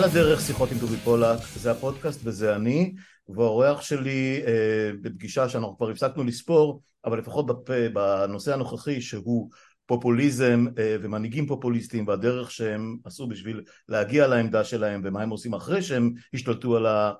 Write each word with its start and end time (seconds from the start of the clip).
על 0.00 0.04
הדרך 0.04 0.40
שיחות 0.40 0.72
עם 0.72 0.78
דובי 0.78 0.96
פולק, 0.96 1.38
זה 1.56 1.70
הפודקאסט 1.70 2.20
וזה 2.24 2.56
אני, 2.56 2.94
והאורח 3.28 3.80
שלי 3.80 4.42
אה, 4.46 4.90
בפגישה 5.02 5.48
שאנחנו 5.48 5.76
כבר 5.76 5.90
הפסקנו 5.90 6.24
לספור, 6.24 6.82
אבל 7.04 7.18
לפחות 7.18 7.46
בפ... 7.46 7.70
בנושא 7.92 8.54
הנוכחי 8.54 9.00
שהוא 9.00 9.50
פופוליזם 9.86 10.66
אה, 10.78 10.96
ומנהיגים 11.02 11.46
פופוליסטים 11.46 12.08
והדרך 12.08 12.50
שהם 12.50 12.96
עשו 13.04 13.26
בשביל 13.28 13.62
להגיע 13.88 14.26
לעמדה 14.26 14.64
שלהם 14.64 15.00
ומה 15.04 15.22
הם 15.22 15.30
עושים 15.30 15.54
אחרי 15.54 15.82
שהם 15.82 16.12
השתלטו 16.34 16.76
על 16.76 16.86
ה... 16.86 17.12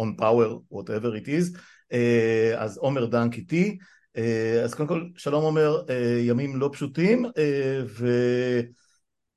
on 0.00 0.20
power, 0.20 0.74
whatever 0.74 1.24
it 1.24 1.26
is, 1.26 1.58
אה, 1.92 2.54
אז 2.56 2.78
עומר 2.78 3.06
דנק 3.06 3.34
איתי, 3.34 3.78
אה, 4.16 4.60
אז 4.64 4.74
קודם 4.74 4.88
כל 4.88 5.06
שלום 5.16 5.44
עומר, 5.44 5.82
אה, 5.90 6.18
ימים 6.22 6.56
לא 6.56 6.70
פשוטים, 6.72 7.24
אה, 7.38 7.80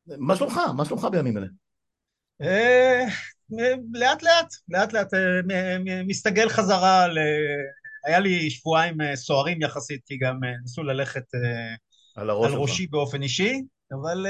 ומה 0.07 0.35
שלומך? 0.35 0.59
מה 0.77 0.85
שלומך 0.85 1.07
בימים 1.11 1.37
אלה? 1.37 1.47
אה, 2.43 3.05
לאט 3.93 4.23
לאט, 4.23 4.53
לאט 4.69 4.93
לאט 4.93 5.13
אה, 5.13 5.77
מסתגל 6.07 6.49
חזרה, 6.49 7.07
ל... 7.07 7.17
היה 8.05 8.19
לי 8.19 8.49
שבועיים 8.49 9.01
אה, 9.01 9.15
סוערים 9.15 9.61
יחסית, 9.61 10.01
כי 10.05 10.17
גם 10.17 10.39
ניסו 10.61 10.83
ללכת 10.83 11.23
על, 12.15 12.29
על 12.29 12.53
ראשי 12.53 12.87
באופן 12.87 13.21
אישי, 13.21 13.61
אבל, 13.91 14.27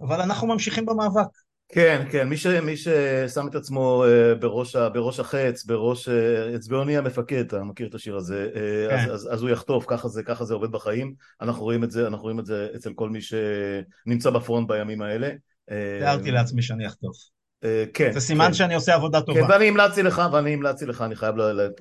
אבל 0.00 0.20
אנחנו 0.20 0.46
ממשיכים 0.46 0.86
במאבק. 0.86 1.26
כן, 1.68 2.06
כן, 2.12 2.28
מי, 2.28 2.36
ש, 2.36 2.46
מי 2.46 2.76
ששם 2.76 3.48
את 3.48 3.54
עצמו 3.54 4.04
בראש, 4.40 4.76
בראש 4.76 5.20
החץ, 5.20 5.64
בראש 5.64 6.08
אצבעוני 6.56 6.96
המפקד, 6.96 7.46
אתה 7.46 7.64
מכיר 7.64 7.88
את 7.88 7.94
השיר 7.94 8.16
הזה, 8.16 8.50
כן. 8.90 8.94
אז, 8.94 9.14
אז, 9.14 9.28
אז 9.32 9.42
הוא 9.42 9.50
יחטוף, 9.50 9.84
ככה 9.88 10.08
זה, 10.08 10.22
ככה 10.22 10.44
זה 10.44 10.54
עובד 10.54 10.70
בחיים, 10.70 11.14
אנחנו 11.40 11.62
רואים 11.62 11.84
את 11.84 11.90
זה, 11.90 12.06
אנחנו 12.06 12.22
רואים 12.22 12.40
את 12.40 12.46
זה 12.46 12.68
אצל 12.76 12.92
כל 12.94 13.10
מי 13.10 13.20
שנמצא 13.20 14.30
בפרונט 14.30 14.68
בימים 14.68 15.02
האלה. 15.02 15.30
תיארתי 15.98 16.30
לעצמי 16.30 16.62
שאני 16.62 16.86
אחטוף. 16.86 17.16
אה, 17.64 17.84
כן. 17.94 18.12
זה 18.12 18.20
סימן 18.20 18.46
כן. 18.46 18.52
שאני 18.52 18.74
עושה 18.74 18.94
עבודה 18.94 19.20
טובה. 19.20 19.40
כן, 19.40 19.50
ואני 19.50 19.68
המלצתי 19.68 20.02
לך, 20.02 20.22
ואני 20.32 20.54
המלצתי 20.54 20.86
לך, 20.86 21.02
אני 21.02 21.16
חייב 21.16 21.34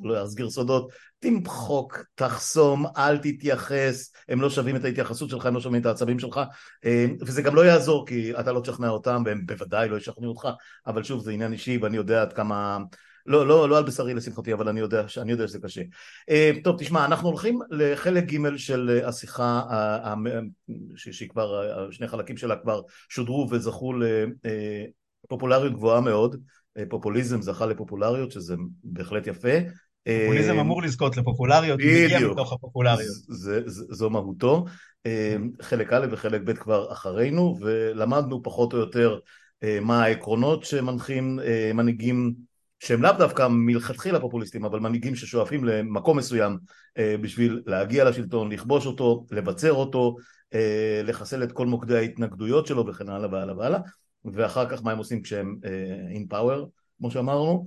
להסגיר 0.04 0.50
סודות, 0.50 0.92
תמחוק, 1.20 2.04
תחסום, 2.16 2.86
אל 2.98 3.18
תתייחס, 3.18 4.14
הם 4.30 4.42
לא 4.42 4.50
שווים 4.50 4.76
את 4.76 4.86
ההתייחסות 4.86 5.30
שלך, 5.30 5.46
הם 5.46 5.54
לא 5.54 5.62
שווים 5.62 5.82
את 5.82 5.86
העצבים 5.86 6.20
שלך, 6.20 6.42
אה, 6.86 7.06
וזה 7.22 7.42
גם 7.42 7.56
לא 7.56 7.66
יעזור, 7.66 8.08
כי 8.08 8.40
אתה 8.40 8.52
לא 8.52 8.60
תשכנע 8.60 8.90
אותם, 8.90 9.24
והם 9.26 9.46
בוודאי 9.46 9.90
לא 9.90 9.98
ישכנעו 9.98 10.30
אותך, 10.30 10.48
אבל 10.88 11.04
שוב, 11.04 11.24
זה 11.24 11.32
עניין 11.32 11.54
אישי, 11.54 11.78
ואני 11.78 11.98
יודע 11.98 12.22
עד 12.22 12.34
כמה... 12.34 12.78
לא, 13.26 13.48
לא, 13.48 13.70
לא 13.70 13.78
על 13.78 13.84
בשרי 13.84 14.14
לשמחתי, 14.14 14.54
אבל 14.54 14.70
אני 14.70 14.80
יודע, 14.80 15.06
אני 15.18 15.32
יודע 15.32 15.48
שזה 15.48 15.60
קשה. 15.60 15.82
Uh, 15.82 16.64
טוב, 16.64 16.76
תשמע, 16.80 17.06
אנחנו 17.06 17.30
הולכים 17.30 17.60
לחלק 17.70 18.24
ג' 18.24 18.58
של 18.58 19.00
השיחה, 19.06 19.62
שהיא 20.96 21.30
כבר, 21.30 21.62
שני 21.92 22.08
חלקים 22.08 22.38
שלה 22.38 22.56
כבר 22.56 22.82
שודרו 23.10 23.48
וזכו 23.52 23.94
לפופולריות 25.24 25.74
גבוהה 25.74 26.02
מאוד. 26.02 26.36
פופוליזם 26.90 27.42
זכה 27.42 27.66
לפופולריות, 27.66 28.32
שזה 28.32 28.56
בהחלט 28.84 29.28
יפה. 29.28 29.50
פופוליזם 30.04 30.60
אמור 30.60 30.84
לזכות 30.84 31.18
לפופולריות, 31.18 31.80
הוא 31.80 31.90
מגיע 32.06 32.20
מתוך 32.20 32.54
הפופולריות. 32.54 33.16
זו 33.68 34.10
מהותו. 34.10 34.66
חלק 35.62 35.94
א' 35.94 36.08
וחלק 36.12 36.42
ב' 36.42 36.54
כבר 36.54 36.92
אחרינו, 36.92 37.58
ולמדנו 37.62 38.44
פחות 38.44 38.74
או 38.74 38.78
יותר 38.78 39.20
מה 39.82 40.04
העקרונות 40.04 40.64
שמנחים 40.64 41.40
מנהיגים 41.74 42.34
שהם 42.84 43.02
לאו 43.02 43.12
דווקא 43.18 43.48
מלכתחילה 43.50 44.20
פופוליסטים, 44.20 44.66
אבל 44.66 44.80
מנהיגים 44.80 45.16
ששואפים 45.16 45.64
למקום 45.64 46.18
מסוים 46.18 46.58
אה, 46.98 47.16
בשביל 47.22 47.62
להגיע 47.66 48.04
לשלטון, 48.10 48.52
לכבוש 48.52 48.86
אותו, 48.86 49.26
לבצר 49.32 49.74
אותו, 49.74 50.16
אה, 50.54 51.02
לחסל 51.04 51.44
את 51.44 51.52
כל 51.52 51.68
מוקדי 51.68 51.98
ההתנגדויות 51.98 52.68
שלו 52.68 52.88
וכן 52.88 53.10
הלאה 53.10 53.30
והלאה 53.32 53.58
והלאה, 53.58 53.80
ואחר 54.26 54.70
כך 54.70 54.84
מה 54.84 54.92
הם 54.92 54.98
עושים 54.98 55.22
כשהם 55.22 55.56
אה, 55.66 56.18
in 56.18 56.34
power, 56.34 56.68
כמו 57.00 57.12
שאמרנו, 57.12 57.66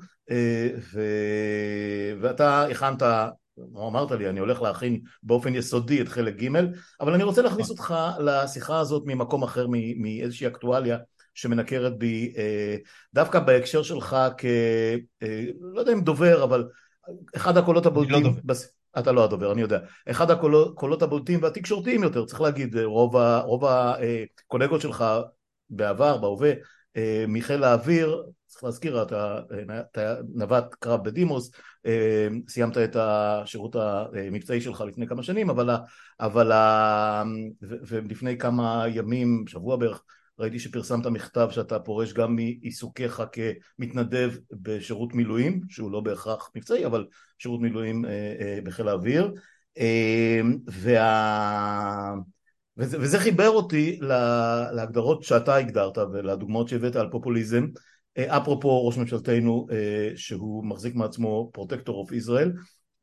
ו... 0.92 1.00
ואתה 2.20 2.62
הכנת 2.62 3.02
אמרת 3.76 4.10
לי, 4.10 4.28
אני 4.28 4.40
הולך 4.40 4.62
להכין 4.62 5.00
באופן 5.22 5.54
יסודי 5.54 6.00
את 6.00 6.08
חלק 6.08 6.42
ג', 6.42 6.48
אבל 7.00 7.14
אני 7.14 7.22
רוצה 7.22 7.42
להכניס 7.42 7.70
אותך 7.70 7.94
לשיחה 8.18 8.78
הזאת 8.78 9.02
ממקום 9.06 9.42
אחר, 9.42 9.66
מאיזושהי 9.96 10.46
אקטואליה 10.46 10.98
שמנקרת 11.36 11.98
בי 11.98 12.32
אה, 12.36 12.76
דווקא 13.14 13.40
בהקשר 13.40 13.82
שלך 13.82 14.16
כ... 14.38 14.44
אה, 15.22 15.44
לא 15.60 15.80
יודע 15.80 15.92
אם 15.92 16.00
דובר, 16.00 16.44
אבל 16.44 16.68
אחד 17.36 17.56
הקולות 17.56 17.86
הבולטים... 17.86 18.14
אני 18.14 18.24
לא 18.24 18.28
דובר. 18.28 18.40
בס... 18.44 18.72
אתה 18.98 19.12
לא 19.12 19.24
הדובר, 19.24 19.52
אני 19.52 19.60
יודע. 19.60 19.78
אחד 20.10 20.30
הקולות 20.30 21.02
הבולטים 21.02 21.42
והתקשורתיים 21.42 22.02
יותר, 22.02 22.24
צריך 22.24 22.40
להגיד, 22.40 22.76
רוב, 22.76 23.16
ה... 23.16 23.40
רוב 23.40 23.64
הקולגות 23.64 24.80
שלך 24.80 25.04
בעבר, 25.70 26.16
בהווה, 26.16 26.52
מחיל 27.28 27.64
האוויר, 27.64 28.22
צריך 28.46 28.64
להזכיר, 28.64 29.02
אתה, 29.02 29.40
אתה 29.92 30.16
נווט 30.34 30.74
קרב 30.74 31.04
בדימוס, 31.04 31.50
סיימת 32.48 32.78
את 32.78 32.96
השירות 33.00 33.76
המבצעי 33.76 34.60
שלך 34.60 34.80
לפני 34.80 35.06
כמה 35.06 35.22
שנים, 35.22 35.50
אבל, 35.50 35.70
אבל 36.20 36.52
ולפני 37.62 38.38
כמה 38.38 38.84
ימים, 38.88 39.44
שבוע 39.46 39.76
בערך, 39.76 40.02
ראיתי 40.38 40.58
שפרסמת 40.58 41.06
מכתב 41.06 41.48
שאתה 41.50 41.78
פורש 41.78 42.12
גם 42.12 42.36
מעיסוקיך 42.36 43.22
כמתנדב 43.32 44.32
בשירות 44.52 45.14
מילואים, 45.14 45.60
שהוא 45.68 45.90
לא 45.90 46.00
בהכרח 46.00 46.50
מבצעי, 46.56 46.86
אבל 46.86 47.06
שירות 47.38 47.60
מילואים 47.60 48.04
אה, 48.04 48.10
אה, 48.40 48.58
בחיל 48.64 48.88
האוויר. 48.88 49.32
אה, 49.78 50.40
וה... 50.66 52.14
וזה, 52.78 53.00
וזה 53.00 53.18
חיבר 53.18 53.48
אותי 53.48 53.98
להגדרות 54.72 55.22
שאתה 55.22 55.56
הגדרת 55.56 55.98
ולדוגמאות 55.98 56.68
שהבאת 56.68 56.96
על 56.96 57.10
פופוליזם. 57.10 57.66
אפרופו 58.18 58.86
ראש 58.86 58.96
ממשלתנו 58.96 59.66
שהוא 60.16 60.64
מחזיק 60.64 60.94
מעצמו 60.94 61.50
פרוטקטור 61.52 61.96
אוף 61.96 62.12
ישראל 62.12 62.52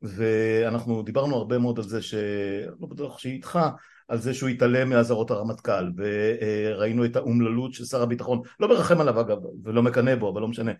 ואנחנו 0.02 1.02
דיברנו 1.02 1.36
הרבה 1.36 1.58
מאוד 1.58 1.78
על 1.78 1.84
זה 1.84 2.02
שלא 2.02 2.86
בטוח 2.90 3.18
שהיא 3.18 3.32
איתך 3.32 3.58
על 4.08 4.18
זה 4.18 4.34
שהוא 4.34 4.48
התעלם 4.48 4.88
מאזהרות 4.88 5.30
הרמטכ"ל 5.30 5.90
וראינו 5.96 7.04
את 7.04 7.16
האומללות 7.16 7.74
של 7.74 7.84
שר 7.84 8.02
הביטחון 8.02 8.40
לא 8.60 8.68
מרחם 8.68 9.00
עליו 9.00 9.20
אגב 9.20 9.38
ולא 9.64 9.82
מקנא 9.82 10.14
בו 10.14 10.32
אבל 10.32 10.40
לא 10.40 10.48
משנה 10.48 10.72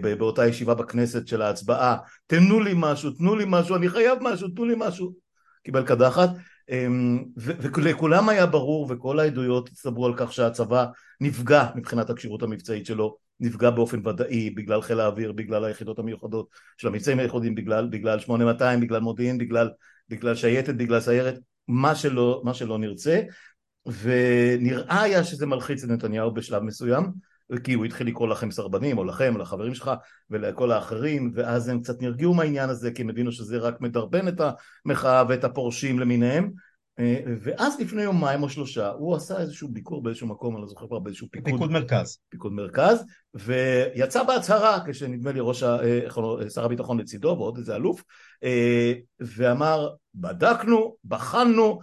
באותה 0.00 0.46
ישיבה 0.46 0.74
בכנסת 0.74 1.28
של 1.28 1.42
ההצבעה 1.42 1.96
תנו 2.26 2.60
לי 2.60 2.72
משהו 2.76 3.10
תנו 3.10 3.36
לי 3.36 3.44
משהו 3.48 3.76
אני 3.76 3.88
חייב 3.88 4.18
משהו 4.22 4.48
תנו 4.48 4.64
לי 4.64 4.74
משהו 4.78 5.12
קיבל 5.62 5.82
קדחת 5.82 6.30
ולכולם 7.36 8.28
היה 8.28 8.46
ברור 8.46 8.86
וכל 8.90 9.20
העדויות 9.20 9.68
הצטברו 9.68 10.06
על 10.06 10.14
כך 10.16 10.32
שהצבא 10.32 10.86
נפגע 11.20 11.66
מבחינת 11.74 12.10
הכשירות 12.10 12.42
המבצעית 12.42 12.86
שלו 12.86 13.16
נפגע 13.40 13.70
באופן 13.70 14.06
ודאי 14.08 14.50
בגלל 14.50 14.82
חיל 14.82 15.00
האוויר, 15.00 15.32
בגלל 15.32 15.64
היחידות 15.64 15.98
המיוחדות 15.98 16.48
של 16.76 16.88
המבצעים 16.88 17.18
הייחודיים, 17.18 17.54
בגלל, 17.54 17.88
בגלל 17.90 18.20
8200, 18.20 18.80
בגלל 18.80 19.00
מודיעין, 19.00 19.38
בגלל, 19.38 19.70
בגלל 20.08 20.34
שייטת, 20.34 20.74
בגלל 20.74 21.00
סיירת, 21.00 21.38
מה 21.68 21.94
שלא, 21.94 22.40
מה 22.44 22.54
שלא 22.54 22.78
נרצה, 22.78 23.20
ונראה 24.02 25.02
היה 25.02 25.24
שזה 25.24 25.46
מלחיץ 25.46 25.84
את 25.84 25.90
נתניהו 25.90 26.34
בשלב 26.34 26.62
מסוים, 26.62 27.12
כי 27.64 27.74
הוא 27.74 27.84
התחיל 27.84 28.06
לקרוא 28.06 28.28
לכם 28.28 28.50
סרבנים, 28.50 28.98
או 28.98 29.04
לכם, 29.04 29.34
או 29.34 29.40
לחברים 29.40 29.74
שלך, 29.74 29.90
ולכל 30.30 30.72
האחרים, 30.72 31.32
ואז 31.34 31.68
הם 31.68 31.80
קצת 31.80 32.02
נרגעו 32.02 32.34
מהעניין 32.34 32.70
הזה, 32.70 32.90
כי 32.90 33.02
הם 33.02 33.10
הבינו 33.10 33.32
שזה 33.32 33.58
רק 33.58 33.80
מדרבן 33.80 34.28
את 34.28 34.40
המחאה 34.86 35.24
ואת 35.28 35.44
הפורשים 35.44 35.98
למיניהם, 35.98 36.50
אה, 36.98 37.20
ואז 37.40 37.80
לפני 37.80 38.02
יומיים 38.02 38.42
או 38.42 38.48
שלושה 38.48 38.88
הוא 38.88 39.16
עשה 39.16 39.40
איזשהו 39.40 39.68
ביקור 39.68 40.02
באיזשהו 40.02 40.26
מקום, 40.26 40.54
אני 40.54 40.62
לא 40.62 40.68
זוכר 40.68 40.86
כבר 40.86 40.98
באיזשהו 40.98 41.28
פיקוד, 41.30 41.52
פיקוד 41.52 41.70
מרכז, 41.70 42.18
פיקוד 42.28 42.52
מרכז, 42.52 43.04
ויצא 43.34 44.22
בהצהרה 44.22 44.78
כשנדמה 44.86 45.32
לי 45.32 45.40
ראש 45.42 45.62
ה, 45.62 45.76
אה, 45.82 46.50
שר 46.50 46.64
הביטחון 46.64 47.00
לצידו 47.00 47.28
ועוד 47.28 47.56
איזה 47.58 47.76
אלוף, 47.76 48.02
אה, 48.44 48.92
ואמר 49.20 49.88
בדקנו, 50.16 50.96
בחנו, 51.04 51.80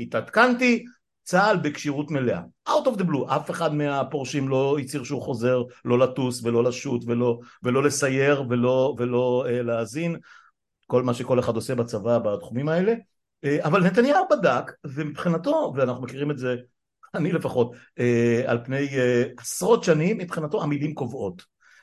התעדכנתי, 0.00 0.84
צה"ל 1.24 1.56
בכשירות 1.56 2.10
מלאה, 2.10 2.40
out 2.68 2.86
of 2.86 2.98
the 2.98 3.02
blue, 3.02 3.36
אף 3.36 3.50
אחד 3.50 3.74
מהפורשים 3.74 4.48
לא 4.48 4.78
הצהיר 4.78 5.04
שהוא 5.04 5.22
חוזר 5.22 5.62
לא 5.84 5.98
לטוס 5.98 6.44
ולא 6.44 6.64
לשוט 6.64 7.04
ולא, 7.06 7.38
ולא 7.62 7.82
לסייר 7.82 8.44
ולא, 8.48 8.94
ולא 8.98 9.44
להאזין, 9.48 10.16
כל 10.86 11.02
מה 11.02 11.14
שכל 11.14 11.40
אחד 11.40 11.56
עושה 11.56 11.74
בצבא 11.74 12.18
בתחומים 12.18 12.68
האלה. 12.68 12.94
אה, 13.44 13.64
אבל 13.64 13.84
נתניהו 13.84 14.24
בדק 14.30 14.72
ומבחינתו 14.84 15.72
ואנחנו 15.76 16.02
מכירים 16.02 16.30
את 16.30 16.38
זה 16.38 16.56
אני 17.14 17.32
לפחות 17.32 17.72
אה, 17.98 18.42
על 18.46 18.64
פני 18.64 18.98
אה, 18.98 19.24
עשרות 19.36 19.84
שנים 19.84 20.18
מבחינתו 20.18 20.62
המילים 20.62 20.94
קובעות 20.94 21.42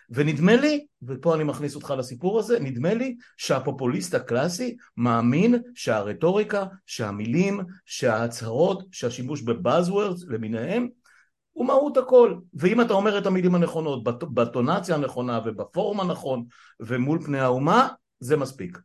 ונדמה 0.09 0.55
לי 0.55 0.85
ופה 1.03 1.35
אני 1.35 1.43
מכניס 1.43 1.75
אותך 1.75 1.93
לסיפור 1.97 2.39
הזה 2.39 2.59
נדמה 2.59 2.93
לי 2.93 3.15
שהפופוליסט 3.37 4.13
הקלאסי 4.13 4.75
מאמין 4.97 5.61
שהרטוריקה 5.75 6.65
שהמילים 6.85 7.59
שההצהרות 7.85 8.83
שהשימוש 8.91 9.41
בבאזוורדס 9.41 10.23
למיניהם 10.27 10.87
הוא 11.51 11.65
מהות 11.65 11.97
הכל 11.97 12.35
ואם 12.53 12.81
אתה 12.81 12.93
אומר 12.93 13.17
את 13.17 13.25
המילים 13.25 13.55
הנכונות 13.55 14.03
בטונציה 14.33 14.95
הנכונה 14.95 15.39
ובפורום 15.45 15.99
הנכון 15.99 16.45
ומול 16.79 17.19
פני 17.25 17.39
האומה 17.39 17.87
זה 18.19 18.37
מספיק 18.37 18.79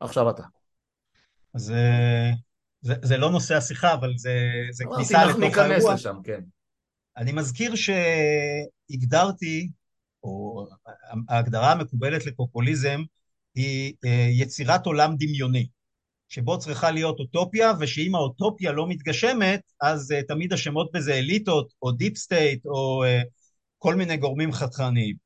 עכשיו 0.00 0.30
אתה 0.30 0.42
אז 1.54 1.72
זה, 2.82 2.94
זה 3.02 3.16
לא 3.16 3.30
נושא 3.30 3.56
השיחה, 3.56 3.94
אבל 3.94 4.12
זה, 4.16 4.36
זה 4.70 4.84
כניסה 4.94 5.24
לתוך 5.24 5.42
האירוע. 5.42 5.68
ניכנס 5.68 5.84
לשם, 5.84 6.16
כן. 6.24 6.40
אני 7.16 7.32
מזכיר 7.32 7.74
שהגדרתי, 7.74 9.68
ההגדרה 11.28 11.72
המקובלת 11.72 12.26
לפופוליזם 12.26 13.02
היא 13.54 13.94
אה, 14.04 14.28
יצירת 14.30 14.86
עולם 14.86 15.16
דמיוני, 15.18 15.66
שבו 16.32 16.58
צריכה 16.58 16.90
להיות 16.90 17.18
אוטופיה, 17.18 17.72
ושאם 17.80 18.14
האוטופיה 18.14 18.72
לא 18.72 18.88
מתגשמת, 18.88 19.60
אז 19.80 20.12
אה, 20.12 20.26
תמיד 20.28 20.52
השמות 20.52 20.90
בזה 20.92 21.14
אליטות, 21.14 21.72
או 21.82 21.92
deep 21.92 22.16
state, 22.16 22.66
או 22.66 23.04
אה, 23.04 23.26
כל 23.78 23.94
מיני 23.94 24.16
גורמים 24.16 24.52
חתרניים. 24.52 25.16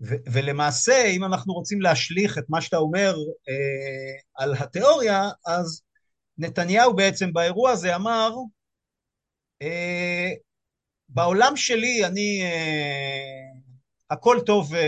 ו- 0.00 0.22
ולמעשה, 0.32 1.06
אם 1.06 1.24
אנחנו 1.24 1.54
רוצים 1.54 1.80
להשליך 1.80 2.38
את 2.38 2.44
מה 2.48 2.60
שאתה 2.60 2.76
אומר 2.76 3.14
אה, 3.16 4.22
על 4.34 4.54
התיאוריה, 4.58 5.30
אז 5.46 5.82
נתניהו 6.38 6.96
בעצם 6.96 7.32
באירוע 7.32 7.70
הזה 7.70 7.96
אמר, 7.96 8.30
uh, 9.62 9.66
בעולם 11.08 11.56
שלי 11.56 12.06
אני, 12.06 12.42
uh, 12.42 13.51
הכל 14.12 14.38
טוב 14.46 14.74
uh, 14.74 14.78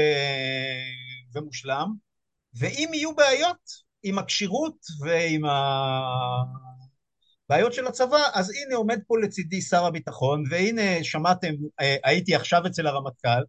ומושלם, 1.35 1.88
ואם 2.55 2.91
יהיו 2.94 3.15
בעיות, 3.15 3.85
עם 4.03 4.19
הכשירות 4.19 4.76
ועם 5.00 5.43
הבעיות 7.49 7.73
של 7.73 7.87
הצבא, 7.87 8.23
אז 8.35 8.50
הנה 8.50 8.76
עומד 8.76 8.99
פה 9.06 9.19
לצידי 9.19 9.61
שר 9.61 9.85
הביטחון, 9.85 10.44
והנה 10.50 11.05
שמעתם, 11.05 11.55
אה, 11.81 11.97
הייתי 12.05 12.35
עכשיו 12.35 12.67
אצל 12.67 12.87
הרמטכ"ל, 12.87 13.43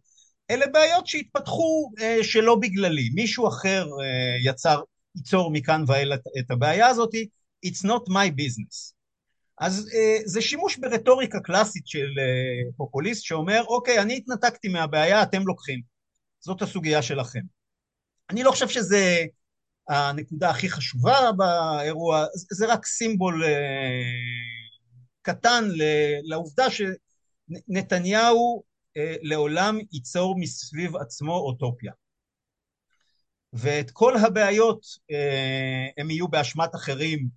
אלה 0.50 0.66
בעיות 0.66 1.06
שהתפתחו 1.06 1.90
אה, 2.00 2.18
שלא 2.22 2.54
בגללי, 2.54 3.10
מישהו 3.14 3.48
אחר 3.48 3.84
אה, 3.84 4.50
יצר, 4.50 4.80
ייצור 5.16 5.50
מכאן 5.50 5.84
ואילך 5.86 6.20
את 6.38 6.50
הבעיה 6.50 6.86
הזאת, 6.86 7.14
it's 7.66 7.84
not 7.84 8.08
my 8.08 8.30
business. 8.30 8.95
אז 9.60 9.88
זה 10.24 10.40
שימוש 10.40 10.76
ברטוריקה 10.76 11.40
קלאסית 11.40 11.86
של 11.86 12.08
פופוליסט 12.76 13.24
שאומר, 13.24 13.62
אוקיי, 13.68 14.02
אני 14.02 14.16
התנתקתי 14.16 14.68
מהבעיה, 14.68 15.22
אתם 15.22 15.42
לוקחים. 15.46 15.80
זאת 16.40 16.62
הסוגיה 16.62 17.02
שלכם. 17.02 17.40
אני 18.30 18.42
לא 18.42 18.50
חושב 18.50 18.68
שזה 18.68 19.24
הנקודה 19.88 20.50
הכי 20.50 20.68
חשובה 20.70 21.32
באירוע, 21.36 22.24
זה 22.34 22.66
רק 22.66 22.86
סימבול 22.86 23.44
אה, 23.44 23.50
קטן 25.22 25.64
לעובדה 26.22 26.66
שנתניהו 26.70 28.62
אה, 28.96 29.14
לעולם 29.22 29.78
ייצור 29.92 30.38
מסביב 30.38 30.96
עצמו 30.96 31.34
אוטופיה. 31.34 31.92
ואת 33.52 33.90
כל 33.90 34.16
הבעיות 34.16 34.86
אה, 35.10 35.86
הם 35.98 36.10
יהיו 36.10 36.28
באשמת 36.28 36.74
אחרים 36.74 37.28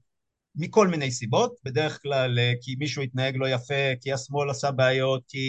מכל 0.56 0.88
מיני 0.88 1.12
סיבות, 1.12 1.56
בדרך 1.64 2.02
כלל 2.02 2.38
כי 2.62 2.76
מישהו 2.80 3.02
התנהג 3.02 3.36
לא 3.38 3.50
יפה, 3.50 3.96
כי 4.02 4.14
השמאל 4.14 4.50
עשה 4.50 4.72
בעיות, 4.72 5.24
כי 5.28 5.40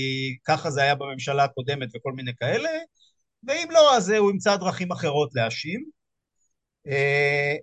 ככה 0.44 0.70
זה 0.70 0.82
היה 0.82 0.94
בממשלה 0.94 1.44
הקודמת 1.44 1.88
וכל 1.94 2.12
מיני 2.12 2.32
כאלה, 2.36 2.70
ואם 3.48 3.68
לא, 3.70 3.96
אז 3.96 4.10
הוא 4.10 4.30
ימצא 4.30 4.56
דרכים 4.56 4.92
אחרות 4.92 5.30
להאשים. 5.34 5.84
אה, 6.86 7.54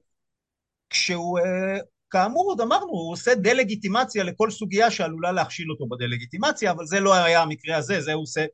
כשהוא, 0.89 1.39
אה, 1.39 1.77
כאמור 2.09 2.49
עוד 2.49 2.61
אמרנו, 2.61 2.91
הוא 2.91 3.13
עושה 3.13 3.35
דה-לגיטימציה 3.35 4.23
לכל 4.23 4.51
סוגיה 4.51 4.91
שעלולה 4.91 5.31
להכשיל 5.31 5.71
אותו 5.71 5.87
בדה-לגיטימציה, 5.87 6.71
אבל 6.71 6.85
זה 6.85 6.99
לא 6.99 7.13
היה 7.13 7.41
המקרה 7.41 7.77
הזה, 7.77 8.01
זה 8.01 8.13
הוא 8.13 8.23
עושה, 8.23 8.45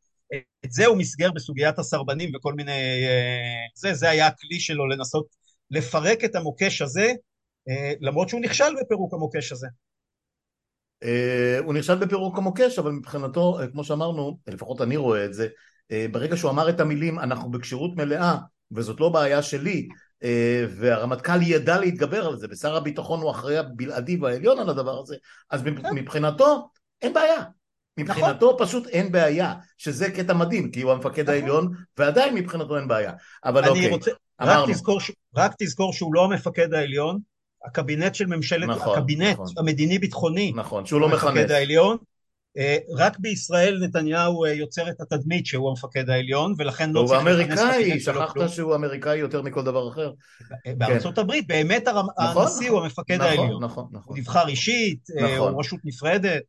את 0.66 0.72
זה 0.72 0.86
הוא 0.86 0.98
מסגר 0.98 1.32
בסוגיית 1.32 1.80
הסרבנים 1.80 2.32
וכל 2.36 2.54
מיני... 2.54 2.72
אה, 3.08 3.66
זה, 3.76 3.94
זה 3.94 4.10
היה 4.10 4.28
הכלי 4.28 4.60
שלו 4.60 4.88
לנסות 4.88 5.28
לפרק 5.72 6.24
את 6.24 6.36
המוקש 6.36 6.82
הזה, 6.82 7.14
למרות 8.02 8.30
שהוא 8.30 8.42
נכשל 8.42 8.74
בפירוק 8.82 9.14
המוקש 9.14 9.52
הזה. 9.52 9.68
הוא 11.64 11.74
נכשל 11.74 11.96
בפירוק 11.96 12.38
המוקש, 12.38 12.80
אבל 12.80 12.92
מבחינתו, 12.92 13.60
כמו 13.72 13.84
שאמרנו, 13.84 14.38
לפחות 14.48 14.82
אני 14.82 14.98
רואה 14.98 15.26
את 15.26 15.34
זה, 15.34 15.48
ברגע 16.12 16.38
שהוא 16.38 16.52
אמר 16.52 16.70
את 16.70 16.80
המילים 16.80 17.20
אנחנו 17.20 17.52
בכשירות 17.52 17.96
מלאה 17.96 18.36
וזאת 18.72 19.00
לא 19.00 19.10
בעיה 19.10 19.42
שלי, 19.42 19.88
אה, 20.24 20.66
והרמטכ"ל 20.70 21.42
ידע 21.42 21.80
להתגבר 21.80 22.28
על 22.28 22.38
זה, 22.38 22.48
ושר 22.50 22.76
הביטחון 22.76 23.22
הוא 23.22 23.32
אחראי 23.32 23.58
הבלעדי 23.58 24.18
והעליון 24.18 24.60
על 24.60 24.70
הדבר 24.70 25.00
הזה, 25.00 25.16
אז 25.50 25.64
כן. 25.64 25.96
מבחינתו 25.96 26.70
אין 27.02 27.14
בעיה. 27.14 27.44
מבחינתו 27.98 28.52
נכון. 28.54 28.66
פשוט 28.66 28.88
אין 28.88 29.12
בעיה, 29.12 29.54
שזה 29.78 30.12
קטע 30.12 30.34
מדהים, 30.34 30.72
כי 30.72 30.82
הוא 30.82 30.92
המפקד 30.92 31.24
נכון. 31.24 31.34
העליון, 31.34 31.72
ועדיין 31.98 32.36
מבחינתו 32.36 32.78
אין 32.78 32.88
בעיה. 32.88 33.12
אבל 33.46 33.70
אוקיי, 33.70 33.90
רוצה, 33.90 34.12
אמרנו. 34.42 34.64
רק 34.64 34.70
תזכור, 34.70 35.00
רק 35.36 35.52
תזכור 35.60 35.94
שהוא 35.94 36.14
לא 36.14 36.26
המפקד 36.26 36.74
העליון, 36.74 37.20
הקבינט 37.66 38.16
של 38.16 38.26
ממשלת, 38.26 38.70
נכון, 38.70 38.98
הקבינט 38.98 39.34
נכון. 39.34 39.48
המדיני-ביטחוני, 39.58 40.52
נכון, 40.56 40.86
שהוא 40.86 41.02
לא 41.02 41.08
מכנס. 41.08 41.24
המפקד 41.24 41.52
העליון, 41.52 41.98
אה, 42.58 42.78
רק 42.98 43.20
בישראל 43.20 43.80
נתניהו 43.84 44.46
אה, 44.46 44.54
יוצר 44.54 44.90
את 44.90 45.02
התדמית 45.02 45.46
שהוא 45.46 45.70
המפקד 45.70 46.10
העליון, 46.10 46.54
ולכן 46.58 46.92
לא 46.92 47.06
צריך 47.08 47.26
להיכנס 47.26 47.60
לקבינט 47.60 48.02
שלו 48.02 48.14
כלום. 48.14 48.46
שכחת 48.46 48.56
שהוא 48.56 48.76
אמריקאי 48.76 49.18
יותר 49.18 49.42
מכל 49.42 49.64
דבר 49.64 49.90
אחר. 49.90 50.12
בארצות 50.78 51.16
כן. 51.16 51.22
הברית 51.22 51.48
באמת 51.48 51.88
הרמ... 51.88 52.08
נכון, 52.30 52.42
הנשיא 52.42 52.66
נכון, 52.66 52.78
הוא 52.78 52.84
המפקד 52.84 53.16
נכון, 53.16 53.28
העליון. 53.28 53.64
נכון, 53.64 53.88
נכון. 53.92 54.04
הוא 54.06 54.18
נבחר 54.18 54.48
אישית, 54.48 55.00
אה, 55.18 55.36
נכון. 55.36 55.52
הוא 55.52 55.60
רשות 55.60 55.80
נפרדת. 55.84 56.42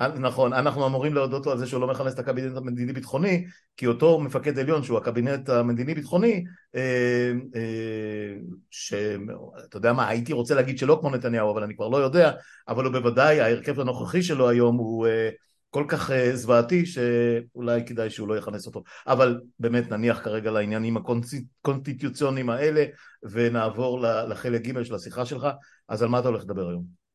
נכון, 0.00 0.52
אנחנו 0.52 0.86
אמורים 0.86 1.14
להודות 1.14 1.46
לו 1.46 1.52
על 1.52 1.58
זה 1.58 1.66
שהוא 1.66 1.80
לא 1.80 1.86
מכנס 1.86 2.14
את 2.14 2.18
הקבינט 2.18 2.56
המדיני-ביטחוני, 2.56 3.46
כי 3.76 3.86
אותו 3.86 4.20
מפקד 4.20 4.58
עליון 4.58 4.82
שהוא 4.82 4.98
הקבינט 4.98 5.48
המדיני-ביטחוני, 5.48 6.44
אה, 6.74 7.32
אה, 7.56 8.34
שאתה 8.70 9.76
יודע 9.76 9.92
מה, 9.92 10.08
הייתי 10.08 10.32
רוצה 10.32 10.54
להגיד 10.54 10.78
שלא 10.78 10.98
כמו 11.00 11.10
נתניהו, 11.10 11.52
אבל 11.52 11.62
אני 11.62 11.76
כבר 11.76 11.88
לא 11.88 11.96
יודע, 11.96 12.32
אבל 12.68 12.84
הוא 12.84 12.92
בוודאי, 12.92 13.40
ההרכב 13.40 13.80
הנוכחי 13.80 14.22
שלו 14.22 14.48
היום 14.48 14.76
הוא 14.76 15.06
אה, 15.06 15.30
כל 15.70 15.84
כך 15.88 16.10
זוועתי, 16.34 16.86
שאולי 16.86 17.86
כדאי 17.86 18.10
שהוא 18.10 18.28
לא 18.28 18.38
יכנס 18.38 18.66
אותו. 18.66 18.82
אבל 19.06 19.40
באמת 19.58 19.90
נניח 19.90 20.24
כרגע 20.24 20.50
לעניינים 20.50 20.96
הקונסטיטוציוניים 20.96 22.50
האלה, 22.50 22.84
ונעבור 23.22 24.00
לחלק 24.00 24.62
ג' 24.62 24.82
של 24.82 24.94
השיחה 24.94 25.24
שלך, 25.24 25.48
אז 25.88 26.02
על 26.02 26.08
מה 26.08 26.18
אתה 26.18 26.28
הולך 26.28 26.42
לדבר 26.42 26.68
היום? 26.68 27.07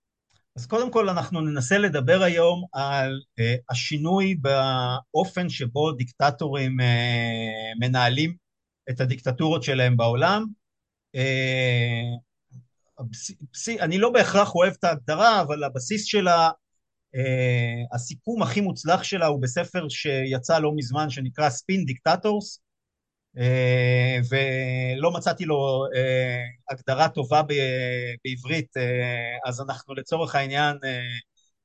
אז 0.56 0.66
קודם 0.66 0.92
כל 0.92 1.10
אנחנו 1.10 1.42
ננסה 1.42 1.78
לדבר 1.78 2.24
היום 2.24 2.64
על 2.74 3.22
אה, 3.40 3.44
השינוי 3.70 4.36
באופן 4.36 5.50
שבו 5.50 5.92
דיקטטורים 5.92 6.80
אה, 6.80 6.84
מנהלים 7.80 8.36
את 8.90 9.02
הדיקטטורות 9.02 9.64
שלהם 9.64 9.98
בעולם. 9.98 10.46
אה, 11.18 12.20
הבס... 13.00 13.32
אני 13.80 13.98
לא 13.98 14.10
בהכרח 14.10 14.56
אוהב 14.56 14.74
את 14.80 14.84
ההגדרה, 14.84 15.42
אבל 15.42 15.64
הבסיס 15.64 16.06
שלה, 16.06 16.50
הסיכום 17.94 18.42
הכי 18.42 18.62
מוצלח 18.62 19.04
שלה 19.04 19.26
הוא 19.26 19.42
בספר 19.42 19.90
שיצא 19.90 20.60
לא 20.60 20.72
מזמן 20.76 21.10
שנקרא 21.10 21.50
Spin 21.50 21.86
Dictators, 21.86 22.58
אה, 22.58 22.63
ולא 24.30 25.12
מצאתי 25.12 25.46
לו 25.46 25.86
אה, 25.96 26.44
הגדרה 26.70 27.10
טובה 27.10 27.42
בעברית, 28.26 28.78
אה, 28.78 29.38
אז 29.46 29.62
אנחנו 29.62 29.94
לצורך 29.94 30.36
העניין 30.36 30.78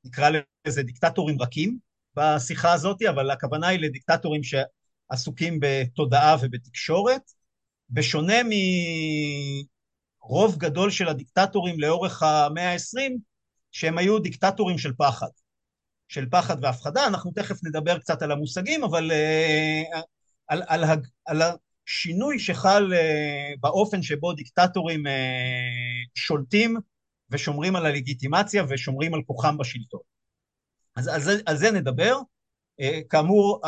נקרא 0.03 0.29
לזה 0.67 0.83
דיקטטורים 0.83 1.41
רכים 1.41 1.77
בשיחה 2.15 2.73
הזאת, 2.73 3.01
אבל 3.09 3.31
הכוונה 3.31 3.67
היא 3.67 3.79
לדיקטטורים 3.79 4.41
שעסוקים 4.43 5.59
בתודעה 5.61 6.35
ובתקשורת, 6.41 7.21
בשונה 7.89 8.41
מרוב 10.23 10.57
גדול 10.57 10.91
של 10.91 11.07
הדיקטטורים 11.07 11.79
לאורך 11.79 12.23
המאה 12.23 12.71
ה-20, 12.71 13.11
שהם 13.71 13.97
היו 13.97 14.19
דיקטטורים 14.19 14.77
של 14.77 14.93
פחד. 14.97 15.27
של 16.07 16.29
פחד 16.31 16.63
והפחדה, 16.63 17.07
אנחנו 17.07 17.31
תכף 17.35 17.63
נדבר 17.63 17.99
קצת 17.99 18.21
על 18.21 18.31
המושגים, 18.31 18.83
אבל 18.83 19.11
על, 20.49 20.63
על, 20.67 20.83
על 21.25 21.41
השינוי 21.87 22.39
שחל 22.39 22.93
uh, 22.93 23.59
באופן 23.59 24.01
שבו 24.01 24.33
דיקטטורים 24.33 25.07
uh, 25.07 25.09
שולטים 26.15 26.77
ושומרים 27.29 27.75
על 27.75 27.85
הלגיטימציה 27.85 28.63
ושומרים 28.69 29.13
על 29.13 29.21
כוחם 29.27 29.57
בשלטון. 29.57 29.99
אז 30.95 31.07
על 31.07 31.21
זה, 31.21 31.41
על 31.45 31.57
זה 31.57 31.71
נדבר. 31.71 32.17
Uh, 32.81 32.85
כאמור, 33.09 33.61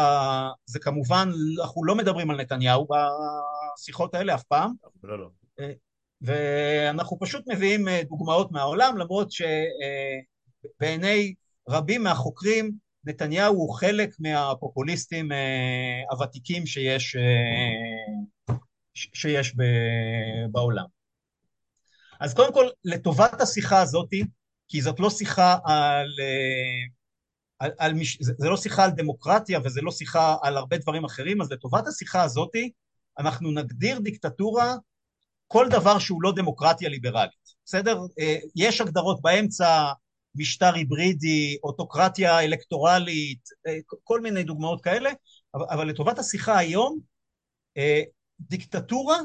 זה 0.66 0.80
כמובן, 0.80 1.30
אנחנו 1.62 1.84
לא 1.84 1.96
מדברים 1.96 2.30
על 2.30 2.42
נתניהו 2.42 2.88
בשיחות 3.78 4.16
האלה 4.16 4.36
אף 4.36 4.44
פעם. 4.44 4.74
לא, 5.04 5.20
לא. 5.20 5.28
ואנחנו 6.22 7.20
פשוט 7.20 7.44
מביאים 7.48 7.86
דוגמאות 8.10 8.52
מהעולם, 8.52 8.98
למרות 8.98 9.30
שבעיני 10.72 11.34
רבים 11.70 12.04
מהחוקרים 12.04 12.72
נתניהו 13.06 13.56
הוא 13.56 13.74
חלק 13.74 14.16
מהפופוליסטים 14.20 15.32
אה, 15.32 16.02
הוותיקים 16.12 16.66
שיש, 16.66 17.16
אה, 17.16 18.56
שיש 18.94 19.56
בעולם. 20.52 20.86
אז 22.20 22.34
קודם 22.34 22.54
כל, 22.54 22.68
לטובת 22.86 23.42
השיחה 23.42 23.82
הזאתי, 23.82 24.24
כי 24.68 24.82
זאת 24.82 25.00
לא 25.00 25.10
שיחה 25.10 25.58
על... 25.66 26.08
אה, 26.20 27.02
על, 27.60 27.72
על 27.78 27.94
מש... 27.94 28.18
זה 28.22 28.50
לא 28.50 28.58
שיחה 28.58 28.84
על 28.84 28.92
דמוקרטיה 28.92 29.60
וזה 29.64 29.82
לא 29.82 29.92
שיחה 29.92 30.36
על 30.42 30.58
הרבה 30.58 30.78
דברים 30.78 31.06
אחרים, 31.06 31.42
אז 31.42 31.52
לטובת 31.52 31.88
השיחה 31.88 32.24
הזאתי 32.24 32.72
אנחנו 33.20 33.52
נגדיר 33.52 34.00
דיקטטורה 34.00 34.76
כל 35.48 35.68
דבר 35.70 36.00
שהוא 36.00 36.22
לא 36.22 36.34
דמוקרטיה 36.36 36.90
ליברלית, 36.90 37.54
בסדר? 37.66 38.00
יש 38.56 38.82
הגדרות 38.82 39.22
באמצע, 39.22 39.92
משטר 40.36 40.74
היברידי, 40.74 41.58
אוטוקרטיה 41.64 42.40
אלקטורלית, 42.40 43.50
כל 44.04 44.22
מיני 44.22 44.44
דוגמאות 44.44 44.82
כאלה, 44.82 45.10
אבל 45.56 45.88
לטובת 45.88 46.20
השיחה 46.20 46.58
היום, 46.58 47.00
דיקטטורה, 48.40 49.18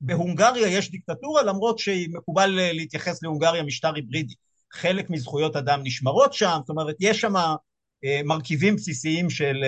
בהונגריה 0.00 0.68
יש 0.68 0.90
דיקטטורה 0.90 1.42
למרות 1.42 1.78
שמקובל 1.78 2.50
להתייחס 2.72 3.22
להונגריה 3.22 3.62
משטר 3.62 3.94
היברידי. 3.94 4.34
חלק 4.72 5.10
מזכויות 5.10 5.56
אדם 5.56 5.80
נשמרות 5.84 6.32
שם, 6.32 6.58
זאת 6.60 6.68
אומרת 6.68 6.96
יש 7.00 7.20
שם 7.20 7.32
מרכיבים 8.24 8.76
בסיסיים 8.76 9.30
של 9.30 9.64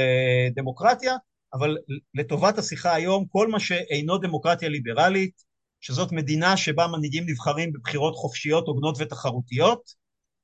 דמוקרטיה, 0.55 1.17
אבל 1.55 1.77
לטובת 2.15 2.59
השיחה 2.59 2.95
היום, 2.95 3.27
כל 3.29 3.49
מה 3.49 3.61
שאינו 3.61 4.19
דמוקרטיה 4.19 4.69
ליברלית, 4.69 5.52
שזאת 5.83 6.13
מדינה 6.13 6.57
שבה 6.57 6.87
מנהיגים 6.87 7.25
נבחרים 7.27 7.73
בבחירות 7.73 8.15
חופשיות, 8.15 8.67
הוגנות 8.67 8.97
ותחרותיות, 8.99 9.83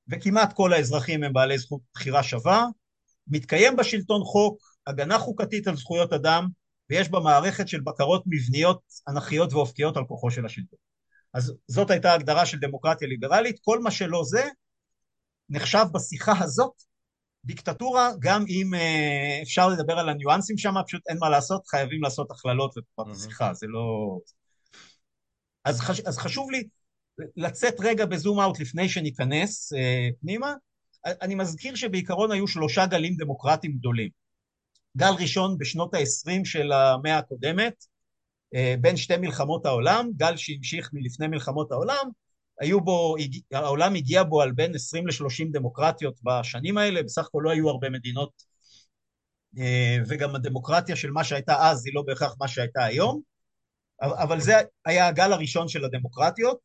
וכמעט 0.08 0.52
כל 0.52 0.72
האזרחים 0.72 1.22
הם 1.22 1.32
בעלי 1.32 1.58
זכות 1.58 1.80
בחירה 1.94 2.22
שווה, 2.22 2.66
מתקיים 3.26 3.76
בשלטון 3.76 4.22
חוק, 4.24 4.58
הגנה 4.86 5.18
חוקתית 5.18 5.66
על 5.66 5.76
זכויות 5.76 6.12
אדם, 6.12 6.48
ויש 6.90 7.08
בה 7.08 7.20
מערכת 7.20 7.68
של 7.68 7.80
בקרות 7.80 8.22
מבניות, 8.26 8.80
אנכיות 9.08 9.52
ואופקיות 9.52 9.96
על 9.96 10.04
כוחו 10.04 10.30
של 10.30 10.46
השלטון. 10.46 10.78
אז 11.34 11.54
זאת 11.66 11.90
הייתה 11.90 12.12
הגדרה 12.12 12.46
של 12.46 12.58
דמוקרטיה 12.58 13.08
ליברלית, 13.08 13.56
כל 13.62 13.80
מה 13.80 13.90
שלא 13.90 14.22
זה 14.24 14.48
נחשב 15.48 15.84
בשיחה 15.92 16.32
הזאת 16.40 16.72
דיקטטורה, 17.44 18.10
גם 18.18 18.44
אם 18.48 18.74
אה, 18.74 19.40
אפשר 19.42 19.68
לדבר 19.68 19.98
על 19.98 20.08
הניואנסים 20.08 20.58
שם, 20.58 20.74
פשוט 20.86 21.02
אין 21.08 21.16
מה 21.20 21.28
לעשות, 21.28 21.66
חייבים 21.66 22.02
לעשות 22.02 22.30
הכללות 22.30 22.76
לתקופת 22.76 23.10
השיחה, 23.10 23.54
זה 23.54 23.66
לא... 23.66 24.18
אז, 25.68 25.80
חש... 25.80 26.00
אז 26.00 26.18
חשוב 26.18 26.50
לי 26.50 26.68
לצאת 27.36 27.74
רגע 27.80 28.06
בזום 28.06 28.40
אאוט 28.40 28.60
לפני 28.60 28.88
שניכנס 28.88 29.72
אה, 29.72 30.08
פנימה. 30.20 30.54
אני 31.06 31.34
מזכיר 31.34 31.74
שבעיקרון 31.74 32.32
היו 32.32 32.48
שלושה 32.48 32.86
גלים 32.86 33.14
דמוקרטיים 33.16 33.72
גדולים. 33.78 34.08
גל 34.96 35.12
ראשון 35.20 35.58
בשנות 35.58 35.94
ה-20 35.94 36.44
של 36.44 36.72
המאה 36.72 37.18
הקודמת, 37.18 37.84
אה, 38.54 38.74
בין 38.80 38.96
שתי 38.96 39.16
מלחמות 39.16 39.66
העולם, 39.66 40.10
גל 40.16 40.36
שהמשיך 40.36 40.90
מלפני 40.92 41.26
מלחמות 41.26 41.72
העולם, 41.72 42.08
היו 42.60 42.80
בו, 42.80 43.14
העולם 43.52 43.94
הגיע 43.94 44.22
בו 44.22 44.42
על 44.42 44.52
בין 44.52 44.74
20 44.74 45.06
ל-30 45.06 45.52
דמוקרטיות 45.52 46.20
בשנים 46.22 46.78
האלה, 46.78 47.02
בסך 47.02 47.26
הכל 47.26 47.40
לא 47.44 47.50
היו 47.50 47.68
הרבה 47.68 47.90
מדינות, 47.90 48.30
אה, 49.58 49.96
וגם 50.08 50.34
הדמוקרטיה 50.34 50.96
של 50.96 51.10
מה 51.10 51.24
שהייתה 51.24 51.70
אז 51.70 51.86
היא 51.86 51.94
לא 51.94 52.02
בהכרח 52.06 52.36
מה 52.40 52.48
שהייתה 52.48 52.84
היום, 52.84 53.20
אבל 54.00 54.40
זה 54.40 54.52
היה 54.84 55.06
הגל 55.06 55.32
הראשון 55.32 55.68
של 55.68 55.84
הדמוקרטיות, 55.84 56.58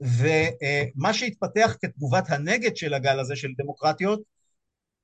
ומה 0.00 1.14
שהתפתח 1.14 1.76
כתגובת 1.80 2.24
הנגד 2.28 2.76
של 2.76 2.94
הגל 2.94 3.20
הזה 3.20 3.36
של 3.36 3.48
דמוקרטיות 3.58 4.20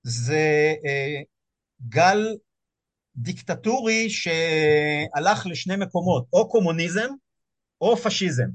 זה 0.02 0.74
אה, 0.86 1.20
גל 1.88 2.36
דיקטטורי 3.16 4.10
שהלך 4.10 5.46
לשני 5.46 5.76
מקומות, 5.76 6.26
או 6.32 6.48
קומוניזם 6.48 7.08
או 7.80 7.96
פשיזם. 7.96 8.48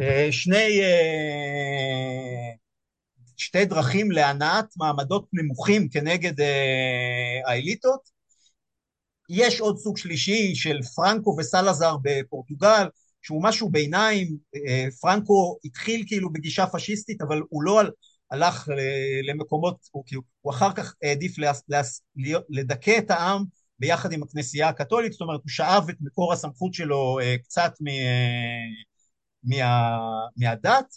אה, 0.00 0.28
שני, 0.30 0.80
אה, 0.82 2.50
שתי 3.36 3.64
דרכים 3.64 4.10
להנעת 4.10 4.66
מעמדות 4.76 5.28
נמוכים 5.32 5.88
כנגד 5.88 6.34
האליטות. 7.46 8.19
יש 9.32 9.60
עוד 9.60 9.78
סוג 9.78 9.98
שלישי 9.98 10.54
של 10.54 10.82
פרנקו 10.82 11.36
וסלאזר 11.38 11.96
בפורטוגל, 12.02 12.86
שהוא 13.22 13.42
משהו 13.42 13.70
ביניים, 13.70 14.36
פרנקו 15.00 15.58
התחיל 15.64 16.04
כאילו 16.06 16.32
בגישה 16.32 16.66
פשיסטית, 16.66 17.20
אבל 17.20 17.42
הוא 17.48 17.62
לא 17.62 17.80
הלך 18.30 18.68
למקומות, 19.28 19.76
הוא, 19.90 20.04
כאילו, 20.06 20.22
הוא 20.40 20.52
אחר 20.52 20.72
כך 20.72 20.94
העדיף 21.02 21.36
לדכא 22.48 22.98
את 22.98 23.10
העם 23.10 23.44
ביחד 23.78 24.12
עם 24.12 24.22
הכנסייה 24.22 24.68
הקתולית, 24.68 25.12
זאת 25.12 25.20
אומרת 25.20 25.40
הוא 25.42 25.50
שאב 25.50 25.88
את 25.88 25.96
מקור 26.00 26.32
הסמכות 26.32 26.74
שלו 26.74 27.18
קצת 27.42 27.72
מ... 27.80 27.86
מה, 29.44 29.98
מהדת, 30.36 30.94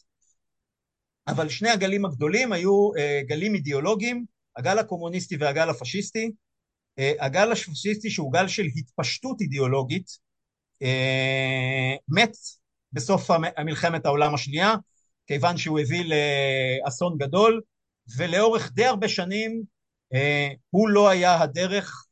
אבל 1.28 1.50
שני 1.50 1.70
הגלים 1.70 2.06
הגדולים 2.06 2.54
היו 2.54 2.90
גלים 3.28 3.56
אידיאולוגיים, 3.56 4.25
הגל 4.58 4.80
הקומוניסטי 4.80 5.38
והגל 5.38 5.70
הפשיסטי. 5.70 6.32
Uh, 7.00 7.26
הגל 7.26 7.52
הפשיסטי 7.52 8.10
שהוא 8.10 8.34
גל 8.34 8.48
של 8.48 8.64
התפשטות 8.76 9.42
אידיאולוגית, 9.42 10.08
uh, 10.84 11.98
מת 12.08 12.32
בסוף 12.94 13.30
מלחמת 13.66 14.06
העולם 14.06 14.34
השנייה, 14.34 14.76
כיוון 15.28 15.58
שהוא 15.58 15.80
הביא 15.80 16.04
לאסון 16.86 17.18
גדול, 17.18 17.62
ולאורך 18.18 18.72
די 18.74 18.86
הרבה 18.86 19.08
שנים 19.08 19.64
uh, 20.14 20.18
הוא 20.70 20.90
לא 20.90 21.10
היה 21.10 21.42
הדרך 21.42 22.06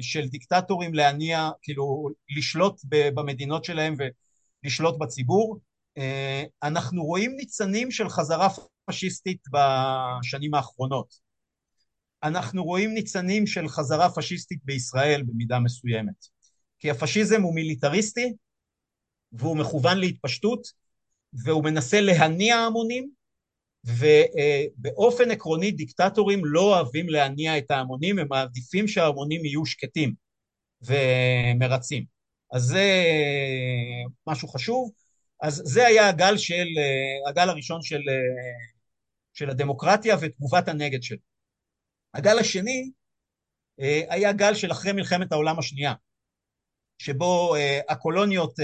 של 0.00 0.28
דיקטטורים 0.28 0.94
להניע, 0.94 1.50
כאילו 1.62 2.08
לשלוט 2.36 2.80
במדינות 2.88 3.64
שלהם 3.64 3.94
לשלוט 4.64 4.98
בציבור. 4.98 5.60
אה, 5.98 6.44
אנחנו 6.62 7.04
רואים 7.04 7.36
ניצנים 7.36 7.90
של 7.90 8.08
חזרה 8.08 8.48
פשיסטית 8.84 9.40
בשנים 9.52 10.54
האחרונות. 10.54 11.31
אנחנו 12.22 12.64
רואים 12.64 12.94
ניצנים 12.94 13.46
של 13.46 13.68
חזרה 13.68 14.10
פשיסטית 14.14 14.58
בישראל 14.64 15.22
במידה 15.22 15.58
מסוימת. 15.58 16.26
כי 16.78 16.90
הפשיזם 16.90 17.42
הוא 17.42 17.54
מיליטריסטי 17.54 18.32
והוא 19.32 19.56
מכוון 19.56 19.98
להתפשטות 19.98 20.66
והוא 21.32 21.64
מנסה 21.64 22.00
להניע 22.00 22.56
המונים 22.56 23.10
ובאופן 23.84 25.30
עקרוני 25.30 25.70
דיקטטורים 25.70 26.44
לא 26.44 26.60
אוהבים 26.60 27.08
להניע 27.08 27.58
את 27.58 27.70
ההמונים, 27.70 28.18
הם 28.18 28.26
מעדיפים 28.30 28.88
שההמונים 28.88 29.44
יהיו 29.44 29.66
שקטים 29.66 30.14
ומרצים. 30.82 32.04
אז 32.52 32.62
זה 32.62 33.04
משהו 34.26 34.48
חשוב. 34.48 34.92
אז 35.42 35.62
זה 35.64 35.86
היה 35.86 36.08
הגל 36.08 36.36
של, 36.36 36.66
הגל 37.28 37.48
הראשון 37.48 37.82
של, 37.82 38.00
של 39.34 39.50
הדמוקרטיה 39.50 40.16
ותגובת 40.20 40.68
הנגד 40.68 41.02
שלו. 41.02 41.31
הגל 42.14 42.38
השני 42.38 42.90
היה 44.08 44.32
גל 44.32 44.54
של 44.54 44.72
אחרי 44.72 44.92
מלחמת 44.92 45.32
העולם 45.32 45.58
השנייה, 45.58 45.94
שבו 46.98 47.54
הקולוניות 47.88 48.54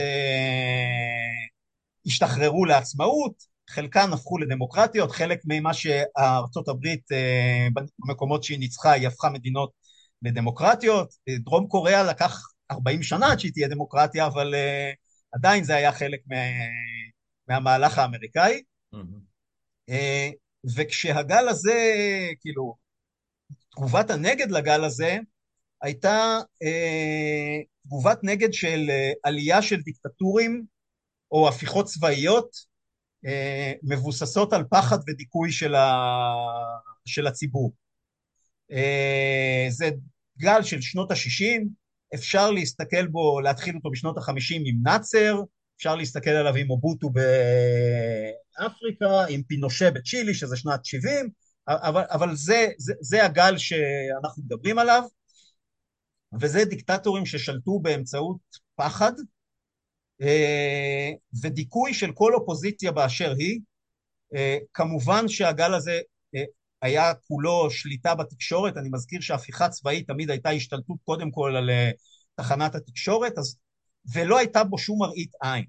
השתחררו 2.07 2.64
לעצמאות, 2.64 3.33
חלקן 3.71 4.12
הפכו 4.12 4.38
לדמוקרטיות, 4.38 5.11
חלק 5.11 5.40
ממה 5.45 5.75
שארצות 5.75 6.69
הברית 6.69 7.09
במקומות 7.99 8.45
שהיא 8.45 8.59
ניצחה 8.59 8.93
היא 8.93 9.09
הפכה 9.09 9.31
מדינות 9.31 9.73
לדמוקרטיות, 10.23 11.14
דרום 11.28 11.67
קוריאה 11.69 12.02
לקח 12.02 12.40
40 12.71 13.02
שנה 13.02 13.33
עד 13.33 13.40
שהיא 13.40 13.52
תהיה 13.52 13.69
דמוקרטיה, 13.69 14.26
אבל 14.26 14.55
עדיין 15.33 15.64
זה 15.64 15.75
היה 15.75 15.93
חלק 15.93 16.21
מה, 16.26 16.37
מהמהלך 17.49 17.99
האמריקאי. 17.99 18.62
Mm-hmm. 18.95 19.93
וכשהגל 20.76 21.49
הזה, 21.49 21.75
כאילו, 22.40 22.88
תגובת 23.78 24.11
הנגד 24.11 24.50
לגל 24.50 24.85
הזה 24.85 25.18
הייתה 25.82 26.38
uh, 26.64 27.66
תגובת 27.85 28.18
נגד 28.23 28.52
של 28.52 28.87
uh, 28.88 29.18
עלייה 29.25 29.62
של 29.62 29.80
דיקטטורים 29.80 30.64
או 31.32 31.49
הפיכות 31.49 31.87
צבאיות 31.87 32.50
uh, 33.26 33.28
מבוססות 33.82 34.52
על 34.52 34.64
פחד 34.70 34.99
ודיכוי 35.06 35.52
של, 35.52 35.75
ה, 35.75 35.92
של 37.04 37.26
הציבור. 37.26 37.73
Uh, 38.73 39.70
זה 39.70 39.90
גל 40.38 40.62
של 40.62 40.80
שנות 40.80 41.11
ה-60, 41.11 41.64
אפשר 42.14 42.50
להסתכל 42.50 43.06
בו, 43.06 43.40
להתחיל 43.40 43.76
אותו 43.76 43.90
בשנות 43.90 44.18
החמישים 44.18 44.62
עם 44.66 44.76
נאצר, 44.82 45.40
אפשר 45.76 45.97
להסתכל 45.97 46.30
עליו 46.30 46.54
עם 46.54 46.70
אובוטו 46.70 47.11
באפריקה, 48.58 49.25
עם 49.28 49.42
פינושה 49.42 49.90
בצ'ילי, 49.90 50.35
שזה 50.35 50.56
שנת 50.56 50.85
70, 50.85 51.30
אבל, 51.68 52.02
אבל 52.10 52.37
זה, 52.37 52.68
זה, 52.78 52.92
זה 53.00 53.25
הגל 53.25 53.58
שאנחנו 53.58 54.42
מדברים 54.42 54.78
עליו, 54.78 55.02
וזה 56.40 56.64
דיקטטורים 56.64 57.26
ששלטו 57.26 57.78
באמצעות 57.78 58.38
פחד 58.75 59.12
אה, 60.22 61.10
ודיכוי 61.42 61.94
של 61.94 62.12
כל 62.12 62.34
אופוזיציה 62.34 62.92
באשר 62.92 63.34
היא. 63.38 63.60
אה, 64.34 64.58
כמובן 64.72 65.28
שהגל 65.28 65.75
הזה 65.75 66.00
אה, 66.34 66.44
היה 66.82 67.14
כולו 67.14 67.70
שליטה 67.70 68.14
בתקשורת, 68.14 68.76
אני 68.76 68.88
מזכיר 68.92 69.20
שהפיכה 69.20 69.68
צבאית 69.68 70.06
תמיד 70.06 70.30
הייתה 70.30 70.50
השתלטות 70.50 70.96
קודם 71.04 71.30
כל 71.30 71.56
על 71.56 71.70
תחנת 72.34 72.75
התקשורת, 72.75 73.38
אז, 73.38 73.56
ולא 74.14 74.38
הייתה 74.38 74.64
בו 74.64 74.78
שום 74.78 74.98
מראית 75.00 75.30
עין. 75.42 75.64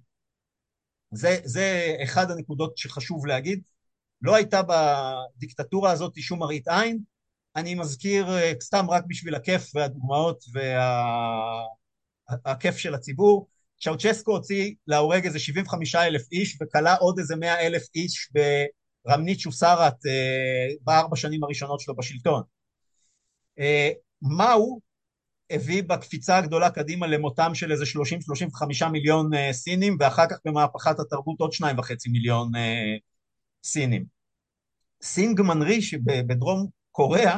זה, 1.12 1.38
זה 1.44 1.96
אחד 2.03 2.32
הנקודות 2.32 2.77
שחשוב 2.77 3.25
להגיד. 3.25 3.62
לא 4.22 4.36
הייתה 4.36 4.62
בדיקטטורה 5.38 5.92
הזאת 5.92 6.14
שום 6.22 6.40
מראית 6.40 6.68
עין. 6.68 7.00
אני 7.56 7.76
מזכיר 7.76 8.38
אה, 8.38 8.54
סתם 8.62 8.86
רק 8.90 9.04
בשביל 9.08 9.36
הכיף 9.36 9.72
והדוגמאות 9.76 10.44
והכיף 12.46 12.78
של 12.78 12.94
הציבור, 12.94 13.48
צ'אוצ'סקו 13.80 14.32
הוציא 14.32 14.74
להורג 14.88 15.26
איזה 15.26 15.40
75 15.40 15.96
אלף 15.96 16.22
איש 16.32 16.58
וכלה 16.62 16.96
עוד 16.96 17.20
איזה 17.20 17.36
100 17.36 17.60
אלף 17.60 17.84
איש 17.96 18.30
ברמנית 19.06 19.40
שוסרת 19.40 20.06
אה, 20.06 20.76
בארבע 20.82 21.16
שנים 21.16 21.44
הראשונות 21.44 21.80
שלו 21.80 21.96
בשלטון. 21.96 22.44
אה, 23.60 23.90
מאו 24.22 24.80
הביא 25.50 25.84
בקפיצה 25.84 26.38
הגדולה 26.38 26.70
קדימה 26.70 27.08
למותם 27.08 27.56
של 27.56 27.72
איזה 27.72 27.86
30-35 28.86 28.90
מיליון 28.92 29.32
סינים 29.52 29.98
ואחר 30.00 30.26
כך 30.30 30.38
במהפכת 30.46 31.00
התרבות 31.00 31.40
עוד 31.40 31.54
שניים 31.54 31.80
וחצי 31.80 32.10
מיליון 32.10 32.56
אה, 32.56 32.96
סינים. 33.63 34.06
סינג 35.01 35.42
מנרי 35.42 35.82
שבדרום 35.82 36.68
קוריאה 36.92 37.38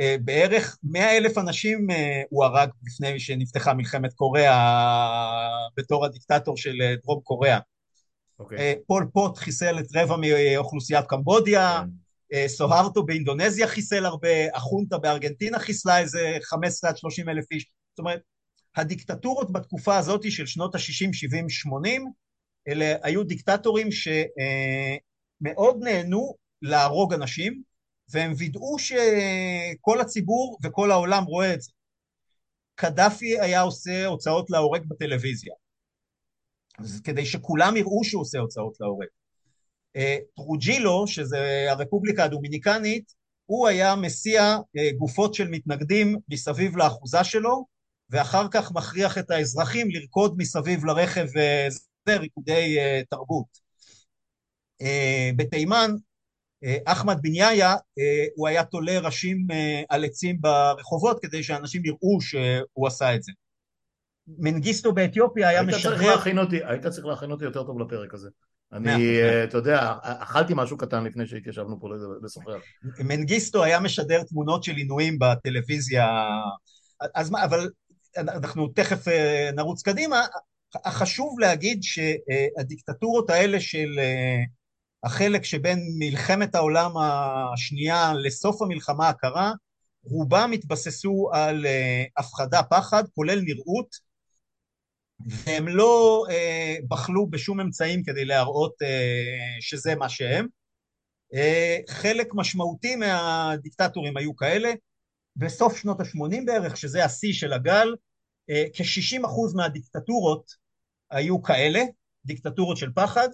אה, 0.00 0.16
בערך 0.24 0.78
מאה 0.82 1.16
אלף 1.16 1.38
אנשים 1.38 1.90
אה, 1.90 2.22
הוא 2.28 2.44
הרג 2.44 2.70
לפני 2.86 3.20
שנפתחה 3.20 3.74
מלחמת 3.74 4.12
קוריאה 4.12 5.48
בתור 5.76 6.04
הדיקטטור 6.04 6.56
של 6.56 6.82
אה, 6.82 6.94
דרום 7.02 7.20
קוריאה. 7.20 7.58
Okay. 7.58 8.38
אוקיי. 8.38 8.74
פול 8.86 9.08
פוט 9.12 9.38
חיסל 9.38 9.78
את 9.78 9.86
רבע 9.94 10.16
מאוכלוסיית 10.16 11.06
קמבודיה, 11.06 11.82
okay. 11.82 11.84
כן. 12.30 12.48
סוהרטו 12.48 13.02
באינדונזיה 13.02 13.66
חיסל 13.66 14.04
הרבה, 14.04 14.28
החונטה 14.54 14.98
בארגנטינה 14.98 15.58
חיסלה 15.58 15.98
איזה 15.98 16.38
15 16.42 16.90
עד 16.90 16.96
30 16.96 17.28
אלף 17.28 17.44
איש. 17.52 17.66
זאת 17.92 17.98
אומרת, 17.98 18.20
הדיקטטורות 18.76 19.52
בתקופה 19.52 19.96
הזאת 19.96 20.30
של 20.30 20.46
שנות 20.46 20.74
ה-60, 20.74 21.12
70, 21.12 21.50
80, 21.50 22.12
אלה 22.68 22.94
היו 23.02 23.24
דיקטטורים 23.24 23.88
שמאוד 25.44 25.76
נהנו 25.82 26.34
להרוג 26.62 27.14
אנשים, 27.14 27.62
והם 28.08 28.32
וידאו 28.38 28.78
שכל 28.78 30.00
הציבור 30.00 30.58
וכל 30.62 30.90
העולם 30.90 31.24
רואה 31.24 31.54
את 31.54 31.62
זה. 31.62 31.70
קדאפי 32.74 33.40
היה 33.40 33.60
עושה 33.60 34.06
הוצאות 34.06 34.50
להורג 34.50 34.82
בטלוויזיה, 34.88 35.54
כדי 37.04 37.26
שכולם 37.26 37.76
יראו 37.76 38.04
שהוא 38.04 38.22
עושה 38.22 38.38
הוצאות 38.38 38.76
להורג. 38.80 39.06
אה, 39.96 40.16
טרוג'ילו, 40.36 41.06
שזה 41.06 41.66
הרפובליקה 41.70 42.24
הדומיניקנית, 42.24 43.12
הוא 43.46 43.68
היה 43.68 43.96
מסיע 43.96 44.56
אה, 44.76 44.90
גופות 44.98 45.34
של 45.34 45.48
מתנגדים 45.48 46.16
מסביב 46.28 46.76
לאחוזה 46.76 47.24
שלו, 47.24 47.66
ואחר 48.10 48.46
כך 48.50 48.72
מכריח 48.72 49.18
את 49.18 49.30
האזרחים 49.30 49.90
לרקוד 49.90 50.34
מסביב 50.38 50.84
לרכב, 50.84 51.26
אה, 51.36 51.68
זה 52.06 52.16
ריקודי 52.16 52.76
תרבות. 53.10 53.63
בתימן 55.36 55.90
אה, 56.64 56.76
אחמד 56.84 57.18
בן 57.22 57.34
יאיה, 57.34 57.72
אה, 57.72 58.24
הוא 58.34 58.48
היה 58.48 58.64
תולה 58.64 58.98
ראשים 59.00 59.46
אה, 59.50 59.82
על 59.88 60.04
עצים 60.04 60.40
ברחובות 60.40 61.22
כדי 61.22 61.42
שאנשים 61.42 61.82
יראו 61.84 62.20
שהוא 62.20 62.86
עשה 62.86 63.14
את 63.14 63.22
זה. 63.22 63.32
מנגיסטו 64.38 64.92
באתיופיה 64.92 65.48
היה 65.48 65.62
משחרר... 65.62 66.22
היית 66.68 66.86
צריך 66.86 67.06
להכין 67.06 67.30
אותי 67.30 67.44
יותר 67.44 67.62
טוב 67.62 67.80
לפרק 67.80 68.14
הזה. 68.14 68.28
אני, 68.72 69.18
אתה 69.44 69.58
יודע, 69.58 69.94
אכלתי 70.02 70.52
משהו 70.56 70.76
קטן 70.76 71.04
לפני 71.04 71.26
שהתיישבנו 71.26 71.80
פה 71.80 71.88
לשוחח. 72.22 72.60
מנגיסטו 72.98 73.64
היה 73.64 73.80
משדר 73.80 74.22
תמונות 74.22 74.64
של 74.64 74.72
עינויים 74.72 75.18
בטלוויזיה, 75.18 76.06
אז 77.14 77.30
מה, 77.30 77.44
אבל 77.44 77.68
אנחנו 78.16 78.68
תכף 78.68 79.04
נרוץ 79.56 79.82
קדימה. 79.82 80.26
חשוב 80.86 81.40
להגיד 81.40 81.82
שהדיקטטורות 81.82 83.30
האלה 83.30 83.60
של 83.60 83.88
החלק 85.04 85.44
שבין 85.44 85.78
מלחמת 85.98 86.54
העולם 86.54 86.90
השנייה 87.52 88.12
לסוף 88.14 88.62
המלחמה 88.62 89.08
הקרה, 89.08 89.52
רובם 90.04 90.50
התבססו 90.54 91.30
על 91.32 91.66
uh, 91.66 91.68
הפחדה 92.16 92.62
פחד, 92.62 93.04
כולל 93.14 93.40
נראות, 93.40 93.88
והם 95.26 95.68
לא 95.68 96.24
uh, 96.28 96.86
בחלו 96.88 97.30
בשום 97.30 97.60
אמצעים 97.60 98.02
כדי 98.02 98.24
להראות 98.24 98.72
uh, 98.82 98.86
שזה 99.60 99.94
מה 99.94 100.08
שהם. 100.08 100.46
Uh, 101.34 101.92
חלק 101.92 102.28
משמעותי 102.34 102.96
מהדיקטטורים 102.96 104.16
היו 104.16 104.36
כאלה. 104.36 104.72
בסוף 105.36 105.76
שנות 105.76 106.00
ה-80 106.00 106.46
בערך, 106.46 106.76
שזה 106.76 107.04
השיא 107.04 107.32
של 107.32 107.52
הגל, 107.52 107.94
uh, 108.50 108.54
כ-60% 108.74 109.56
מהדיקטטורות 109.56 110.50
היו 111.10 111.42
כאלה, 111.42 111.80
דיקטטורות 112.24 112.76
של 112.76 112.90
פחד, 112.94 113.28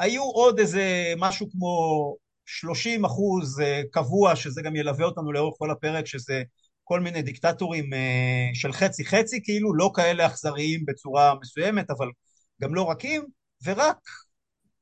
היו 0.00 0.22
עוד 0.22 0.58
איזה 0.58 1.14
משהו 1.18 1.50
כמו 1.50 2.16
30 2.46 3.04
אחוז 3.04 3.60
אה, 3.60 3.82
קבוע, 3.90 4.36
שזה 4.36 4.62
גם 4.62 4.76
ילווה 4.76 5.04
אותנו 5.04 5.32
לאורך 5.32 5.54
כל 5.58 5.70
הפרק, 5.70 6.06
שזה 6.06 6.42
כל 6.84 7.00
מיני 7.00 7.22
דיקטטורים 7.22 7.94
אה, 7.94 8.50
של 8.54 8.72
חצי 8.72 9.04
חצי, 9.04 9.42
כאילו 9.44 9.74
לא 9.74 9.90
כאלה 9.94 10.26
אכזריים 10.26 10.84
בצורה 10.86 11.34
מסוימת, 11.40 11.90
אבל 11.90 12.08
גם 12.62 12.74
לא 12.74 12.90
רכים, 12.90 13.26
ורק 13.64 13.96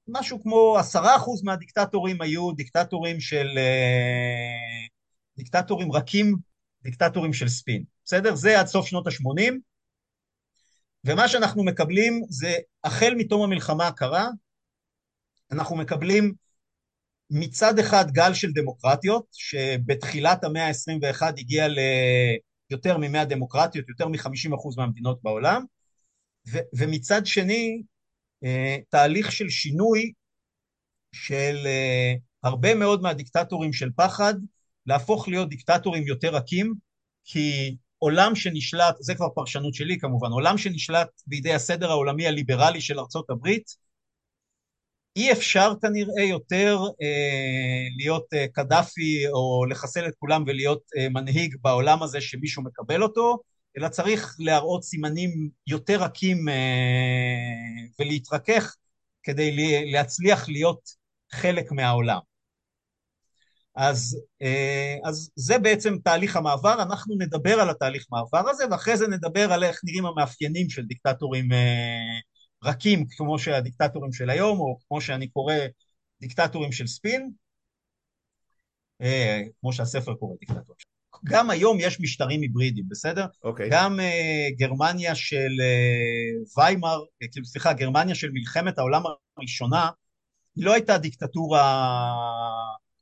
משהו 0.09 0.43
כמו 0.43 0.77
עשרה 0.79 1.17
אחוז 1.17 1.43
מהדיקטטורים 1.45 2.23
היו 2.23 2.53
דיקטטורים 2.53 3.21
של... 3.21 3.49
אה, 3.57 4.87
דיקטטורים 5.37 5.93
רכים, 5.93 6.37
דיקטטורים 6.83 7.33
של 7.33 7.49
ספין. 7.49 7.85
בסדר? 8.05 8.35
זה 8.35 8.61
עד 8.61 8.67
סוף 8.67 8.87
שנות 8.87 9.07
ה-80, 9.07 9.53
ומה 11.05 11.29
שאנחנו 11.29 11.65
מקבלים 11.65 12.23
זה 12.29 12.55
החל 12.85 13.15
מתום 13.17 13.43
המלחמה 13.43 13.87
הקרה, 13.87 14.29
אנחנו 15.53 15.77
מקבלים 15.77 16.35
מצד 17.31 17.79
אחד 17.79 18.11
גל 18.11 18.35
של 18.35 18.53
דמוקרטיות, 18.53 19.27
שבתחילת 19.33 20.45
המאה 20.45 20.67
ה-21 20.67 21.23
הגיע 21.39 21.67
ליותר 21.69 22.99
מ-100 22.99 23.25
דמוקרטיות, 23.25 23.89
יותר 23.89 24.09
מ-50% 24.09 24.75
מהמדינות 24.77 25.23
בעולם, 25.23 25.63
ו- 26.53 26.59
ומצד 26.77 27.27
שני, 27.27 27.83
אה, 28.45 28.77
תהליך 28.89 29.33
של 29.33 29.49
שינוי 29.49 30.13
של 31.13 31.57
אה, 31.67 32.15
הרבה 32.43 32.75
מאוד 32.75 33.03
מהדיקטטורים 33.03 33.73
של 33.73 33.91
פחד, 33.97 34.35
להפוך 34.87 35.29
להיות 35.29 35.49
דיקטטורים 35.49 36.07
יותר 36.07 36.35
רכים, 36.35 36.75
כי 37.25 37.77
עולם 37.99 38.35
שנשלט, 38.35 38.97
זה 39.01 39.15
כבר 39.15 39.29
פרשנות 39.35 39.75
שלי 39.75 39.99
כמובן, 39.99 40.29
עולם 40.31 40.59
שנשלט 40.59 41.09
בידי 41.27 41.55
הסדר 41.55 41.91
העולמי 41.91 42.27
הליברלי 42.27 42.81
של 42.81 42.99
ארצות 42.99 43.31
הברית, 43.31 43.88
אי 45.19 45.33
אפשר 45.33 45.73
כנראה 45.83 46.23
יותר 46.23 46.79
אה, 47.03 47.87
להיות 47.97 48.35
אה, 48.35 48.47
קדאפי 48.53 49.29
או 49.29 49.65
לחסל 49.71 50.09
את 50.09 50.15
כולם 50.19 50.45
ולהיות 50.47 50.83
אה, 50.97 51.09
מנהיג 51.09 51.57
בעולם 51.63 52.03
הזה 52.03 52.21
שמישהו 52.21 52.63
מקבל 52.63 53.03
אותו, 53.03 53.39
אלא 53.79 53.89
צריך 53.89 54.37
להראות 54.39 54.85
סימנים 54.85 55.49
יותר 55.67 56.03
רכים 56.03 56.49
אה, 56.49 56.55
ולהתרכך 57.99 58.77
כדי 59.23 59.57
להצליח 59.93 60.49
להיות 60.49 60.81
חלק 61.33 61.73
מהעולם. 61.73 62.21
אז, 63.77 64.19
אה, 64.43 64.97
אז 65.05 65.31
זה 65.37 65.59
בעצם 65.59 65.97
תהליך 66.05 66.37
המעבר, 66.37 66.83
אנחנו 66.83 67.15
נדבר 67.19 67.61
על 67.61 67.71
התהליך 67.71 68.07
מעבר 68.11 68.51
הזה 68.51 68.65
ואחרי 68.71 68.97
זה 68.97 69.09
נדבר 69.09 69.53
על 69.53 69.65
איך 69.65 69.81
נראים 69.85 70.07
המאפיינים 70.07 70.71
של 70.71 70.83
דיקטטורים 70.83 71.53
אה, 71.53 72.19
רכים 72.65 73.07
כמו 73.11 73.39
שהדיקטטורים 73.39 74.13
של 74.13 74.31
היום, 74.31 74.61
או 74.61 74.79
כמו 74.89 75.01
שאני 75.01 75.29
קורא 75.29 75.55
דיקטטורים 76.21 76.73
של 76.73 76.87
ספין, 76.87 77.31
אה, 79.03 79.43
כמו 79.61 79.73
שהספר 79.73 80.15
קורא 80.15 80.37
דיקטטורים. 80.41 80.89
גם 81.25 81.51
היום 81.51 81.77
יש 81.81 82.01
משטרים 82.01 82.41
היברידיים, 82.41 82.89
בסדר? 82.89 83.27
אוקיי. 83.43 83.67
Okay. 83.67 83.73
גם 83.73 84.01
uh, 84.01 84.59
גרמניה 84.59 85.15
של 85.15 85.37
uh, 85.37 86.61
ויימאר, 86.61 87.05
כאילו 87.33 87.47
סליחה, 87.47 87.73
גרמניה 87.73 88.15
של 88.15 88.31
מלחמת 88.33 88.79
העולם 88.79 89.03
הראשונה, 89.37 89.91
היא 90.57 90.65
לא 90.65 90.73
הייתה 90.73 90.99
דיקטטורה 90.99 92.13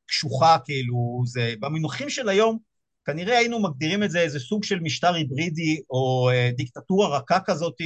קשוחה, 0.07 0.57
כאילו, 0.65 1.23
זה, 1.27 1.55
במינוחים 1.61 2.11
של 2.11 2.29
היום, 2.29 2.59
כנראה 3.05 3.39
היינו 3.39 3.63
מגדירים 3.63 4.03
את 4.03 4.11
זה 4.11 4.21
איזה 4.21 4.41
סוג 4.41 4.65
של 4.65 4.81
משטר 4.81 5.15
היברידי, 5.15 5.81
או 5.91 6.31
uh, 6.31 6.57
דיקטטורה 6.57 7.19
רכה 7.19 7.39
כזאת, 7.47 7.75
uh, 7.81 7.85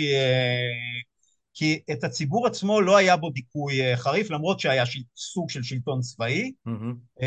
כי 1.55 1.83
את 1.93 2.05
הציבור 2.05 2.47
עצמו 2.47 2.81
לא 2.81 2.97
היה 2.97 3.17
בו 3.17 3.31
דיכוי 3.31 3.83
אה, 3.83 3.97
חריף, 3.97 4.31
למרות 4.31 4.61
שהיה 4.61 4.87
של, 4.87 5.01
סוג 5.17 5.51
של 5.51 5.63
שלטון 5.63 6.01
צבאי, 6.01 6.53
mm-hmm. 6.69 7.23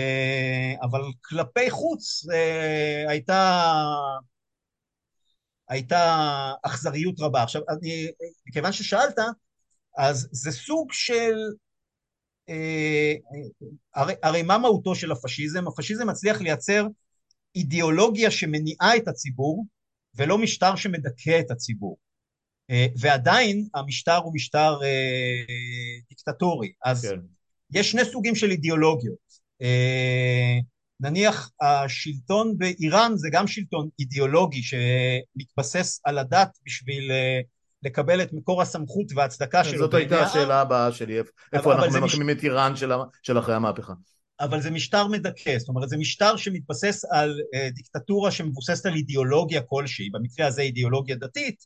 אבל 0.81 1.01
כלפי 1.21 1.69
חוץ 1.69 2.29
אה, 2.33 3.05
הייתה, 3.07 3.61
הייתה 5.69 6.51
אכזריות 6.63 7.19
רבה. 7.19 7.43
עכשיו, 7.43 7.61
אני, 7.69 8.07
מכיוון 8.47 8.71
ששאלת, 8.71 9.19
אז 9.97 10.29
זה 10.31 10.51
סוג 10.51 10.93
של... 10.93 11.33
הרי, 13.95 14.13
הרי 14.23 14.41
מה 14.41 14.57
מהותו 14.57 14.95
של 14.95 15.11
הפשיזם? 15.11 15.67
הפשיזם 15.67 16.09
מצליח 16.09 16.41
לייצר 16.41 16.87
אידיאולוגיה 17.55 18.31
שמניעה 18.31 18.97
את 18.97 19.07
הציבור, 19.07 19.65
ולא 20.15 20.37
משטר 20.37 20.75
שמדכא 20.75 21.39
את 21.39 21.51
הציבור. 21.51 21.97
אה, 22.69 22.85
ועדיין 22.97 23.67
המשטר 23.75 24.17
הוא 24.17 24.33
משטר 24.35 24.79
אה, 24.83 25.43
דיקטטורי. 26.09 26.71
אז 26.85 27.05
כן. 27.05 27.19
יש 27.71 27.91
שני 27.91 28.05
סוגים 28.05 28.35
של 28.35 28.51
אידיאולוגיות. 28.51 29.43
אה, 29.61 30.59
נניח 30.99 31.51
השלטון 31.61 32.57
באיראן 32.57 33.11
זה 33.15 33.29
גם 33.31 33.47
שלטון 33.47 33.89
אידיאולוגי 33.99 34.61
שמתבסס 34.63 36.01
על 36.03 36.17
הדת 36.17 36.57
בשביל 36.65 37.11
לקבל 37.83 38.21
את 38.21 38.33
מקור 38.33 38.61
הסמכות 38.61 39.05
וההצדקה 39.15 39.63
שלו. 39.63 39.77
זאת 39.77 39.93
הייתה 39.93 40.25
השאלה 40.25 40.61
הבאה 40.61 40.91
שלי, 40.91 41.19
איפה 41.53 41.73
אנחנו 41.73 42.01
ממקמים 42.01 42.29
את 42.29 42.43
איראן 42.43 42.73
של 43.23 43.39
אחרי 43.39 43.55
המהפכה. 43.55 43.93
אבל 44.39 44.61
זה 44.61 44.71
משטר 44.71 45.07
מדכא, 45.07 45.57
זאת 45.57 45.69
אומרת 45.69 45.89
זה 45.89 45.97
משטר 45.97 46.37
שמתבסס 46.37 47.05
על 47.11 47.39
דיקטטורה 47.73 48.31
שמבוססת 48.31 48.85
על 48.85 48.95
אידיאולוגיה 48.95 49.61
כלשהי, 49.61 50.09
במקרה 50.09 50.47
הזה 50.47 50.61
אידיאולוגיה 50.61 51.15
דתית, 51.15 51.65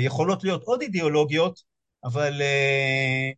יכולות 0.00 0.44
להיות 0.44 0.62
עוד 0.62 0.82
אידיאולוגיות, 0.82 1.60
אבל... 2.04 2.42
אה, 2.42 3.30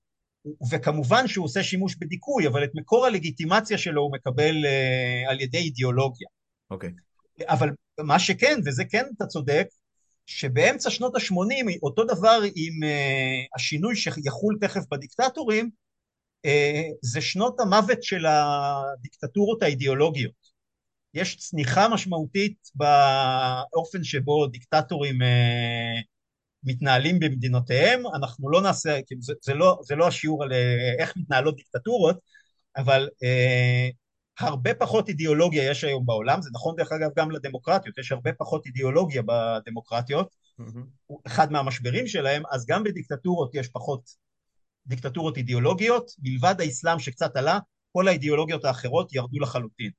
וכמובן 0.70 1.28
שהוא 1.28 1.44
עושה 1.44 1.62
שימוש 1.62 1.96
בדיכוי, 1.96 2.48
אבל 2.48 2.64
את 2.64 2.70
מקור 2.74 3.06
הלגיטימציה 3.06 3.78
שלו 3.78 4.02
הוא 4.02 4.12
מקבל 4.12 4.66
אה, 4.66 5.30
על 5.30 5.40
ידי 5.40 5.58
אידיאולוגיה. 5.58 6.28
אוקיי. 6.70 6.90
Okay. 6.90 7.44
אבל 7.52 7.70
מה 8.00 8.18
שכן, 8.18 8.60
וזה 8.66 8.84
כן 8.84 9.04
אתה 9.16 9.26
צודק, 9.26 9.66
שבאמצע 10.26 10.90
שנות 10.90 11.14
ה-80, 11.16 11.78
אותו 11.82 12.04
דבר 12.04 12.40
עם 12.54 12.80
השינוי 13.56 13.96
שיחול 13.96 14.58
תכף 14.60 14.80
בדיקטטורים, 14.90 15.70
זה 17.02 17.20
שנות 17.20 17.60
המוות 17.60 18.02
של 18.02 18.26
הדיקטטורות 18.26 19.62
האידיאולוגיות. 19.62 20.54
יש 21.14 21.36
צניחה 21.36 21.88
משמעותית 21.88 22.70
באופן 22.74 24.04
שבו 24.04 24.46
דיקטטורים 24.46 25.18
מתנהלים 26.64 27.18
במדינותיהם, 27.20 28.02
אנחנו 28.06 28.50
לא 28.50 28.62
נעשה, 28.62 28.98
כאילו 29.06 29.22
זה, 29.22 29.32
זה, 29.42 29.54
לא, 29.54 29.78
זה 29.82 29.96
לא 29.96 30.06
השיעור 30.08 30.42
על 30.44 30.52
איך 30.98 31.16
מתנהלות 31.16 31.56
דיקטטורות, 31.56 32.16
אבל 32.76 33.08
uh, 33.08 33.92
הרבה 34.38 34.74
פחות 34.74 35.08
אידיאולוגיה 35.08 35.70
יש 35.70 35.84
היום 35.84 36.06
בעולם, 36.06 36.42
זה 36.42 36.50
נכון 36.52 36.76
דרך 36.76 36.92
אגב 36.92 37.10
גם 37.16 37.30
לדמוקרטיות, 37.30 37.98
יש 37.98 38.12
הרבה 38.12 38.32
פחות 38.32 38.66
אידיאולוגיה 38.66 39.22
בדמוקרטיות, 39.26 40.34
mm-hmm. 40.60 41.14
אחד 41.26 41.52
מהמשברים 41.52 42.06
שלהם, 42.06 42.42
אז 42.50 42.66
גם 42.66 42.84
בדיקטטורות 42.84 43.54
יש 43.54 43.68
פחות 43.68 44.10
דיקטטורות 44.86 45.36
אידיאולוגיות, 45.36 46.10
מלבד 46.18 46.54
האסלאם 46.60 46.98
שקצת 46.98 47.36
עלה, 47.36 47.58
כל 47.92 48.08
האידיאולוגיות 48.08 48.64
האחרות 48.64 49.14
ירדו 49.14 49.40
לחלוטין. 49.40 49.90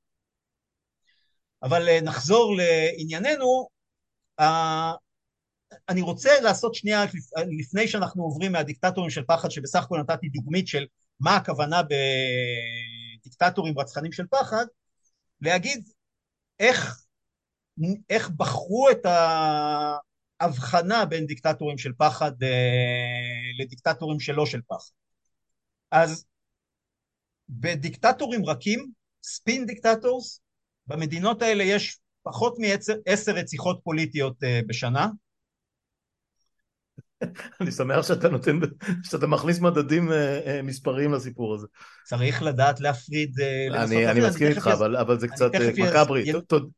אבל 1.63 1.89
אה, 1.89 2.01
נחזור 2.01 2.55
לענייננו, 2.55 3.67
אני 5.89 6.01
רוצה 6.01 6.41
לעשות 6.41 6.75
שנייה 6.75 7.05
לפני 7.59 7.87
שאנחנו 7.87 8.23
עוברים 8.23 8.51
מהדיקטטורים 8.51 9.09
של 9.09 9.23
פחד, 9.27 9.51
שבסך 9.51 9.83
הכל 9.83 9.99
נתתי 9.99 10.29
דוגמית 10.29 10.67
של 10.67 10.85
מה 11.19 11.35
הכוונה 11.35 11.83
ב... 11.83 11.93
דיקטטורים 13.23 13.79
רצחנים 13.79 14.11
של 14.11 14.27
פחד, 14.27 14.65
להגיד 15.41 15.89
איך, 16.59 17.05
איך 18.09 18.29
בחרו 18.29 18.89
את 18.91 19.05
ההבחנה 20.39 21.05
בין 21.05 21.25
דיקטטורים 21.25 21.77
של 21.77 21.93
פחד 21.97 22.43
אה, 22.43 23.51
לדיקטטורים 23.59 24.19
שלא 24.19 24.45
של 24.45 24.61
פחד. 24.67 24.91
אז 25.91 26.25
בדיקטטורים 27.49 28.45
רכים, 28.45 28.91
spin 29.23 29.65
dictators, 29.65 30.41
במדינות 30.87 31.41
האלה 31.41 31.63
יש 31.63 31.99
פחות 32.23 32.55
מעשר 32.59 33.31
רציחות 33.31 33.79
פוליטיות 33.83 34.43
אה, 34.43 34.59
בשנה, 34.67 35.07
אני 37.61 37.71
שמח 37.71 38.07
שאתה 38.07 38.29
נותן, 38.29 38.59
שאתה 39.03 39.27
מכניס 39.27 39.59
מדדים 39.59 40.11
אה, 40.11 40.39
אה, 40.45 40.61
מספריים 40.61 41.13
לסיפור 41.13 41.55
הזה. 41.55 41.67
צריך 42.05 42.43
לדעת 42.43 42.79
להפריד. 42.79 43.39
אה, 43.39 43.83
אני, 43.83 44.07
אני 44.07 44.27
מסכים 44.27 44.47
איתך, 44.47 44.69
אבל, 44.73 44.97
אבל 44.97 45.19
זה 45.19 45.27
קצת 45.27 45.51
מקאברי, 45.77 46.31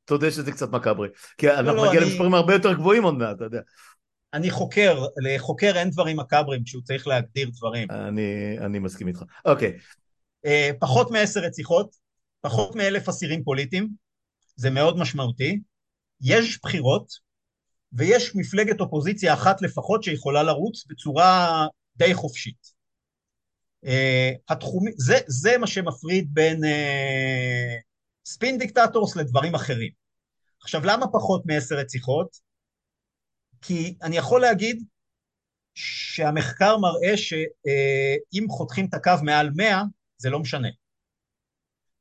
תודה 0.06 0.32
שזה 0.32 0.52
קצת 0.52 0.72
מקאברי. 0.72 1.10
כי 1.38 1.48
לא, 1.48 1.60
אנחנו 1.60 1.86
נגיע 1.86 2.02
למספרים 2.02 2.34
הרבה 2.34 2.54
יותר 2.54 2.74
גבוהים 2.74 3.04
עוד 3.04 3.16
מעט, 3.16 3.36
אתה 3.36 3.44
יודע. 3.44 3.60
אני 4.34 4.52
חוקר, 4.52 5.06
לחוקר 5.24 5.74
אין 5.76 5.90
דברים 5.90 6.18
מקאברים 6.18 6.64
כשהוא 6.64 6.84
צריך 6.84 7.08
להגדיר 7.08 7.50
דברים. 7.54 7.88
אני, 7.92 8.58
אני 8.60 8.80
מסכים 8.80 9.08
איתך. 9.08 9.24
אוקיי. 9.46 9.78
פחות 10.80 11.12
מעשר 11.12 11.40
רציחות, 11.40 11.96
פחות 12.42 12.76
מאלף 12.76 13.10
אסירים 13.10 13.44
פוליטיים, 13.44 13.90
זה 14.56 14.70
מאוד 14.70 14.98
משמעותי. 14.98 15.60
יש 16.22 16.60
בחירות, 16.64 17.27
ויש 17.94 18.36
מפלגת 18.36 18.80
אופוזיציה 18.80 19.34
אחת 19.34 19.62
לפחות 19.62 20.04
שיכולה 20.04 20.44
לרוץ 20.44 20.86
בצורה 20.88 21.66
די 21.96 22.14
חופשית. 22.14 22.78
Uh, 23.86 23.90
התחומ... 24.50 24.86
זה, 24.98 25.18
זה 25.28 25.58
מה 25.58 25.68
שמפריד 25.68 26.34
בין 26.34 26.62
ספין 28.26 28.56
uh, 28.56 28.60
דיקטטורס 28.60 29.16
לדברים 29.16 29.56
אחרים. 29.56 29.92
עכשיו, 30.62 30.82
למה 30.86 31.06
פחות 31.08 31.46
מעשר 31.46 31.76
רציחות? 31.76 32.38
כי 33.62 33.98
אני 34.04 34.18
יכול 34.18 34.42
להגיד 34.42 34.84
שהמחקר 35.76 36.78
מראה 36.78 37.18
שאם 37.18 38.46
uh, 38.50 38.52
חותכים 38.52 38.86
את 38.86 38.94
הקו 38.94 39.12
מעל 39.24 39.50
100, 39.56 39.84
זה 40.18 40.30
לא 40.30 40.40
משנה. 40.40 40.70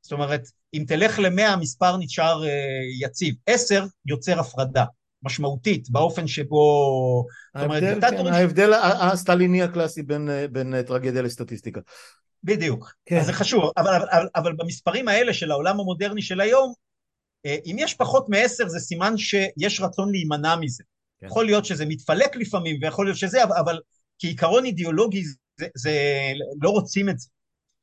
זאת 0.01 0.11
אומרת, 0.11 0.41
אם 0.73 0.85
תלך 0.87 1.19
ל-100, 1.19 1.41
המספר 1.41 1.97
נשאר 1.97 2.43
uh, 2.43 3.05
יציב. 3.05 3.35
10 3.45 3.85
יוצר 4.05 4.39
הפרדה. 4.39 4.85
משמעותית 5.23 5.89
באופן 5.89 6.27
שבו... 6.27 7.25
ההבדל, 7.55 8.01
כן, 8.01 8.27
ההבדל 8.27 8.73
הסטליני 8.73 9.63
הקלאסי 9.63 10.03
בין, 10.03 10.29
בין 10.51 10.81
טרגדיה 10.81 11.21
לסטטיסטיקה. 11.21 11.81
בדיוק, 12.43 12.93
כן. 13.05 13.17
אז 13.17 13.25
זה 13.25 13.33
חשוב, 13.33 13.71
אבל, 13.77 13.95
אבל, 13.95 14.27
אבל 14.35 14.53
במספרים 14.53 15.07
האלה 15.07 15.33
של 15.33 15.51
העולם 15.51 15.79
המודרני 15.79 16.21
של 16.21 16.41
היום, 16.41 16.73
אה, 17.45 17.57
אם 17.65 17.75
יש 17.79 17.93
פחות 17.93 18.29
מעשר 18.29 18.67
זה 18.67 18.79
סימן 18.79 19.17
שיש 19.17 19.81
רצון 19.81 20.11
להימנע 20.11 20.55
מזה. 20.55 20.83
כן. 21.19 21.27
יכול 21.27 21.45
להיות 21.45 21.65
שזה 21.65 21.85
מתפלק 21.85 22.35
לפעמים 22.35 22.79
ויכול 22.81 23.05
להיות 23.05 23.17
שזה, 23.17 23.43
אבל 23.43 23.79
כעיקרון 24.19 24.65
אידיאולוגי 24.65 25.23
זה, 25.59 25.67
זה, 25.75 25.91
לא 26.61 26.69
רוצים 26.69 27.09
את 27.09 27.19
זה. 27.19 27.27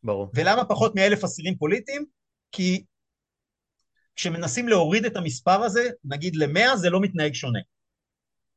ברור. 0.02 0.30
ולמה 0.34 0.64
פחות 0.64 0.94
מאלף 0.94 1.24
אסירים 1.24 1.56
פוליטיים? 1.56 2.04
כי 2.52 2.84
כשמנסים 4.16 4.68
להוריד 4.68 5.04
את 5.04 5.16
המספר 5.16 5.62
הזה, 5.62 5.90
נגיד 6.04 6.36
למאה, 6.36 6.76
זה 6.76 6.90
לא 6.90 7.00
מתנהג 7.00 7.34
שונה. 7.34 7.58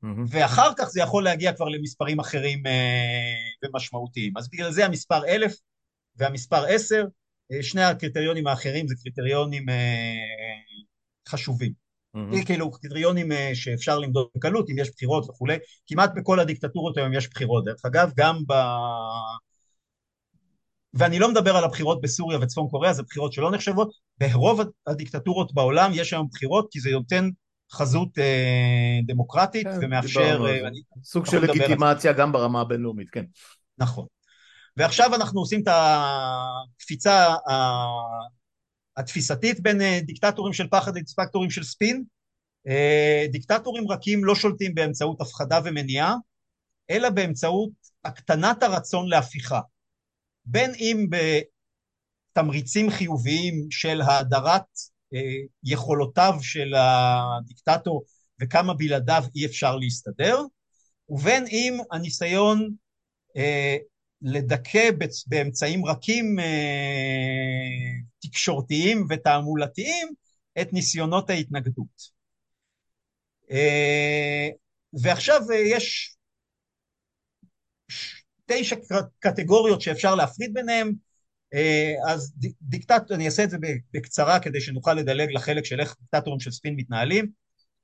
Mm-hmm. 0.03 0.07
ואחר 0.29 0.71
כך 0.77 0.85
זה 0.87 1.01
יכול 1.01 1.23
להגיע 1.23 1.53
כבר 1.53 1.69
למספרים 1.69 2.19
אחרים 2.19 2.67
אה, 2.67 3.69
ומשמעותיים. 3.69 4.37
אז 4.37 4.49
בגלל 4.49 4.71
זה 4.71 4.85
המספר 4.85 5.25
אלף 5.25 5.55
והמספר 6.15 6.65
עשר, 6.65 7.05
אה, 7.51 7.63
שני 7.63 7.83
הקריטריונים 7.83 8.47
האחרים 8.47 8.87
זה 8.87 8.95
קריטריונים 9.03 9.69
אה, 9.69 10.15
חשובים. 11.29 11.71
Mm-hmm. 12.17 12.45
כאילו 12.45 12.71
קריטריונים 12.71 13.31
אה, 13.31 13.51
שאפשר 13.53 13.99
למדוד 13.99 14.27
בקלות, 14.35 14.69
אם 14.69 14.75
יש 14.79 14.91
בחירות 14.91 15.29
וכולי, 15.29 15.57
כמעט 15.87 16.11
בכל 16.15 16.39
הדיקטטורות 16.39 16.97
היום 16.97 17.13
יש 17.13 17.29
בחירות. 17.29 17.65
דרך 17.65 17.85
אגב, 17.85 18.11
גם 18.17 18.43
ב... 18.47 18.53
ואני 20.97 21.19
לא 21.19 21.31
מדבר 21.31 21.57
על 21.57 21.63
הבחירות 21.63 22.01
בסוריה 22.01 22.39
וצפון 22.41 22.67
קוריאה, 22.69 22.93
זה 22.93 23.03
בחירות 23.03 23.33
שלא 23.33 23.51
נחשבות, 23.51 23.89
ברוב 24.17 24.61
הדיקטטורות 24.87 25.53
בעולם 25.53 25.91
יש 25.93 26.13
היום 26.13 26.27
בחירות 26.31 26.67
כי 26.71 26.79
זה 26.79 26.91
נותן 26.91 27.29
חזות 27.71 28.19
אה, 28.19 28.99
דמוקרטית 29.05 29.67
כן, 29.67 29.79
ומאפשר... 29.81 30.45
אה, 30.49 30.69
סוג 31.03 31.25
של 31.25 31.43
לגיטימציה 31.43 32.13
גם 32.13 32.31
ברמה 32.31 32.61
הבינלאומית, 32.61 33.09
כן. 33.09 33.25
נכון. 33.77 34.05
ועכשיו 34.77 35.15
אנחנו 35.15 35.39
עושים 35.39 35.61
את 35.61 35.67
הקפיצה 35.67 37.35
התפיסתית 38.97 39.59
בין 39.59 39.81
אה, 39.81 39.99
דיקטטורים 40.03 40.53
של 40.53 40.67
פחד 40.67 40.97
לדיקטטורים 40.97 41.49
של 41.49 41.63
ספין. 41.63 42.03
אה, 42.67 43.25
דיקטטורים 43.31 43.91
רכים 43.91 44.25
לא 44.25 44.35
שולטים 44.35 44.75
באמצעות 44.75 45.21
הפחדה 45.21 45.59
ומניעה, 45.65 46.15
אלא 46.89 47.09
באמצעות 47.09 47.69
הקטנת 48.05 48.63
הרצון 48.63 49.09
להפיכה. 49.09 49.59
בין 50.47 50.71
אם 50.79 51.07
בתמריצים 52.33 52.89
חיוביים 52.89 53.67
של 53.71 54.01
האדרת 54.01 54.65
אה, 55.13 55.19
יכולותיו 55.63 56.33
של 56.41 56.73
הדיקטטור 56.75 58.03
וכמה 58.41 58.73
בלעדיו 58.73 59.23
אי 59.35 59.45
אפשר 59.45 59.75
להסתדר, 59.75 60.41
ובין 61.09 61.45
אם 61.47 61.77
הניסיון 61.91 62.73
אה, 63.37 63.77
לדכא 64.21 64.89
באמצעים 65.27 65.85
רכים 65.85 66.39
אה, 66.39 67.65
תקשורתיים 68.19 69.05
ותעמולתיים 69.09 70.07
את 70.61 70.73
ניסיונות 70.73 71.29
ההתנגדות. 71.29 72.17
ועכשיו 75.03 75.41
יש 75.51 76.16
תשע 78.47 78.75
קטגוריות 79.19 79.81
שאפשר 79.81 80.15
להפריד 80.15 80.53
ביניהם, 80.53 80.93
אה, 81.53 81.93
אז 82.07 82.33
דיקטטור, 82.61 83.15
אני 83.17 83.25
אעשה 83.25 83.43
את 83.43 83.49
זה 83.49 83.57
בקצרה 83.93 84.39
כדי 84.39 84.61
שנוכל 84.61 84.93
לדלג 84.93 85.31
לחלק 85.31 85.65
של 85.65 85.79
איך 85.79 85.95
דיקטטורים 86.01 86.39
של 86.39 86.51
ספין 86.51 86.75
מתנהלים. 86.75 87.31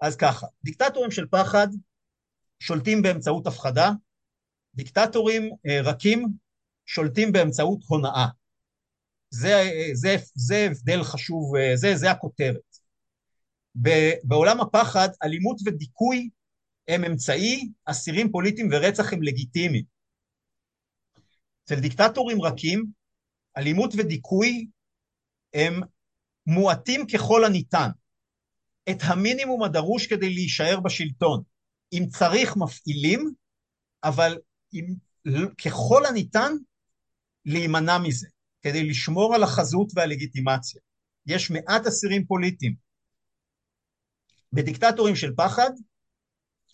אז 0.02 0.16
ככה, 0.16 0.48
דיקטטורים 0.64 1.12
של 1.12 1.26
פחד 1.32 1.68
שולטים 2.60 3.02
באמצעות 3.02 3.48
הפחדה, 3.48 3.92
דיקטטורים 4.76 5.50
אה, 5.68 5.82
רכים 5.82 6.28
שולטים 6.86 7.32
באמצעות 7.32 7.80
הונאה. 7.88 8.28
זה, 9.30 9.70
זה, 9.94 10.16
זה 10.36 10.68
הבדל 10.72 11.04
חשוב, 11.04 11.56
אה, 11.56 11.76
זה, 11.76 11.96
זה 11.96 12.12
הכותרת. 12.12 12.74
בעולם 14.24 14.62
הפחד, 14.62 15.10
אלימות 15.24 15.58
ודיכוי 15.66 16.30
הם 16.88 17.04
אמצעי, 17.04 17.70
אסירים 17.86 18.32
פוליטיים 18.32 18.70
ורצח 18.72 19.14
הם 19.14 19.24
לגיטימיים. 19.24 19.93
אצל 21.64 21.80
דיקטטורים 21.80 22.42
רכים, 22.42 22.86
אלימות 23.58 23.94
ודיכוי 23.98 24.68
הם 25.54 25.82
מועטים 26.48 27.08
ככל 27.08 27.46
הניתן. 27.46 27.90
את 28.90 28.98
המינימום 29.02 29.64
הדרוש 29.64 30.08
כדי 30.08 30.30
להישאר 30.34 30.80
בשלטון. 30.80 31.44
אם 31.94 32.06
צריך 32.10 32.58
מפעילים, 32.58 33.34
אבל 34.04 34.38
אם, 34.74 34.96
ככל 35.66 36.06
הניתן 36.06 36.54
להימנע 37.46 37.98
מזה, 37.98 38.28
כדי 38.62 38.84
לשמור 38.90 39.36
על 39.36 39.44
החזות 39.44 39.92
והלגיטימציה. 39.96 40.82
יש 41.26 41.52
מעט 41.52 41.88
אסירים 41.88 42.26
פוליטיים. 42.26 42.76
בדיקטטורים 44.54 45.16
של 45.16 45.36
פחד 45.36 45.70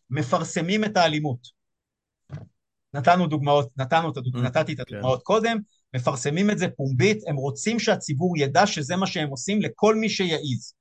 מפרסמים 0.09 0.83
את 0.83 0.97
האלימות. 0.97 1.58
נתנו 2.93 3.27
דוגמאות, 3.27 3.69
נתנו 3.77 4.07
הדוגמאות, 4.07 4.45
mm, 4.45 4.47
נתתי 4.47 4.73
את 4.73 4.79
הדוגמאות 4.79 5.19
כן. 5.19 5.23
קודם, 5.23 5.57
מפרסמים 5.95 6.49
את 6.49 6.57
זה 6.57 6.67
פומבית, 6.69 7.17
הם 7.27 7.35
רוצים 7.35 7.79
שהציבור 7.79 8.37
ידע 8.37 8.67
שזה 8.67 8.95
מה 8.95 9.07
שהם 9.07 9.29
עושים 9.29 9.61
לכל 9.61 9.95
מי 9.95 10.09
שיעיז. 10.09 10.73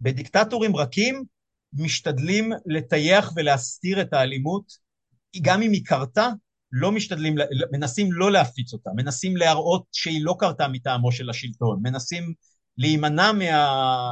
בדיקטטורים 0.00 0.76
רכים 0.76 1.24
משתדלים 1.72 2.52
לטייח 2.66 3.32
ולהסתיר 3.36 4.00
את 4.00 4.12
האלימות, 4.12 4.72
גם 5.42 5.62
אם 5.62 5.72
היא 5.72 5.84
קרתה, 5.84 6.28
לא 6.72 6.92
משתדלים, 6.92 7.34
מנסים 7.72 8.12
לא 8.12 8.32
להפיץ 8.32 8.72
אותה, 8.72 8.90
מנסים 8.96 9.36
להראות 9.36 9.84
שהיא 9.92 10.24
לא 10.24 10.36
קרתה 10.38 10.68
מטעמו 10.68 11.12
של 11.12 11.30
השלטון, 11.30 11.78
מנסים 11.82 12.34
להימנע 12.78 13.32
מה... 13.32 14.10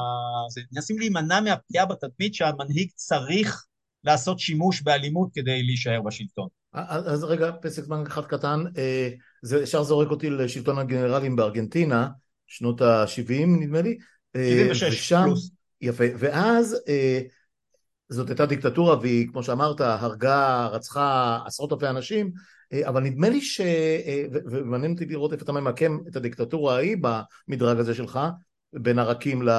מנסים 0.73 0.99
להימנע 0.99 1.41
מהפגיעה 1.41 1.87
בתדמית 1.87 2.35
שהמנהיג 2.35 2.91
צריך 2.95 3.67
לעשות 4.05 4.39
שימוש 4.39 4.83
באלימות 4.83 5.29
כדי 5.35 5.63
להישאר 5.63 6.03
בשלטון. 6.03 6.49
אז 6.77 7.25
רגע, 7.25 7.51
פסק 7.63 7.83
זמן 7.83 8.07
אחד 8.07 8.25
קטן, 8.25 8.65
אה, 8.79 9.09
זה 9.43 9.63
ישר 9.63 9.83
זורק 9.83 10.11
אותי 10.11 10.31
לשלטון 10.31 10.79
הגנרלים 10.79 11.37
בארגנטינה, 11.37 12.09
שנות 12.47 12.81
ה-70 12.81 13.47
נדמה 13.47 13.83
לי. 13.83 13.99
76 14.37 14.83
אה, 14.83 14.89
ושם, 14.89 15.23
פלוס. 15.25 15.51
יפה, 15.81 16.05
ואז 16.19 16.77
אה, 16.89 17.21
זאת 18.09 18.29
הייתה 18.29 18.47
דיקטטורה 18.47 18.99
והיא, 19.01 19.29
כמו 19.29 19.43
שאמרת, 19.43 19.81
הרגה, 19.81 20.67
רצחה 20.67 21.39
עשרות 21.47 21.73
אלפי 21.73 21.89
אנשים, 21.89 22.31
אבל 22.85 23.03
נדמה 23.03 23.29
לי 23.29 23.41
ש... 23.41 23.61
ומעניין 24.33 24.93
אותי 24.93 25.07
לראות 25.07 25.33
איפה 25.33 25.45
אתה 25.45 25.53
ממקם 25.53 25.99
את 26.09 26.17
הדיקטטורה 26.17 26.75
ההיא 26.77 26.97
במדרג 27.49 27.79
הזה 27.79 27.95
שלך, 27.95 28.21
בין 28.73 28.99
הרכים 28.99 29.43
ל... 29.43 29.51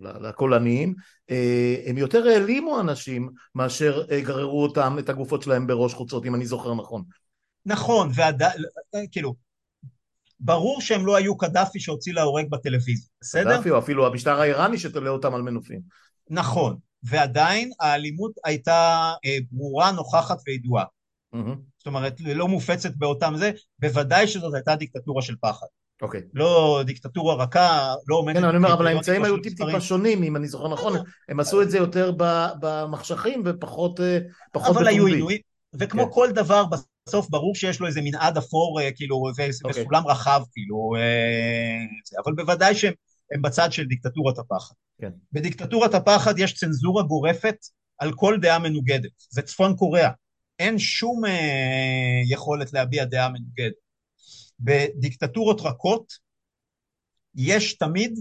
לקולניים, 0.00 0.94
אה, 1.30 1.76
הם 1.86 1.98
יותר 1.98 2.26
העלימו 2.26 2.80
אנשים 2.80 3.30
מאשר 3.54 4.04
אה, 4.10 4.20
גררו 4.20 4.62
אותם, 4.62 4.96
את 4.98 5.08
הגופות 5.08 5.42
שלהם 5.42 5.66
בראש 5.66 5.94
חוצות, 5.94 6.24
אם 6.24 6.34
אני 6.34 6.46
זוכר 6.46 6.74
נכון. 6.74 7.02
נכון, 7.66 8.10
ועדיין, 8.14 8.62
אה, 8.94 9.00
כאילו, 9.12 9.34
ברור 10.40 10.80
שהם 10.80 11.06
לא 11.06 11.16
היו 11.16 11.36
קדאפי 11.36 11.80
שהוציא 11.80 12.14
להורג 12.14 12.50
בטלוויזיה, 12.50 13.08
בסדר? 13.20 13.44
קדאפי 13.44 13.70
או 13.70 13.78
אפילו 13.78 14.06
המשטר 14.06 14.40
האיראני 14.40 14.78
שתולה 14.78 15.10
אותם 15.10 15.34
על 15.34 15.42
מנופים. 15.42 15.80
נכון, 16.30 16.76
ועדיין 17.02 17.70
האלימות 17.80 18.32
הייתה 18.44 19.12
ברורה, 19.50 19.92
נוכחת 19.92 20.38
וידועה. 20.46 20.84
Mm-hmm. 21.34 21.56
זאת 21.78 21.86
אומרת, 21.86 22.20
לא 22.20 22.48
מופצת 22.48 22.96
באותם 22.96 23.34
זה, 23.36 23.50
בוודאי 23.78 24.28
שזאת 24.28 24.54
הייתה 24.54 24.76
דיקטטורה 24.76 25.22
של 25.22 25.34
פחד. 25.40 25.66
אוקיי. 26.02 26.20
לא 26.34 26.82
דיקטטורה 26.86 27.34
רכה, 27.34 27.94
לא 28.08 28.16
עומדת... 28.16 28.36
כן, 28.36 28.44
אני 28.44 28.56
אומר, 28.56 28.72
אבל 28.72 28.86
האמצעים 28.86 29.24
היו 29.24 29.36
טיפ-טיפה 29.42 29.80
שונים, 29.80 30.22
אם 30.22 30.36
אני 30.36 30.48
זוכר 30.48 30.68
נכון, 30.68 30.92
הם 31.28 31.40
עשו 31.40 31.62
את 31.62 31.70
זה 31.70 31.78
יותר 31.78 32.12
במחשכים 32.60 33.42
ופחות 33.46 34.00
אה, 34.00 34.18
בפומבי. 34.48 34.70
אבל 34.70 34.88
היו 34.88 35.06
עינויים, 35.06 35.40
וכמו 35.78 36.06
כן. 36.06 36.12
כל 36.12 36.30
דבר, 36.32 36.64
בסוף 37.06 37.28
ברור 37.30 37.54
שיש 37.54 37.80
לו 37.80 37.86
איזה 37.86 38.00
מנעד 38.04 38.36
אפור, 38.36 38.80
אה, 38.80 38.90
כאילו, 38.92 39.16
אוקיי. 39.28 39.50
וסולם 39.70 40.06
רחב, 40.06 40.42
כאילו, 40.52 40.92
אה, 40.96 42.20
אבל 42.24 42.32
בוודאי 42.32 42.74
שהם 42.74 42.94
בצד 43.42 43.72
של 43.72 43.84
דיקטטורת 43.84 44.38
הפחד. 44.38 44.74
כן. 45.00 45.10
בדיקטטורת 45.32 45.94
הפחד 45.94 46.38
יש 46.38 46.54
צנזורה 46.54 47.02
גורפת 47.02 47.56
על 47.98 48.12
כל 48.12 48.38
דעה 48.42 48.58
מנוגדת. 48.58 49.10
זה 49.30 49.42
צפון 49.42 49.76
קוריאה. 49.76 50.10
אין 50.58 50.78
שום 50.78 51.22
יכולת 52.30 52.72
להביע 52.72 53.04
דעה 53.04 53.28
מנוגדת. 53.28 53.85
בדיקטטורות 54.60 55.60
רכות 55.60 56.12
יש 57.34 57.74
תמיד 57.74 58.20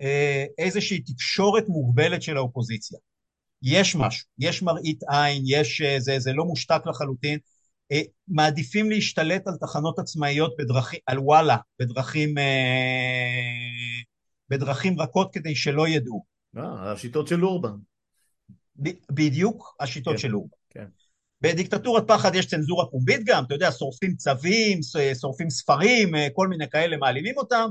אה, 0.00 0.44
איזושהי 0.58 1.00
תקשורת 1.00 1.64
מוגבלת 1.68 2.22
של 2.22 2.36
האופוזיציה. 2.36 2.98
יש 3.62 3.96
משהו, 3.96 4.26
יש 4.38 4.62
מראית 4.62 5.00
עין, 5.08 5.42
יש, 5.46 5.80
אה, 5.80 6.00
זה, 6.00 6.18
זה 6.18 6.32
לא 6.32 6.44
מושתק 6.44 6.80
לחלוטין. 6.86 7.38
אה, 7.92 8.00
מעדיפים 8.28 8.90
להשתלט 8.90 9.48
על 9.48 9.54
תחנות 9.60 9.98
עצמאיות 9.98 10.54
בדרכים, 10.58 11.00
על 11.06 11.18
וואלה, 11.18 11.56
בדרכים, 11.78 12.34
בדרכים 14.48 15.00
רכות 15.00 15.32
כדי 15.32 15.54
שלא 15.54 15.88
ידעו. 15.88 16.24
השיטות 16.56 17.28
של 17.28 17.44
אורבן. 17.44 17.76
בדיוק 19.10 19.76
השיטות 19.80 20.14
כן, 20.14 20.18
של 20.18 20.34
אורבן. 20.34 20.56
כן. 20.70 20.86
בדיקטטורת 21.42 22.04
פחד 22.06 22.34
יש 22.34 22.46
צנזורה 22.46 22.86
פומבית 22.86 23.24
גם, 23.24 23.44
אתה 23.44 23.54
יודע, 23.54 23.72
שורפים 23.72 24.14
צווים, 24.16 24.80
שורפים 25.20 25.50
ספרים, 25.50 26.14
אה, 26.14 26.28
כל 26.32 26.48
מיני 26.48 26.68
כאלה, 26.68 26.96
מעלימים 26.96 27.36
אותם. 27.36 27.68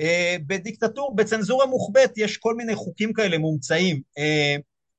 אה, 0.00 0.36
בדיקטטור, 0.46 1.16
בצנזורה 1.16 1.66
מוחבאת 1.66 2.12
יש 2.16 2.36
כל 2.36 2.54
מיני 2.54 2.74
חוקים 2.74 3.12
כאלה 3.12 3.38
מומצאים. 3.38 4.00
אה, 4.18 4.56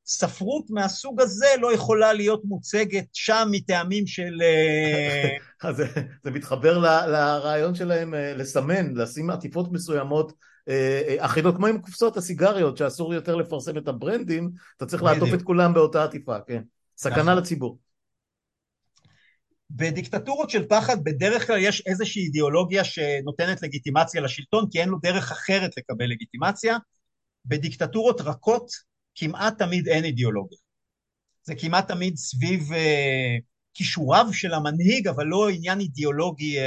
ספרות 0.08 0.66
מהסוג 0.70 1.22
הזה 1.22 1.46
לא 1.62 1.74
יכולה 1.74 2.14
להיות 2.14 2.42
מוצגת 2.46 3.06
שם 3.14 3.48
מטעמים 3.52 4.08
של... 4.08 4.34
זה, 5.78 5.88
זה 6.24 6.32
מתחבר 6.32 6.78
לרעיון 7.08 7.76
שלהם 7.76 8.14
לסמן, 8.14 8.94
לשים 8.94 9.30
עטיפות 9.30 9.72
מסוימות 9.72 10.34
אחידות, 11.18 11.56
כמו 11.56 11.68
עם 11.68 11.82
קופסות 11.82 12.18
הסיגריות, 12.18 12.78
שאסור 12.78 13.14
יותר 13.14 13.36
לפרסם 13.36 13.78
את 13.78 13.88
הברנדים, 13.88 14.52
אתה 14.78 14.86
צריך 14.86 15.04
לעטוף 15.04 15.34
את 15.34 15.42
כולם 15.42 15.74
באותה 15.74 16.04
עטיפה, 16.04 16.40
כן. 16.48 16.62
סכנה 16.98 17.22
נכון. 17.24 17.38
לציבור. 17.38 17.78
בדיקטטורות 19.70 20.50
של 20.50 20.68
פחד 20.68 21.04
בדרך 21.04 21.48
כלל 21.48 21.60
יש 21.60 21.84
איזושהי 21.86 22.22
אידיאולוגיה 22.22 22.84
שנותנת 22.84 23.62
לגיטימציה 23.62 24.22
לשלטון 24.22 24.66
כי 24.72 24.82
אין 24.82 24.90
לו 24.90 24.98
דרך 25.02 25.32
אחרת 25.32 25.72
לקבל 25.78 26.06
לגיטימציה. 26.06 26.78
בדיקטטורות 27.46 28.22
רכות 28.22 28.68
כמעט 29.16 29.58
תמיד 29.58 29.88
אין 29.88 30.06
אידיאולוגיה. 30.06 30.58
זה 31.44 31.56
כמעט 31.56 31.88
תמיד 31.88 32.16
סביב 32.16 32.74
אה, 32.74 33.36
כישוריו 33.74 34.26
של 34.32 34.54
המנהיג 34.54 35.08
אבל 35.08 35.26
לא 35.26 35.50
עניין 35.50 35.80
אידיאולוגי 35.80 36.60
אה, 36.60 36.64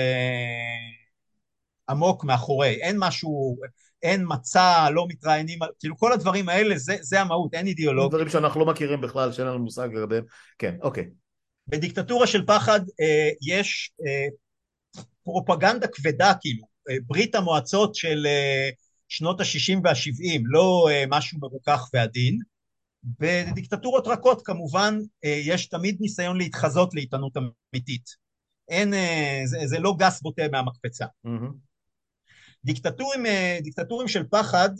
עמוק 1.89 2.25
מאחורי. 2.25 2.69
אין 2.69 2.97
משהו, 2.99 3.57
אין 4.03 4.25
מצע, 4.29 4.91
לא 4.91 5.07
מתראיינים, 5.09 5.59
כאילו 5.79 5.97
כל 5.97 6.13
הדברים 6.13 6.49
האלה 6.49 6.79
זה, 6.79 6.97
זה 7.01 7.21
המהות, 7.21 7.55
אין 7.55 7.67
אידיאולוגיה. 7.67 8.09
דברים 8.09 8.29
שאנחנו 8.29 8.61
לא 8.61 8.67
מכירים 8.67 9.01
בכלל, 9.01 9.33
שאין 9.33 9.47
לנו 9.47 9.59
מושג 9.59 9.89
לגביהם. 9.95 10.25
כן, 10.59 10.77
אוקיי. 10.83 11.05
בדיקטטורה 11.69 12.27
של 12.27 12.47
פחד 12.47 12.81
אה, 13.01 13.29
יש 13.43 13.93
אה, 14.07 14.27
פרופגנדה 15.25 15.87
כבדה 15.87 16.33
כאילו, 16.41 16.65
אה, 16.91 16.97
ברית 17.07 17.35
המועצות 17.35 17.95
של 17.95 18.27
שנות 19.09 19.41
ה-60 19.41 19.81
וה-70, 19.85 20.41
לא 20.45 20.89
משהו 21.09 21.39
מרוכך 21.39 21.89
ועדין. 21.95 22.39
בדיקטטורות 23.03 24.07
רכות 24.07 24.43
כמובן 24.47 24.99
יש 25.23 25.67
תמיד 25.67 25.97
ניסיון 26.01 26.37
להתחזות 26.37 26.95
לאיתנות 26.95 27.33
אמיתית. 27.37 28.29
אין, 28.69 28.95
זה, 29.45 29.59
זה 29.65 29.79
לא 29.79 29.95
גס 29.99 30.23
בוטה 30.23 30.43
מהמקפצה. 30.53 31.07
Mm-hmm. 31.27 31.53
דיקטטורים, 32.65 33.23
דיקטטורים 33.63 34.09
של 34.09 34.25
פחד 34.31 34.71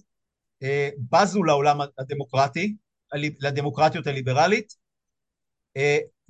בזו 1.13 1.43
לעולם 1.43 1.79
הדמוקרטי, 1.99 2.77
לדמוקרטיות 3.41 4.07
הליברלית, 4.07 4.75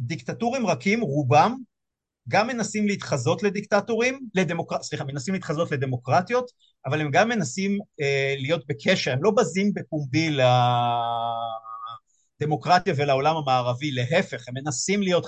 דיקטטורים 0.01 0.67
רכים, 0.67 1.01
רובם, 1.01 1.57
גם 2.29 2.47
מנסים 2.47 2.87
להתחזות 2.87 3.43
לדיקטטורים, 3.43 4.21
לדמוקר... 4.35 4.83
סליחה, 4.83 5.05
מנסים 5.05 5.35
להתחזות 5.35 5.71
לדמוקרטיות, 5.73 6.51
אבל 6.87 7.01
הם 7.01 7.11
גם 7.11 7.29
מנסים 7.29 7.79
אה, 8.01 8.35
להיות 8.39 8.67
בקשר, 8.67 9.13
הם 9.13 9.23
לא 9.23 9.31
בזים 9.31 9.73
בפומבי 9.75 10.37
לדמוקרטיה 12.41 12.95
ולעולם 12.97 13.37
המערבי, 13.37 13.91
להפך, 13.91 14.49
הם 14.49 14.55
מנסים 14.55 15.03
להיות, 15.03 15.27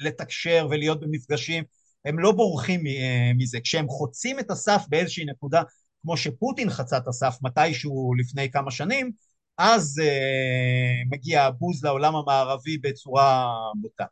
לתקשר 0.00 0.66
ולהיות 0.70 1.00
במפגשים, 1.00 1.64
הם 2.04 2.18
לא 2.18 2.32
בורחים 2.32 2.86
אה, 2.86 3.30
מזה. 3.36 3.60
כשהם 3.60 3.88
חוצים 3.88 4.38
את 4.38 4.50
הסף 4.50 4.84
באיזושהי 4.88 5.24
נקודה, 5.24 5.62
כמו 6.02 6.16
שפוטין 6.16 6.70
חצה 6.70 6.96
את 6.96 7.08
הסף 7.08 7.38
מתישהו 7.42 8.14
לפני 8.18 8.50
כמה 8.50 8.70
שנים, 8.70 9.10
אז 9.58 10.00
uh, 10.00 11.08
מגיע 11.10 11.42
הבוז 11.42 11.84
לעולם 11.84 12.16
המערבי 12.16 12.78
בצורה 12.78 13.54
בוטה. 13.80 14.04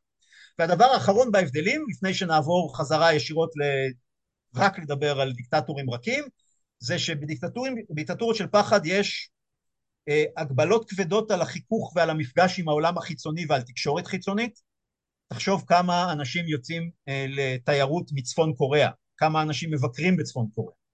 והדבר 0.59 0.85
האחרון 0.85 1.33
בהבדלים, 1.33 1.85
לפני 1.91 2.15
שנעבור 2.15 2.79
חזרה 2.79 3.15
ישירות 3.15 3.51
ל... 3.57 3.63
רק 4.61 4.79
לדבר 4.79 5.21
על 5.21 5.33
דיקטטורים 5.33 5.91
רכים, 5.91 6.25
זה 6.79 6.99
שבדיקטטורות 6.99 8.37
של 8.37 8.47
פחד 8.47 8.81
יש 8.85 9.31
הגבלות 10.37 10.91
כבדות 10.91 11.31
על 11.31 11.43
החיכוך 11.43 11.93
ועל 11.97 12.11
המפגש 12.11 12.59
עם 12.59 12.69
העולם 12.69 12.99
החיצוני 12.99 13.47
ועל 13.49 13.63
תקשורת 13.63 14.07
חיצונית. 14.07 14.61
תחשוב 15.29 15.65
כמה 15.67 16.13
אנשים 16.13 16.49
יוצאים 16.49 16.91
לתיירות 17.29 18.11
מצפון 18.13 18.55
קוריאה, 18.55 18.91
כמה 19.17 19.43
אנשים 19.43 19.71
מבקרים 19.71 20.17
בצפון 20.17 20.47
קוריאה. 20.55 20.86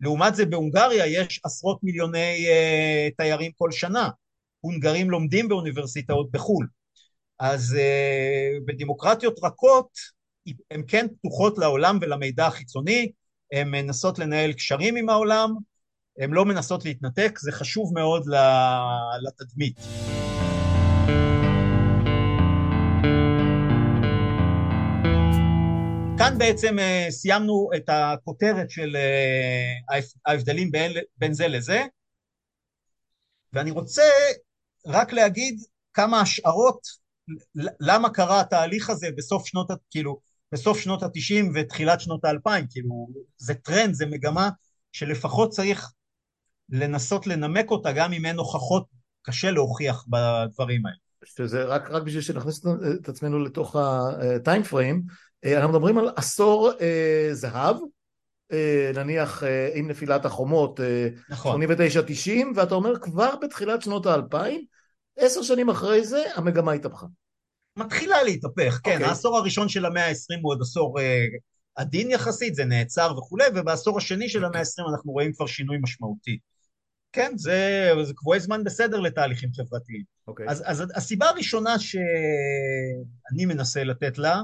לעומת 0.00 0.34
זה 0.34 0.46
בהונגריה 0.46 1.06
יש 1.06 1.40
עשרות 1.44 1.78
מיליוני 1.82 2.46
תיירים 3.16 3.52
כל 3.56 3.72
שנה. 3.72 4.08
הונגרים 4.60 5.10
לומדים 5.10 5.48
באוניברסיטאות 5.48 6.30
בחו"ל. 6.30 6.66
אז 7.38 7.76
בדמוקרטיות 8.66 9.38
רכות 9.42 9.88
הן 10.70 10.82
כן 10.88 11.06
פתוחות 11.18 11.58
לעולם 11.58 11.98
ולמידע 12.00 12.46
החיצוני, 12.46 13.12
הן 13.52 13.68
מנסות 13.68 14.18
לנהל 14.18 14.52
קשרים 14.52 14.96
עם 14.96 15.08
העולם, 15.08 15.54
הן 16.18 16.30
לא 16.30 16.44
מנסות 16.44 16.84
להתנתק, 16.84 17.38
זה 17.38 17.52
חשוב 17.52 17.94
מאוד 17.94 18.26
לתדמית. 19.22 19.76
כאן 26.20 26.38
בעצם 26.38 26.76
סיימנו 27.10 27.70
את 27.76 27.88
הכותרת 27.88 28.70
של 28.70 28.96
ההבדלים 30.26 30.70
בין 31.18 31.32
זה 31.32 31.48
לזה, 31.48 31.84
ואני 33.52 33.70
רוצה 33.70 34.02
רק 34.86 35.12
להגיד 35.12 35.60
כמה 35.94 36.20
השערות 36.20 36.80
למה 37.80 38.10
קרה 38.10 38.40
התהליך 38.40 38.90
הזה 38.90 39.08
בסוף 39.16 39.46
שנות, 39.46 39.70
כאילו, 39.90 40.20
בסוף 40.52 40.78
שנות 40.78 41.02
התשעים 41.02 41.52
ותחילת 41.54 42.00
שנות 42.00 42.24
האלפיים, 42.24 42.66
כאילו, 42.70 43.08
זה 43.36 43.54
טרנד, 43.54 43.94
זה 43.94 44.06
מגמה 44.06 44.50
שלפחות 44.92 45.50
צריך 45.50 45.92
לנסות 46.68 47.26
לנמק 47.26 47.70
אותה, 47.70 47.92
גם 47.92 48.12
אם 48.12 48.26
אין 48.26 48.36
הוכחות, 48.36 48.86
קשה 49.22 49.50
להוכיח 49.50 50.04
בדברים 50.08 50.86
האלה. 50.86 50.96
שזה 51.24 51.64
רק, 51.64 51.90
רק 51.90 52.02
בשביל 52.02 52.22
שנכניס 52.22 52.60
את 53.00 53.08
עצמנו 53.08 53.38
לתוך 53.38 53.76
הטיים 53.76 54.62
פריים, 54.62 55.02
אנחנו 55.44 55.72
מדברים 55.72 55.98
על 55.98 56.08
עשור 56.16 56.70
אה, 56.80 57.28
זהב, 57.32 57.76
אה, 58.52 58.90
נניח 58.94 59.44
אה, 59.44 59.70
עם 59.74 59.88
נפילת 59.88 60.24
החומות, 60.24 60.80
נכון. 61.28 61.62
89-90, 61.62 61.66
ואתה 62.54 62.74
אומר 62.74 62.98
כבר 63.00 63.36
בתחילת 63.42 63.82
שנות 63.82 64.06
האלפיים, 64.06 64.64
עשר 65.16 65.42
שנים 65.42 65.70
אחרי 65.70 66.04
זה 66.04 66.22
המגמה 66.34 66.72
התהפכה. 66.72 67.06
מתחילה 67.76 68.22
להתהפך, 68.22 68.80
כן, 68.82 68.90
okay. 68.90 68.94
אוקיי. 68.94 69.08
העשור 69.08 69.36
הראשון 69.36 69.68
של 69.68 69.84
המאה 69.84 70.08
ה-20 70.08 70.40
הוא 70.42 70.52
עוד 70.52 70.58
עשור 70.62 71.00
אה, 71.00 71.24
עדין 71.76 72.10
יחסית, 72.10 72.54
זה 72.54 72.64
נעצר 72.64 73.14
וכולי, 73.18 73.44
ובעשור 73.54 73.98
השני 73.98 74.28
של 74.28 74.44
המאה 74.44 74.60
ה-20 74.60 74.90
אנחנו 74.92 75.12
רואים 75.12 75.32
כבר 75.32 75.46
שינוי 75.46 75.78
משמעותי. 75.82 76.38
כן, 77.12 77.32
זה, 77.36 77.90
זה 78.02 78.12
קבועי 78.16 78.40
זמן 78.40 78.64
בסדר 78.64 79.00
לתהליכים 79.00 79.50
חברתיים. 79.52 80.00
Okay. 80.00 80.28
אוקיי. 80.28 80.48
אז, 80.48 80.62
אז 80.66 80.84
הסיבה 80.94 81.28
הראשונה 81.28 81.78
שאני 81.78 83.46
מנסה 83.46 83.84
לתת 83.84 84.18
לה, 84.18 84.42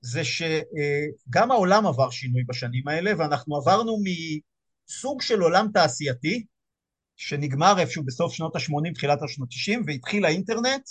זה 0.00 0.22
שגם 0.24 1.50
העולם 1.50 1.86
עבר 1.86 2.10
שינוי 2.10 2.44
בשנים 2.48 2.88
האלה, 2.88 3.12
ואנחנו 3.18 3.56
עברנו 3.56 3.96
מסוג 4.04 5.22
של 5.22 5.40
עולם 5.40 5.66
תעשייתי, 5.74 6.44
שנגמר 7.16 7.74
איפשהו 7.78 8.04
בסוף 8.04 8.32
שנות 8.32 8.56
ה-80, 8.56 8.94
תחילת 8.94 9.22
השנות 9.22 9.48
ה-90, 9.52 9.80
והתחיל 9.86 10.24
האינטרנט, 10.24 10.82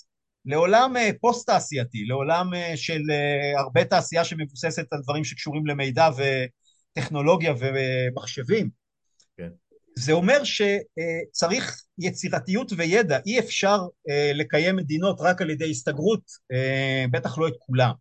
לעולם 0.46 0.98
אה, 0.98 1.10
פוסט-תעשייתי, 1.22 2.06
לעולם 2.06 2.54
אה, 2.54 2.78
של 2.78 3.02
אה, 3.12 3.62
הרבה 3.62 3.86
תעשייה 3.86 4.24
שמבוססת 4.24 4.86
על 4.92 5.00
דברים 5.04 5.24
שקשורים 5.24 5.68
למידע 5.68 6.10
וטכנולוגיה 6.96 7.54
ומחשבים. 7.60 8.70
כן. 9.38 9.50
זה 9.96 10.12
אומר 10.12 10.42
שצריך 10.44 11.84
יצירתיות 11.98 12.72
וידע, 12.78 13.20
אי 13.26 13.40
אפשר 13.40 13.78
לקיים 14.34 14.76
מדינות 14.76 15.18
רק 15.20 15.42
על 15.42 15.50
ידי 15.50 15.72
הסתגרות, 15.72 16.22
בטח 17.12 17.38
לא 17.38 17.48
את 17.48 17.54
כולם. 17.60 17.92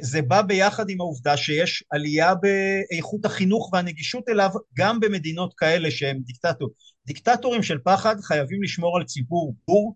זה 0.00 0.22
בא 0.22 0.42
ביחד 0.42 0.90
עם 0.90 1.00
העובדה 1.00 1.36
שיש 1.36 1.84
עלייה 1.90 2.32
באיכות 2.34 3.24
החינוך 3.24 3.70
והנגישות 3.72 4.28
אליו 4.28 4.50
גם 4.76 5.00
במדינות 5.00 5.54
כאלה 5.56 5.90
שהם 5.90 6.18
דיקטטור. 6.24 6.70
דיקטטורים 7.06 7.62
של 7.62 7.78
פחד 7.84 8.20
חייבים 8.20 8.62
לשמור 8.62 8.96
על 8.96 9.04
ציבור 9.04 9.54
בור 9.68 9.94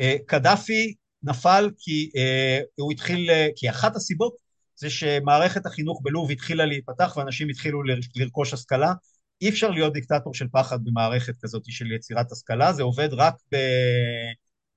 אה, 0.00 0.16
קדאפי 0.26 0.94
נפל 1.22 1.70
כי 1.78 2.10
אה, 2.16 2.60
הוא 2.78 2.92
התחיל, 2.92 3.30
אה, 3.30 3.48
כי 3.56 3.70
אחת 3.70 3.96
הסיבות 3.96 4.34
זה 4.76 4.90
שמערכת 4.90 5.66
החינוך 5.66 6.00
בלוב 6.02 6.30
התחילה 6.30 6.66
להיפתח 6.66 7.14
ואנשים 7.16 7.48
התחילו 7.48 7.82
לרכוש 8.16 8.54
השכלה. 8.54 8.92
אי 9.40 9.48
אפשר 9.48 9.70
להיות 9.70 9.92
דיקטטור 9.92 10.34
של 10.34 10.46
פחד 10.52 10.84
במערכת 10.84 11.34
כזאת 11.42 11.62
של 11.68 11.92
יצירת 11.92 12.32
השכלה, 12.32 12.72
זה 12.72 12.82
עובד 12.82 13.08
רק 13.12 13.34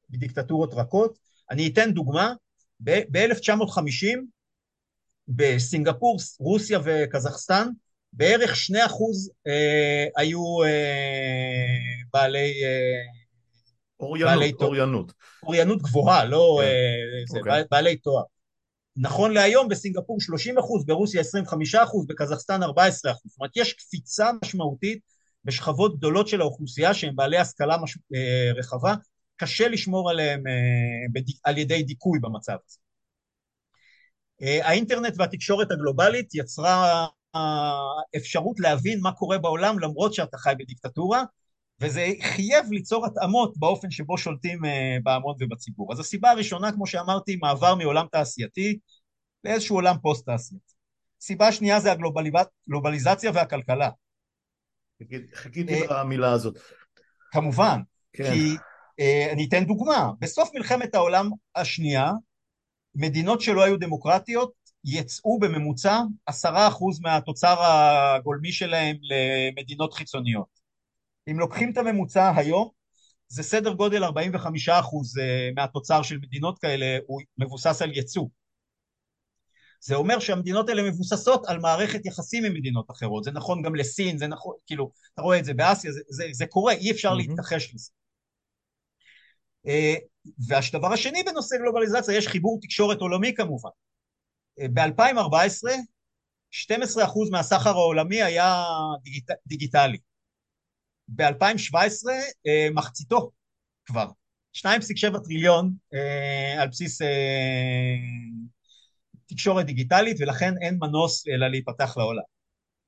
בדיקטטורות 0.10 0.74
רכות. 0.74 1.18
אני 1.52 1.68
אתן 1.68 1.92
דוגמה, 1.92 2.34
ב-1950 2.84 4.20
בסינגפור, 5.28 6.18
רוסיה 6.40 6.80
וקזחסטן, 6.84 7.68
בערך 8.14 8.56
שני 8.56 8.86
אחוז 8.86 9.32
אה, 9.48 10.06
היו 10.18 10.64
אה, 10.64 11.78
בעלי 12.14 12.64
אה, 12.64 13.02
אוריינות, 14.00 14.62
אוריינות. 14.62 15.14
אוריינות 15.44 15.82
גבוהה, 15.82 16.26
לא 16.26 16.60
כן. 16.62 16.68
אה, 16.68 17.24
זה, 17.28 17.40
אוקיי. 17.40 17.64
בעלי 17.72 17.98
תואר. 17.98 18.24
נכון 18.98 19.32
להיום 19.34 19.70
בסינגפור 19.70 20.22
30 20.22 20.58
אחוז, 20.58 20.86
ברוסיה 20.86 21.22
25 21.22 21.76
אחוז, 21.76 22.08
בקזחסטן 22.08 22.64
14 22.64 23.12
אחוז. 23.12 23.32
זאת 23.32 23.40
אומרת, 23.40 23.52
יש 23.56 23.74
קפיצה 23.74 24.32
משמעותית 24.44 25.00
בשכבות 25.46 25.98
גדולות 25.98 26.28
של 26.28 26.42
האוכלוסייה 26.42 26.94
שהם 26.94 27.16
בעלי 27.16 27.38
השכלה 27.38 27.78
מש... 27.78 27.98
אה, 28.16 28.52
רחבה, 28.56 28.96
קשה 29.44 29.68
לשמור 29.68 30.10
עליהם 30.10 30.44
אה. 30.48 31.22
על 31.44 31.58
ידי 31.58 31.84
דיכוי 31.84 32.20
במצב 32.20 32.58
הזה. 32.68 32.78
האינטרנט 34.64 35.14
והתקשורת 35.18 35.72
הגלובלית 35.72 36.36
יצרה 36.36 37.06
אפשרות 38.16 38.60
להבין 38.60 39.00
מה 39.02 39.12
קורה 39.12 39.38
בעולם 39.38 39.80
למרות 39.80 40.14
שאתה 40.14 40.38
חי 40.38 40.54
בדיקטטורה, 40.60 41.24
וזה 41.82 42.08
חייב 42.22 42.72
ליצור 42.72 43.06
התאמות 43.06 43.58
באופן 43.58 43.92
שבו 43.92 44.18
שולטים 44.18 44.66
אה, 44.66 44.98
בהמון 45.04 45.36
ובציבור. 45.40 45.94
אז 45.94 46.00
הסיבה 46.00 46.32
הראשונה, 46.32 46.72
כמו 46.72 46.88
שאמרתי, 46.88 47.36
מעבר 47.36 47.76
מעולם 47.76 48.06
תעשייתי 48.12 48.80
לאיזשהו 49.44 49.76
עולם 49.76 49.96
פוסט-תעשייתי. 50.02 50.74
סיבה 51.22 51.52
שנייה 51.52 51.80
זה 51.80 51.92
הגלובליזציה 51.92 53.32
והכלכלה. 53.34 53.90
חיכיתי 55.34 55.92
אה, 55.92 56.04
למילה 56.04 56.32
הזאת. 56.32 56.58
כמובן, 57.32 57.80
כן. 58.14 58.24
כי 58.24 58.52
אה, 58.52 58.73
אני 59.34 59.46
אתן 59.46 59.66
דוגמה, 59.66 60.12
בסוף 60.20 60.50
מלחמת 60.54 60.96
העולם 60.96 61.30
השנייה, 61.56 62.12
מדינות 62.96 63.42
שלא 63.42 63.64
היו 63.64 63.78
דמוקרטיות 63.78 64.54
יצאו 64.86 65.40
בממוצע 65.40 66.00
עשרה 66.26 66.68
אחוז 66.68 67.00
מהתוצר 67.00 67.64
הגולמי 67.64 68.52
שלהם 68.52 68.96
למדינות 69.02 69.94
חיצוניות. 69.94 70.60
אם 71.32 71.40
לוקחים 71.40 71.72
את 71.72 71.78
הממוצע 71.78 72.32
היום, 72.36 72.70
זה 73.28 73.44
סדר 73.44 73.74
גודל 73.74 74.04
45 74.04 74.70
אחוז 74.70 75.18
אה, 75.18 75.50
מהתוצר 75.56 76.02
של 76.02 76.18
מדינות 76.18 76.60
כאלה, 76.60 76.98
הוא 77.08 77.22
מבוסס 77.38 77.82
על 77.82 77.92
ייצוא. 77.92 78.26
זה 79.82 79.96
אומר 79.96 80.20
שהמדינות 80.20 80.70
האלה 80.70 80.84
מבוססות 80.84 81.46
על 81.46 81.60
מערכת 81.60 82.06
יחסים 82.06 82.46
עם 82.46 82.54
מדינות 82.54 82.92
אחרות, 82.92 83.24
זה 83.24 83.32
נכון 83.32 83.62
גם 83.62 83.76
לסין, 83.76 84.18
זה 84.18 84.28
נכון, 84.28 84.56
כאילו, 84.66 84.92
אתה 85.14 85.22
רואה 85.22 85.40
את 85.40 85.46
זה 85.46 85.54
באסיה, 85.54 85.92
זה, 85.92 86.00
זה, 86.10 86.26
זה 86.32 86.46
קורה, 86.46 86.74
אי 86.74 86.92
אפשר 86.92 87.12
mm-hmm. 87.12 87.18
להתכחש 87.18 87.74
לזה. 87.76 87.92
אה, 89.68 89.96
והדבר 90.48 90.94
השני 90.94 91.24
בנושא 91.24 91.58
גלובליזציה, 91.58 92.18
יש 92.18 92.28
חיבור 92.28 92.60
תקשורת 92.62 92.98
עולמי 93.02 93.34
כמובן. 93.34 93.70
אה, 94.60 94.66
ב-2014, 94.74 95.70
12% 96.52 97.32
מהסחר 97.32 97.70
העולמי 97.70 98.24
היה 98.24 98.64
דיגיט, 99.04 99.30
דיגיטלי. 99.48 99.98
ב-2017 101.08 102.10
אה, 102.48 102.68
מחציתו 102.74 103.32
כבר, 103.86 104.08
2.7 104.58 105.20
טריליון 105.24 105.74
על 106.60 106.68
בסיס 106.68 107.02
תקשורת 109.26 109.66
דיגיטלית 109.66 110.18
ולכן 110.20 110.54
אין 110.62 110.78
מנוס 110.82 111.28
אלא 111.28 111.48
להיפתח 111.48 111.98
לעולם. 111.98 112.24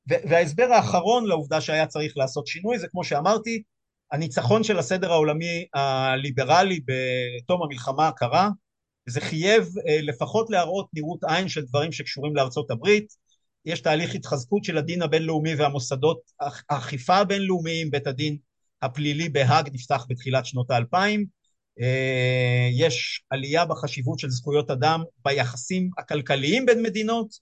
וההסבר 0.07 0.73
האחרון 0.73 1.25
לעובדה 1.25 1.61
שהיה 1.61 1.87
צריך 1.87 2.17
לעשות 2.17 2.47
שינוי 2.47 2.79
זה 2.79 2.87
כמו 2.87 3.03
שאמרתי, 3.03 3.63
הניצחון 4.11 4.63
של 4.63 4.79
הסדר 4.79 5.11
העולמי 5.11 5.65
הליברלי 5.73 6.79
בתום 6.85 7.63
המלחמה 7.63 8.07
הקרה, 8.07 8.49
זה 9.05 9.21
חייב 9.21 9.69
לפחות 10.01 10.49
להראות 10.49 10.87
נראות 10.93 11.19
עין 11.23 11.49
של 11.49 11.61
דברים 11.65 11.91
שקשורים 11.91 12.35
לארצות 12.35 12.71
הברית, 12.71 13.07
יש 13.65 13.81
תהליך 13.81 14.15
התחזקות 14.15 14.63
של 14.63 14.77
הדין 14.77 15.01
הבינלאומי 15.01 15.55
והמוסדות 15.55 16.19
האכיפה 16.69 17.15
הבינלאומיים, 17.15 17.91
בית 17.91 18.07
הדין 18.07 18.37
הפלילי 18.81 19.29
בהאג 19.29 19.69
נפתח 19.73 20.05
בתחילת 20.09 20.45
שנות 20.45 20.71
האלפיים, 20.71 21.25
אה, 21.81 22.69
יש 22.71 23.23
עלייה 23.29 23.65
בחשיבות 23.65 24.19
של 24.19 24.29
זכויות 24.29 24.71
אדם 24.71 25.03
ביחסים 25.25 25.89
הכלכליים 25.97 26.65
בין 26.65 26.83
מדינות, 26.83 27.27
אה, 27.29 27.39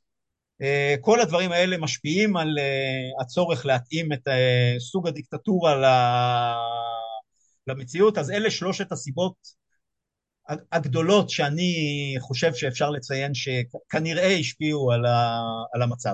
כל 1.02 1.22
הדברים 1.22 1.52
האלה 1.52 1.78
משפיעים 1.78 2.38
על 2.38 2.60
אה, 2.60 3.22
הצורך 3.22 3.66
להתאים 3.66 4.14
את 4.14 4.28
סוג 4.80 5.08
הדיקטטורה 5.08 5.76
למציאות, 7.68 8.18
אז 8.18 8.32
אלה 8.32 8.52
שלושת 8.52 8.92
הסיבות 8.92 9.36
הגדולות 10.72 11.30
שאני 11.30 11.74
חושב 12.20 12.54
שאפשר 12.54 12.90
לציין 12.90 13.32
שכנראה 13.34 14.38
השפיעו 14.40 14.92
על, 14.92 15.82
המצב. 15.84 16.14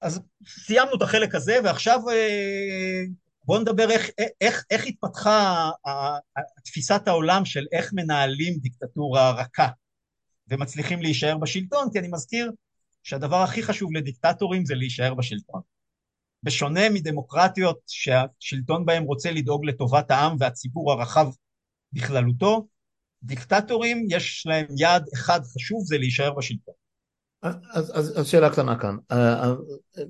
אז 0.00 0.20
סיימנו 0.46 0.96
את 0.96 1.02
החלק 1.02 1.34
הזה, 1.34 1.58
ועכשיו 1.64 2.00
אה, 2.10 3.02
בואו 3.44 3.60
נדבר 3.60 3.90
איך, 3.90 4.10
איך, 4.40 4.64
איך 4.70 4.86
התפתחה 4.86 5.70
תפיסת 6.64 7.02
העולם 7.06 7.44
של 7.44 7.66
איך 7.72 7.92
מנהלים 7.92 8.58
דיקטטורה 8.58 9.30
רכה 9.30 9.68
ומצליחים 10.48 11.02
להישאר 11.02 11.38
בשלטון, 11.38 11.88
כי 11.92 11.98
אני 11.98 12.08
מזכיר 12.08 12.52
שהדבר 13.08 13.36
הכי 13.36 13.62
חשוב 13.62 13.96
לדיקטטורים 13.96 14.64
זה 14.64 14.74
להישאר 14.74 15.14
בשלטון. 15.14 15.60
בשונה 16.42 16.90
מדמוקרטיות 16.90 17.78
שהשלטון 17.86 18.86
בהם 18.86 19.02
רוצה 19.02 19.30
לדאוג 19.30 19.64
לטובת 19.64 20.10
העם 20.10 20.36
והציבור 20.38 20.92
הרחב 20.92 21.26
בכללותו, 21.92 22.68
דיקטטורים 23.22 24.06
יש 24.10 24.44
להם 24.46 24.66
יעד 24.78 25.04
אחד 25.14 25.40
חשוב, 25.54 25.84
זה 25.84 25.98
להישאר 25.98 26.34
בשלטון. 26.34 26.74
אז, 27.42 27.92
אז, 27.94 28.18
אז 28.18 28.26
שאלה 28.26 28.50
קטנה 28.50 28.78
כאן, 28.78 28.96
אה, 29.10 29.44
אה, 29.44 29.54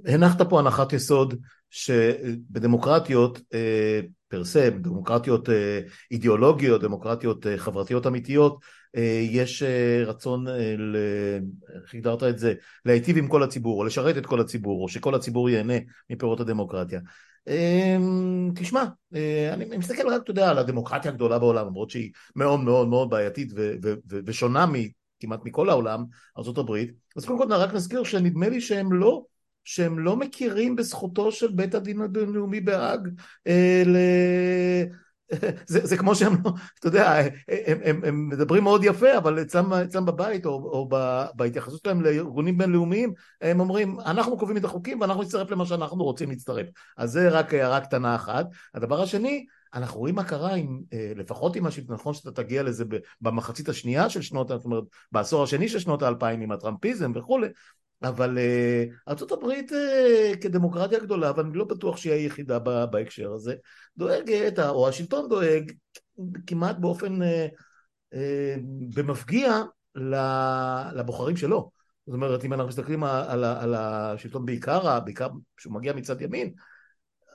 הנחת 0.05 0.42
פה 0.42 0.59
הנחת 0.59 0.92
יסוד 0.92 1.34
שבדמוקרטיות 1.70 3.40
פרסה, 4.28 4.70
דמוקרטיות 4.70 5.49
אידיאולוגיות, 6.11 6.80
דמוקרטיות 6.80 7.46
חברתיות 7.57 8.07
אמיתיות, 8.07 8.59
יש 9.30 9.62
רצון, 10.07 10.49
איך 10.49 11.95
הגדרת 11.95 12.22
את 12.22 12.39
זה, 12.39 12.55
להיטיב 12.84 13.16
עם 13.16 13.28
כל 13.28 13.43
הציבור, 13.43 13.78
או 13.78 13.84
לשרת 13.84 14.16
את 14.16 14.26
כל 14.26 14.41
הציבור, 14.41 14.82
או 14.82 14.89
שכל 14.89 15.14
הציבור 15.14 15.51
ייהנה 15.51 15.74
מפירות 16.11 16.41
הדמוקרטיה. 16.41 17.01
תשמע, 18.55 18.84
אני 19.53 19.76
מסתכל 19.76 20.09
רק, 20.09 20.22
אתה 20.22 20.30
יודע, 20.30 20.51
על 20.51 20.59
הדמוקרטיה 20.59 21.11
הגדולה 21.11 21.39
בעולם, 21.39 21.66
למרות 21.66 21.91
שהיא 21.91 22.11
מאוד 22.36 22.61
מאוד 22.61 22.89
מאוד 22.89 23.11
בעייתית 23.11 23.53
ושונה 24.26 24.66
כמעט 25.20 25.41
מכל 25.45 25.70
העולם, 25.70 26.05
ארה"ב, 26.39 26.76
אז 27.16 27.24
קודם 27.24 27.39
כל 27.39 27.53
רק 27.53 27.74
נזכיר 27.74 28.05
שנדמה 28.05 28.49
לי 28.49 28.61
שהם 28.61 28.93
לא 28.93 29.24
שהם 29.64 29.99
לא 29.99 30.16
מכירים 30.16 30.76
בזכותו 30.76 31.32
של 31.32 31.53
בית 31.53 31.74
הדין 31.74 32.01
הבינלאומי 32.01 32.61
בהאג 32.61 33.09
אה. 33.47 33.82
זה, 35.66 35.87
זה 35.87 35.97
כמו 35.97 36.14
שהם 36.14 36.33
לא, 36.45 36.51
אתה 36.79 36.87
יודע, 36.87 37.14
הם, 37.49 37.79
הם, 37.85 38.01
הם 38.05 38.29
מדברים 38.29 38.64
מאוד 38.64 38.85
יפה, 38.85 39.18
אבל 39.18 39.43
אצלם, 39.43 40.07
בבית 40.07 40.47
או, 40.47 40.53
או 40.53 40.89
ב, 40.91 41.24
בהתייחסות 41.35 41.81
שלהם 41.85 42.01
לארגונים 42.01 42.59
בינלאומיים, 42.59 43.12
הם 43.41 43.61
אומרים, 43.61 44.01
אנחנו 44.01 44.39
קובעים 44.39 44.57
את 44.57 44.64
החוקים 44.64 45.01
ואנחנו 45.01 45.22
נצטרף 45.22 45.51
למה 45.51 45.66
שאנחנו 45.66 46.05
רוצים 46.05 46.31
להצטרף. 46.31 46.66
אז 46.97 47.11
זה 47.11 47.29
רק 47.29 47.55
הערה 47.55 47.81
קטנה 47.81 48.14
אחת. 48.14 48.47
הדבר 48.74 49.03
השני, 49.03 49.47
אנחנו 49.74 50.01
רואים 50.01 50.14
מה 50.14 50.24
קרה 50.24 50.55
עם, 50.55 50.81
אה, 50.93 51.12
לפחות 51.16 51.57
עם 51.57 51.66
השלטון, 51.66 51.95
נכון 51.95 52.14
שאתה 52.14 52.31
תגיע 52.31 52.62
לזה 52.62 52.85
במחצית 53.20 53.68
השנייה 53.68 54.11
של 54.11 54.22
שנות, 54.22 54.49
זאת 54.49 54.64
אומרת, 54.64 54.85
בעשור 55.12 55.43
השני 55.43 55.68
של 55.68 55.79
שנות 55.79 56.03
האלפיים 56.03 56.41
עם 56.41 56.53
הטראמפיזם 56.53 57.12
וכולי, 57.14 57.47
אבל 58.03 58.38
uh, 58.38 59.09
ארה"ב 59.09 59.44
uh, 59.44 60.36
כדמוקרטיה 60.40 60.99
גדולה, 60.99 61.32
ואני 61.36 61.53
לא 61.53 61.64
בטוח 61.64 61.96
שהיא 61.96 62.12
היחידה 62.12 62.59
בהקשר 62.86 63.32
הזה, 63.32 63.55
דואגת, 63.96 64.59
או 64.59 64.88
השלטון 64.88 65.28
דואג 65.28 65.72
כמעט 66.46 66.76
באופן 66.76 67.22
uh, 67.22 68.16
במפגיע 68.94 69.62
לבוחרים 70.94 71.36
שלו. 71.36 71.70
זאת 72.07 72.14
אומרת, 72.14 72.44
אם 72.44 72.53
אנחנו 72.53 72.68
מסתכלים 72.68 73.05
על, 73.05 73.44
על 73.44 73.74
השלטון 73.74 74.46
בעיקר, 74.46 75.01
בעיקר 75.01 75.28
שהוא 75.59 75.74
מגיע 75.74 75.92
מצד 75.92 76.20
ימין, 76.22 76.53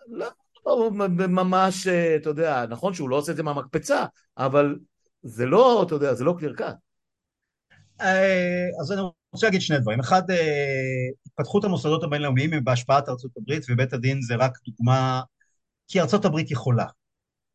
לא, 0.07 0.27
לא 0.65 0.91
ממש, 1.11 1.87
אתה 1.87 2.29
יודע, 2.29 2.65
נכון 2.69 2.93
שהוא 2.93 3.09
לא 3.09 3.15
עושה 3.15 3.31
את 3.31 3.37
זה 3.37 3.43
מהמקפצה, 3.43 4.05
אבל 4.37 4.75
זה 5.23 5.45
לא, 5.45 5.83
אתה 5.87 5.95
יודע, 5.95 6.13
זה 6.13 6.23
לא 6.23 6.35
קליר 6.39 6.53
קאט. 6.53 6.75
אז 8.81 8.91
אני 8.91 9.01
רוצה 9.33 9.47
להגיד 9.47 9.61
שני 9.61 9.79
דברים. 9.79 9.99
אחד, 9.99 10.31
אה, 10.31 11.07
התפתחות 11.25 11.63
המוסדות 11.63 12.03
הבינלאומיים 12.03 12.53
הם 12.53 12.63
בהשפעת 12.63 13.09
ארצות 13.09 13.31
הברית, 13.37 13.65
ובית 13.69 13.93
הדין 13.93 14.21
זה 14.21 14.35
רק 14.35 14.57
דוגמה, 14.65 15.21
כי 15.87 16.01
ארצות 16.01 16.25
הברית 16.25 16.51
יכולה, 16.51 16.85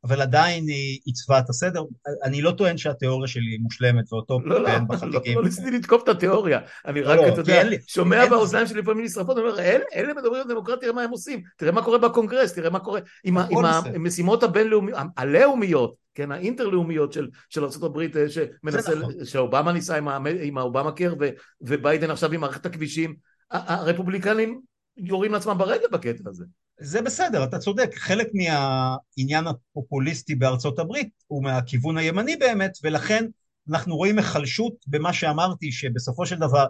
אבל 0.09 0.23
עדיין 0.23 0.69
היא 0.69 1.01
עיצבה 1.05 1.39
את 1.39 1.51
הסדר. 1.51 1.83
אני 2.25 2.43
לא 2.43 2.51
טוען 2.51 2.77
שהתיאוריה 2.77 3.29
שלי 3.29 3.59
מושלמת 3.61 4.13
ואותו 4.13 4.41
לא, 4.45 4.63
לא, 4.63 4.69
לא, 5.03 5.21
לא 5.35 5.45
ניסיתי 5.45 5.71
לתקוף 5.71 6.03
את 6.03 6.09
התיאוריה, 6.09 6.61
אני 6.87 7.01
רק, 7.01 7.19
אתה 7.33 7.41
יודע, 7.41 7.63
שומע 7.87 8.27
באוזניים 8.27 8.67
שלי 8.67 8.81
לפעמים 8.81 9.05
נשרפות, 9.05 9.39
אני 9.39 9.47
אומר, 9.47 9.61
אלה 9.95 10.15
מדברים 10.15 10.43
על 10.43 10.49
דמוקרטיה, 10.49 10.81
תראה 10.81 10.93
מה 10.93 11.03
הם 11.03 11.11
עושים, 11.11 11.43
תראה 11.57 11.73
מה 11.73 11.83
קורה 11.83 11.99
בקונגרס, 11.99 12.55
תראה 12.55 12.71
מה 12.71 12.79
קורה 12.79 13.01
עם 13.25 13.37
המשימות 13.39 14.43
הבינלאומיות, 14.43 14.99
הלאומיות. 15.17 16.09
כן, 16.15 16.33
האינטרלאומיות 16.33 17.13
של, 17.13 17.29
של 17.49 17.65
ארה"ב 17.65 17.99
אה, 17.99 18.29
שמנסה, 18.29 18.95
נכון. 18.95 19.25
שאובמה 19.25 19.73
ניסה 19.73 19.97
עם, 19.97 20.09
עם 20.27 20.59
האובמה 20.59 20.93
קר 20.93 21.15
וביידן 21.61 22.11
עכשיו 22.11 22.33
עם 22.33 22.41
מערכת 22.41 22.67
הכבישים, 22.67 23.15
הרפובליקנים 23.51 24.61
יורים 24.97 25.33
לעצמם 25.33 25.59
ברגל 25.59 25.87
בקטע 25.93 26.31
הזה. 26.31 26.45
זה 26.81 27.03
בסדר, 27.03 27.45
אתה 27.45 27.59
צודק, 27.59 27.91
חלק 27.95 28.29
מהעניין 28.35 29.47
הפופוליסטי 29.47 30.35
בארצות 30.35 30.79
הברית 30.79 31.09
הוא 31.27 31.45
מהכיוון 31.45 31.99
הימני 31.99 32.37
באמת, 32.37 32.79
ולכן 32.85 33.25
אנחנו 33.71 33.97
רואים 33.97 34.19
היחלשות 34.19 34.75
במה 34.87 35.13
שאמרתי, 35.13 35.73
שבסופו 35.73 36.27
של 36.27 36.37
דבר 36.37 36.67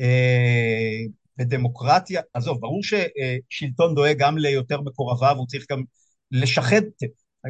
אה, 0.00 1.04
בדמוקרטיה, 1.36 2.22
עזוב, 2.34 2.60
ברור 2.60 2.80
ששלטון 2.82 3.94
דואג 3.94 4.18
גם 4.18 4.38
ליותר 4.38 4.80
מקורביו, 4.80 5.34
הוא 5.36 5.46
צריך 5.46 5.66
גם 5.70 5.82
לשחד, 6.30 6.82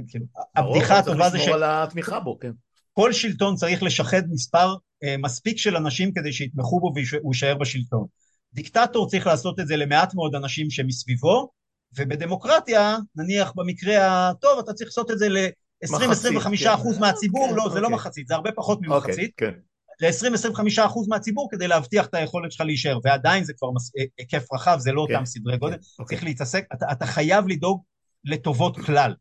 כאילו, 0.08 0.24
הבדיחה 0.56 0.98
הטובה 0.98 1.30
זה 1.30 1.38
ש... 1.38 1.48
על 1.48 1.62
התמיכה 1.64 2.20
בו, 2.20 2.38
כן. 2.38 2.52
כל 2.92 3.12
שלטון 3.12 3.56
צריך 3.56 3.82
לשחד 3.82 4.22
מספר 4.30 4.74
אה, 5.04 5.16
מספיק 5.16 5.58
של 5.58 5.76
אנשים 5.76 6.12
כדי 6.12 6.32
שיתמכו 6.32 6.80
בו 6.80 6.92
והוא 6.94 7.34
יישאר 7.34 7.54
בשלטון. 7.54 8.06
דיקטטור 8.52 9.08
צריך 9.08 9.26
לעשות 9.26 9.60
את 9.60 9.66
זה 9.66 9.76
למעט 9.76 10.14
מאוד 10.14 10.34
אנשים 10.34 10.70
שמסביבו, 10.70 11.50
ובדמוקרטיה, 11.96 12.96
נניח 13.16 13.52
במקרה 13.56 14.28
הטוב, 14.28 14.58
אתה 14.58 14.72
צריך 14.72 14.88
לעשות 14.88 15.10
את 15.10 15.18
זה 15.18 15.28
ל-20-25% 15.28 16.94
כן. 16.94 17.00
מהציבור, 17.00 17.48
כן, 17.48 17.54
לא, 17.54 17.68
זה 17.68 17.80
לא 17.80 17.86
אוקיי. 17.86 17.94
מחצית, 17.94 18.28
זה 18.28 18.34
הרבה 18.34 18.52
פחות 18.52 18.78
ממחצית. 18.82 19.32
אוקיי, 19.32 19.52
כן. 19.52 19.52
ל-20-25% 20.00 20.86
אחוז 20.86 21.08
מהציבור 21.08 21.48
כדי 21.50 21.68
להבטיח 21.68 22.06
את 22.06 22.14
היכולת 22.14 22.52
שלך 22.52 22.60
להישאר, 22.66 22.98
ועדיין 23.04 23.44
זה 23.44 23.52
כבר 23.58 23.70
מס... 23.70 23.90
היקף 24.18 24.52
רחב, 24.52 24.78
זה 24.78 24.92
לא 24.92 25.06
כן, 25.08 25.14
אותם 25.14 25.26
סדרי 25.26 25.56
גודל, 25.56 25.76
כן, 25.76 25.82
אוקיי. 25.98 26.16
צריך 26.16 26.24
להתעסק, 26.24 26.64
אתה, 26.74 26.86
אתה 26.92 27.06
חייב 27.06 27.48
לדאוג 27.48 27.82
לטובות 28.24 28.76
כלל. 28.76 29.14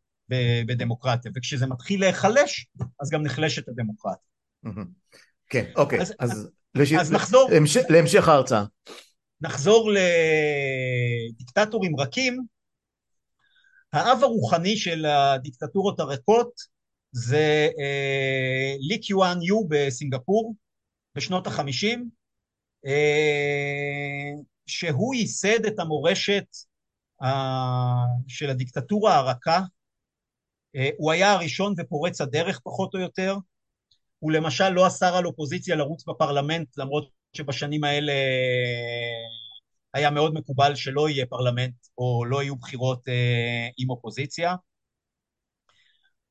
בדמוקרטיה, 0.67 1.31
וכשזה 1.35 1.67
מתחיל 1.67 1.99
להיחלש, 1.99 2.67
אז 2.99 3.09
גם 3.09 3.23
נחלשת 3.23 3.69
הדמוקרטיה. 3.69 4.27
כן, 5.49 5.65
אוקיי, 5.75 6.01
אז, 6.01 6.13
אז, 6.19 6.49
לש... 6.75 6.93
אז 6.93 7.11
נחזור... 7.11 7.49
להמש... 7.51 7.77
להמשך 7.77 8.27
ההרצאה. 8.27 8.63
נחזור 9.41 9.91
לדיקטטורים 11.31 11.99
רכים. 11.99 12.45
האב 13.97 14.23
הרוחני 14.23 14.77
של 14.77 15.05
הדיקטטורות 15.05 15.99
הריקות 15.99 16.51
זה 17.11 17.69
אה, 17.79 18.75
לי 18.79 19.01
קיואן 19.01 19.41
יו 19.41 19.67
בסינגפור 19.67 20.55
בשנות 21.15 21.47
החמישים, 21.47 22.09
אה, 22.85 24.31
שהוא 24.65 25.15
ייסד 25.15 25.65
את 25.65 25.79
המורשת 25.79 26.45
אה, 27.23 28.05
של 28.27 28.49
הדיקטטורה 28.49 29.15
הרכה. 29.15 29.61
הוא 30.97 31.11
היה 31.11 31.33
הראשון 31.33 31.73
ופורץ 31.77 32.21
הדרך 32.21 32.59
פחות 32.63 32.93
או 32.93 32.99
יותר, 32.99 33.35
הוא 34.19 34.31
למשל 34.31 34.69
לא 34.69 34.87
אסר 34.87 35.15
על 35.15 35.25
אופוזיציה 35.25 35.75
לרוץ 35.75 36.03
בפרלמנט 36.07 36.77
למרות 36.77 37.09
שבשנים 37.33 37.83
האלה 37.83 38.13
היה 39.93 40.11
מאוד 40.11 40.33
מקובל 40.33 40.75
שלא 40.75 41.09
יהיה 41.09 41.25
פרלמנט 41.25 41.75
או 41.97 42.25
לא 42.25 42.43
יהיו 42.43 42.55
בחירות 42.55 43.07
אה, 43.07 43.67
עם 43.77 43.89
אופוזיציה. 43.89 44.55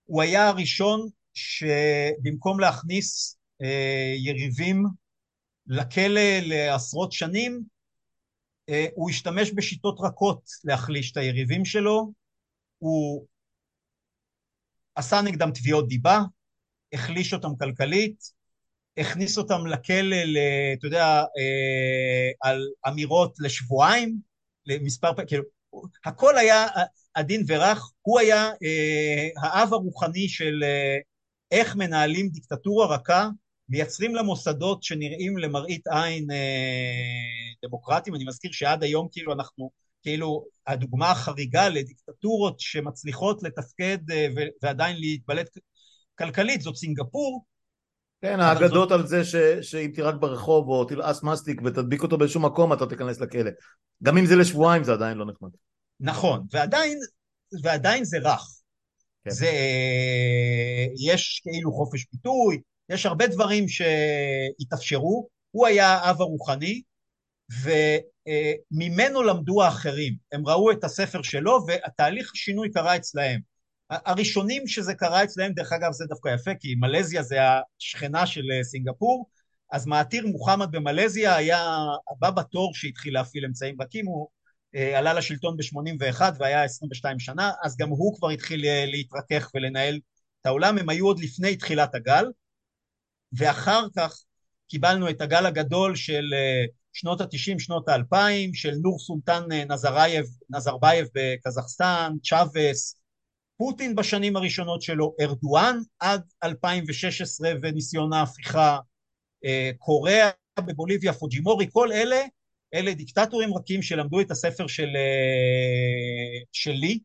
הוא 0.04 0.22
היה 0.22 0.48
הראשון 0.48 1.09
שבמקום 1.34 2.61
להכניס 2.61 3.38
אה, 3.62 4.14
יריבים 4.16 4.84
לכלא 5.66 6.38
לעשרות 6.42 7.12
שנים, 7.12 7.76
הוא 8.94 9.11
השתמש 9.11 9.50
בשיטות 9.50 9.98
רכות 10.00 10.42
להחליש 10.64 11.12
את 11.12 11.16
היריבים 11.16 11.64
שלו, 11.64 12.12
הוא 12.78 13.26
עשה 14.94 15.20
נגדם 15.20 15.50
תביעות 15.50 15.88
דיבה, 15.88 16.20
החליש 16.92 17.34
אותם 17.34 17.57
כלכלית, 17.59 18.36
הכניס 18.99 19.38
אותם 19.38 19.66
לכלא, 19.66 20.16
אתה 20.78 20.86
יודע, 20.86 21.05
אה, 21.20 22.30
על 22.40 22.68
אמירות 22.88 23.34
לשבועיים, 23.38 24.20
למספר 24.66 25.12
פעמים, 25.12 25.28
כאילו, 25.28 25.42
הכל 26.05 26.38
היה 26.38 26.66
עדין 27.14 27.44
ורך, 27.49 27.90
הוא 28.03 28.20
היה 28.20 28.51
אה, 28.62 29.28
האב 29.42 29.72
הרוחני 29.72 30.28
של 30.28 30.64
אה, 30.64 30.97
איך 31.51 31.76
מנהלים 31.76 32.28
דיקטטורה 32.28 32.94
רכה, 32.94 33.28
מייצרים 33.68 34.14
לה 34.14 34.22
מוסדות 34.22 34.82
שנראים 34.82 35.38
למראית 35.38 35.86
עין 35.86 36.26
דמוקרטיים, 37.64 38.16
אני 38.16 38.24
מזכיר 38.24 38.53
שעד 38.53 38.82
היום 38.82 39.09
כאילו 39.12 39.32
אנחנו 39.32 39.70
כאילו 40.03 40.44
הדוגמה 40.66 41.11
החריגה 41.11 41.68
לדיקטטורות 41.68 42.61
שמצליחות 42.61 43.42
לתפקד 43.42 43.99
ועדיין 44.62 44.97
להתבלט 44.97 45.59
כלכלית 46.18 46.61
זאת 46.61 46.76
סינגפור. 46.76 47.44
כן, 48.22 48.40
האגדות. 48.40 48.92
על 48.92 49.06
זה 49.06 49.24
ש, 49.24 49.36
שאם 49.60 49.90
תירק 49.94 50.14
ברחוב 50.14 50.68
או 50.68 50.84
תלעס 50.84 51.22
מסטיק 51.22 51.60
ותדביק 51.64 52.02
אותו 52.02 52.18
באיזשהו 52.18 52.40
מקום 52.40 52.72
אתה 52.72 52.86
תיכנס 52.86 53.20
לכלא. 53.20 53.50
גם 54.02 54.18
אם 54.18 54.26
זה 54.26 54.36
לשבועיים 54.36 54.84
זה 54.84 54.92
עדיין 54.92 55.18
לא 55.18 55.26
נחמד. 55.26 55.50
נכון, 56.00 56.46
ועדיין, 56.52 56.98
ועדיין 57.62 58.04
זה 58.04 58.18
רך. 58.18 58.48
כן. 59.24 59.30
זה, 59.30 59.50
יש 61.06 61.40
כאילו 61.44 61.72
חופש 61.72 62.06
ביטוי, 62.12 62.60
יש 62.88 63.06
הרבה 63.06 63.26
דברים 63.26 63.64
שהתאפשרו, 63.68 65.28
הוא 65.50 65.66
היה 65.66 65.92
האב 65.92 66.20
הרוחני, 66.20 66.82
וממנו 67.62 69.22
למדו 69.22 69.62
האחרים. 69.62 70.14
הם 70.32 70.48
ראו 70.48 70.70
את 70.70 70.84
הספר 70.84 71.22
שלו, 71.22 71.64
והתהליך 71.66 72.30
השינוי 72.34 72.70
קרה 72.70 72.96
אצלהם. 72.96 73.40
הראשונים 73.91 74.66
שזה 74.66 74.95
קרה 74.95 75.24
אצלהם, 75.24 75.53
דרך 75.53 75.72
אגב 75.72 75.93
זה 75.93 76.05
דווקא 76.09 76.28
יפה, 76.34 76.51
כי 76.61 76.74
מלזיה 76.74 77.22
זה 77.22 77.39
השכנה 77.80 78.26
של 78.26 78.43
אה, 78.53 78.64
סינגפור, 78.64 79.28
אז 79.72 79.87
מעתיר 79.87 80.26
מוחמד 80.26 80.68
במלזיה 80.70 81.37
היה 81.37 81.78
הבא 82.11 82.30
בתור 82.30 82.74
שהתחיל 82.74 83.14
להפעיל 83.14 83.45
אמצעים 83.45 83.82
רכים, 83.82 84.07
הוא 84.07 84.28
אה, 84.74 84.99
עלה 84.99 85.14
לשלטון 85.14 85.57
ב-81 85.57 86.22
והיה 86.39 86.64
22 86.64 87.18
שנה, 87.18 87.53
אז 87.62 87.76
גם 87.76 87.89
הוא 87.89 88.16
כבר 88.16 88.30
התחיל 88.30 88.64
אה, 88.64 88.84
להתרכך 88.87 89.51
ולנהל 89.55 90.01
את 90.41 90.47
העולם, 90.47 90.78
הם 90.78 90.89
היו 90.89 91.07
עוד 91.07 91.20
לפני 91.20 91.57
תחילת 91.57 91.95
הגל, 91.95 92.24
ואחר 93.32 93.87
כך 93.97 94.16
קיבלנו 94.68 95.11
את 95.11 95.20
הגל 95.20 95.47
הגדול 95.47 95.97
של 95.97 96.34
שנות 96.93 97.20
ה-90, 97.20 97.59
שנות 97.59 97.89
ה-2000, 97.89 98.51
של 98.55 98.74
נורסולטן 98.82 99.42
נזרבייב 100.51 101.07
בקזחסטן, 101.14 102.12
צ'אבס, 102.22 102.97
פוטין 103.57 103.94
בשנים 103.94 104.36
הראשונות 104.36 104.82
שלו, 104.82 105.14
ארדואן 105.20 105.78
עד 106.00 106.22
2016 106.44 107.50
וניסיון 107.62 108.12
ההפיכה, 108.12 108.78
אה, 109.44 109.70
קוריאה 109.78 110.30
בבוליביה, 110.61 111.12
פוג'ימורי, 111.12 111.66
כל 111.72 111.92
אלה, 111.92 112.22
אלה 112.74 112.94
דיקטטורים 112.94 113.54
רכים 113.54 113.82
שלמדו 113.82 114.20
את 114.20 114.30
הספר 114.30 114.66
של, 114.66 114.88
אה, 114.96 116.42
שלי, 116.52 116.98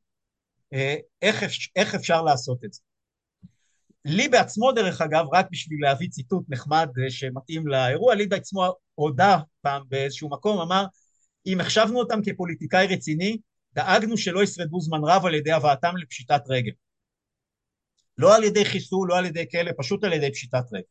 אה, 0.73 0.95
איך, 1.21 1.43
איך 1.75 1.95
אפשר 1.95 2.21
לעשות 2.21 2.65
את 2.65 2.73
זה. 2.73 2.81
לי 4.05 4.27
בעצמו, 4.27 4.71
דרך 4.71 5.01
אגב, 5.01 5.25
רק 5.33 5.47
בשביל 5.51 5.79
להביא 5.81 6.09
ציטוט 6.09 6.45
נחמד 6.49 6.89
שמתאים 7.09 7.67
לאירוע, 7.67 8.15
לי 8.15 8.27
בעצמו 8.27 8.73
הודה 8.95 9.37
פעם 9.61 9.83
באיזשהו 9.87 10.29
מקום, 10.29 10.61
אמר, 10.61 10.85
אם 11.45 11.61
החשבנו 11.61 11.99
אותם 11.99 12.19
כפוליטיקאי 12.25 12.87
רציני, 12.87 13.37
דאגנו 13.73 14.17
שלא 14.17 14.43
ישרדו 14.43 14.81
זמן 14.81 14.99
רב 15.03 15.25
על 15.25 15.35
ידי 15.35 15.51
הבאתם 15.51 15.97
לפשיטת 15.97 16.41
רגל. 16.49 16.71
לא 18.17 18.35
על 18.35 18.43
ידי 18.43 18.65
חיסול, 18.65 19.09
לא 19.09 19.17
על 19.17 19.25
ידי 19.25 19.45
כלא, 19.51 19.71
פשוט 19.77 20.03
על 20.03 20.13
ידי 20.13 20.31
פשיטת 20.31 20.63
רגל. 20.73 20.83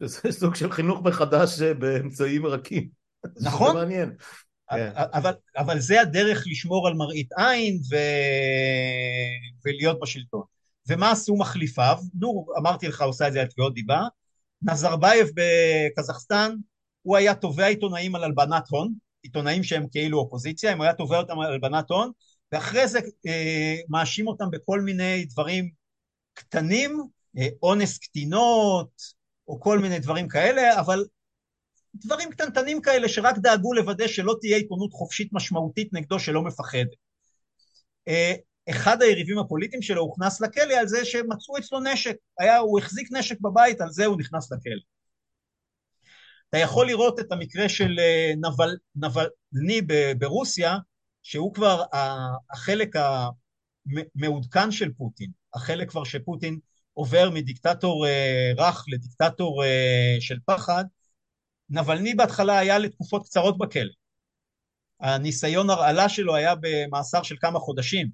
זה 0.00 0.32
סוג 0.32 0.54
של 0.54 0.72
חינוך 0.72 1.02
מחדש 1.02 1.62
באמצעים 1.62 2.46
רכים. 2.46 2.88
נכון. 3.40 3.72
זה 3.72 3.78
מעניין. 3.78 4.16
כן. 4.70 4.92
אבל, 4.94 5.32
אבל 5.56 5.78
זה 5.80 6.00
הדרך 6.00 6.44
לשמור 6.46 6.88
על 6.88 6.94
מראית 6.94 7.28
עין 7.36 7.80
ו... 7.90 7.96
ולהיות 9.64 10.00
בשלטון. 10.00 10.42
ומה 10.88 11.10
עשו 11.10 11.36
מחליפיו? 11.36 11.98
נור, 12.14 12.54
אמרתי 12.58 12.88
לך, 12.88 13.02
עושה 13.02 13.28
את 13.28 13.32
זה 13.32 13.40
על 13.40 13.46
תביעות 13.46 13.74
דיבה. 13.74 14.02
נזרבייב 14.62 15.28
בקזחסטן, 15.34 16.54
הוא 17.02 17.16
היה 17.16 17.34
תובע 17.34 17.66
עיתונאים 17.66 18.14
על 18.14 18.24
הלבנת 18.24 18.68
הון, 18.70 18.94
עיתונאים 19.24 19.62
שהם 19.62 19.86
כאילו 19.90 20.18
אופוזיציה, 20.18 20.72
אם 20.72 20.76
הוא 20.76 20.84
היה 20.84 20.94
תובע 20.94 21.18
אותם 21.18 21.40
על 21.40 21.52
הלבנת 21.52 21.90
הון, 21.90 22.10
ואחרי 22.52 22.88
זה 22.88 23.00
אה, 23.26 23.76
מאשים 23.88 24.26
אותם 24.26 24.50
בכל 24.50 24.80
מיני 24.80 25.24
דברים 25.24 25.70
קטנים, 26.34 27.00
אה, 27.38 27.48
אונס 27.62 27.98
קטינות, 27.98 28.90
או 29.48 29.60
כל 29.60 29.78
מיני 29.78 29.98
דברים 29.98 30.28
כאלה, 30.28 30.80
אבל 30.80 31.04
דברים 31.94 32.30
קטנטנים 32.30 32.82
כאלה 32.82 33.08
שרק 33.08 33.38
דאגו 33.38 33.74
לוודא 33.74 34.06
שלא 34.06 34.36
תהיה 34.40 34.56
עיתונות 34.56 34.92
חופשית 34.92 35.28
משמעותית 35.32 35.92
נגדו 35.92 36.18
שלא 36.18 36.42
מפחדת. 36.42 36.88
אה, 38.08 38.34
אחד 38.70 39.02
היריבים 39.02 39.38
הפוליטיים 39.38 39.82
שלו 39.82 40.00
הוכנס 40.00 40.40
לכלא 40.40 40.74
על 40.74 40.88
זה 40.88 41.04
שמצאו 41.04 41.58
אצלו 41.58 41.80
נשק, 41.80 42.16
היה, 42.38 42.58
הוא 42.58 42.78
החזיק 42.78 43.08
נשק 43.12 43.40
בבית, 43.40 43.80
על 43.80 43.90
זה 43.90 44.06
הוא 44.06 44.18
נכנס 44.18 44.52
לכלא. 44.52 44.80
אתה 46.54 46.62
יכול 46.62 46.86
לראות 46.86 47.20
את 47.20 47.32
המקרה 47.32 47.68
של 47.68 47.98
אה, 47.98 48.32
נבל, 48.36 48.76
נבלני 48.96 49.80
ברוסיה, 50.18 50.76
שהוא 51.22 51.54
כבר 51.54 51.82
החלק 52.52 52.88
המעודכן 54.16 54.70
של 54.70 54.92
פוטין, 54.92 55.30
החלק 55.54 55.90
כבר 55.90 56.04
שפוטין 56.04 56.58
עובר 56.92 57.30
מדיקטטור 57.30 58.06
אה, 58.06 58.52
רך 58.56 58.84
לדיקטטור 58.88 59.64
אה, 59.64 60.16
של 60.20 60.38
פחד, 60.46 60.84
נבלני 61.70 62.14
בהתחלה 62.14 62.58
היה 62.58 62.78
לתקופות 62.78 63.24
קצרות 63.24 63.58
בכלא. 63.58 63.92
הניסיון 65.00 65.70
הרעלה 65.70 66.08
שלו 66.08 66.34
היה 66.34 66.54
במאסר 66.60 67.22
של 67.22 67.36
כמה 67.40 67.58
חודשים. 67.58 68.08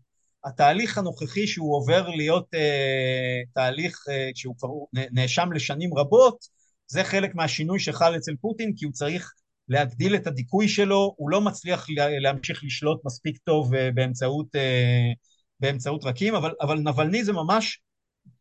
התהליך 0.45 0.99
הנוכחי 0.99 1.47
שהוא 1.47 1.77
עובר 1.77 2.09
להיות 2.09 2.55
אה, 2.55 3.41
תהליך 3.55 4.05
אה, 4.09 4.31
שהוא 4.35 4.55
כבר 4.59 4.69
נאשם 4.93 5.53
לשנים 5.53 5.99
רבות, 5.99 6.60
זה 6.91 7.05
חלק 7.05 7.35
מהשינוי 7.35 7.81
שחל 7.81 8.17
אצל 8.17 8.33
פוטין, 8.41 8.73
כי 8.77 8.85
הוא 8.85 8.93
צריך 8.93 9.33
להגדיל 9.69 10.15
את 10.15 10.27
הדיכוי 10.27 10.69
שלו, 10.69 11.15
הוא 11.17 11.31
לא 11.31 11.41
מצליח 11.41 11.87
להמשיך 12.21 12.65
לשלוט 12.65 13.01
מספיק 13.05 13.39
טוב 13.39 13.75
אה, 13.75 13.91
באמצעות, 13.95 14.57
אה, 14.57 15.13
באמצעות 15.61 16.05
רכים, 16.05 16.35
אבל, 16.35 16.55
אבל 16.61 16.79
נבלני 16.79 17.25
זה 17.25 17.33
ממש 17.33 17.81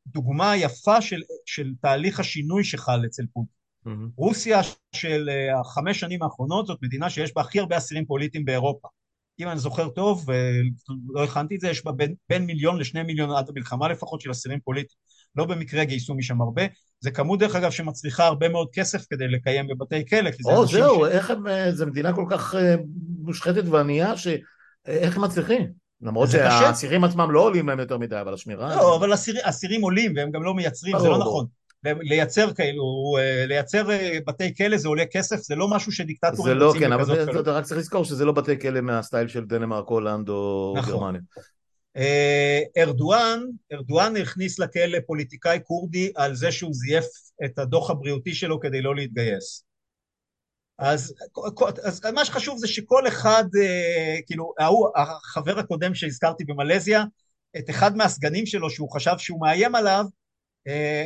דוגמה 0.07 0.57
יפה 0.57 1.01
של, 1.01 1.21
של 1.45 1.73
תהליך 1.81 2.19
השינוי 2.19 2.63
שחל 2.63 3.01
אצל 3.05 3.23
פוטין. 3.33 3.53
Mm-hmm. 3.87 4.11
רוסיה 4.15 4.61
של 4.95 5.29
אה, 5.29 5.59
החמש 5.59 5.99
שנים 5.99 6.23
האחרונות 6.23 6.67
זאת 6.67 6.79
מדינה 6.81 7.09
שיש 7.09 7.33
בה 7.35 7.41
הכי 7.41 7.59
הרבה 7.59 7.77
אסירים 7.77 8.05
פוליטיים 8.05 8.45
באירופה. 8.45 8.87
אם 9.39 9.47
אני 9.47 9.59
זוכר 9.59 9.89
טוב, 9.89 10.29
ולא 10.29 11.23
הכנתי 11.23 11.55
את 11.55 11.59
זה, 11.59 11.69
יש 11.69 11.85
בה 11.85 11.91
בין, 11.91 12.15
בין 12.29 12.45
מיליון 12.45 12.79
לשני 12.79 13.03
מיליון 13.03 13.31
עד 13.31 13.49
המלחמה 13.49 13.87
לפחות 13.87 14.21
של 14.21 14.31
אסירים 14.31 14.59
פוליטיים. 14.59 14.97
לא 15.35 15.45
במקרה 15.45 15.83
גייסו 15.83 16.15
משם 16.15 16.41
הרבה. 16.41 16.63
זה 16.99 17.11
כמות 17.11 17.39
דרך 17.39 17.55
אגב 17.55 17.71
שמצריכה 17.71 18.25
הרבה 18.25 18.49
מאוד 18.49 18.67
כסף 18.73 19.05
כדי 19.09 19.27
לקיים 19.27 19.67
בבתי 19.67 20.05
כלא. 20.05 20.29
או 20.45 20.67
זהו, 20.67 21.05
ש... 21.05 21.09
איך 21.09 21.31
הם, 21.31 21.47
אה, 21.47 21.71
זו 21.71 21.87
מדינה 21.87 22.13
כל 22.13 22.25
כך 22.29 22.55
אה, 22.55 22.75
מושחתת 23.21 23.63
וענייה, 23.67 24.17
שאיך 24.17 25.17
הם 25.17 25.23
מצליחים? 25.23 25.71
למרות 26.01 26.29
שהאסירים 26.31 27.03
עצמם 27.03 27.31
לא 27.31 27.39
עולים 27.39 27.69
להם 27.69 27.79
יותר 27.79 27.97
מדי, 27.97 28.21
אבל 28.21 28.33
השמירה... 28.33 28.75
לא, 28.75 28.95
אבל 28.95 29.13
אסירים 29.41 29.81
עולים 29.81 30.13
והם 30.15 30.31
גם 30.31 30.43
לא 30.43 30.53
מייצרים, 30.53 30.99
זה 30.99 31.07
לא 31.07 31.17
נכון. 31.17 31.45
לייצר 31.83 32.53
כאילו, 32.53 32.83
אה, 33.19 33.45
לייצר 33.45 33.87
בתי 34.27 34.55
כלא 34.55 34.77
זה 34.77 34.87
עולה 34.87 35.05
כסף, 35.05 35.37
זה 35.37 35.55
לא 35.55 35.67
משהו 35.67 35.91
שדיקטטורים 35.91 36.61
רוצים 36.61 36.89
בכזאת 36.89 37.05
קלות. 37.05 37.07
זה 37.07 37.15
לא, 37.15 37.25
כן, 37.25 37.31
אבל 37.31 37.41
אתה 37.41 37.51
רק 37.51 37.63
צריך 37.63 37.79
לזכור 37.79 38.05
שזה 38.05 38.25
לא 38.25 38.31
בתי 38.31 38.59
כלא 38.59 38.81
מהסטייל 38.81 39.27
של 39.27 39.45
דנמרק, 39.45 39.87
הולנד 39.87 40.29
או 40.29 40.73
נכון. 40.77 40.93
גרמניה. 40.93 41.21
אה, 41.97 42.61
ארדואן, 42.77 43.39
ארדואן 43.73 44.17
הכניס 44.17 44.59
לכלא 44.59 44.99
פוליטיקאי 45.07 45.59
כורדי 45.63 46.11
על 46.15 46.35
זה 46.35 46.51
שהוא 46.51 46.73
זייף 46.73 47.05
את 47.45 47.59
הדוח 47.59 47.89
הבריאותי 47.89 48.33
שלו 48.33 48.59
כדי 48.59 48.81
לא 48.81 48.95
להתגייס. 48.95 49.63
אז, 50.77 51.13
אז 51.83 52.05
מה 52.13 52.25
שחשוב 52.25 52.57
זה 52.57 52.67
שכל 52.67 53.07
אחד, 53.07 53.43
אה, 53.61 54.15
כאילו, 54.25 54.53
ההוא, 54.59 54.89
החבר 54.95 55.59
הקודם 55.59 55.95
שהזכרתי 55.95 56.43
במלזיה, 56.43 57.03
את 57.57 57.69
אחד 57.69 57.97
מהסגנים 57.97 58.45
שלו 58.45 58.69
שהוא 58.69 58.91
חשב 58.91 59.17
שהוא 59.17 59.41
מאיים 59.41 59.75
עליו, 59.75 60.05
אה, 60.67 61.05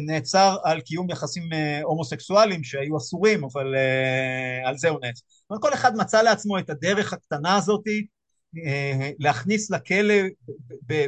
נעצר 0.00 0.56
על 0.64 0.80
קיום 0.80 1.10
יחסים 1.10 1.42
הומוסקסואליים 1.82 2.64
שהיו 2.64 2.96
אסורים, 2.96 3.44
אבל 3.44 3.74
על 4.66 4.78
זה 4.78 4.88
הוא 4.88 4.98
נעצר. 5.02 5.22
כל 5.60 5.74
אחד 5.74 5.96
מצא 5.96 6.22
לעצמו 6.22 6.58
את 6.58 6.70
הדרך 6.70 7.12
הקטנה 7.12 7.56
הזאתי 7.56 8.06
להכניס 9.18 9.70
לכלא 9.70 10.14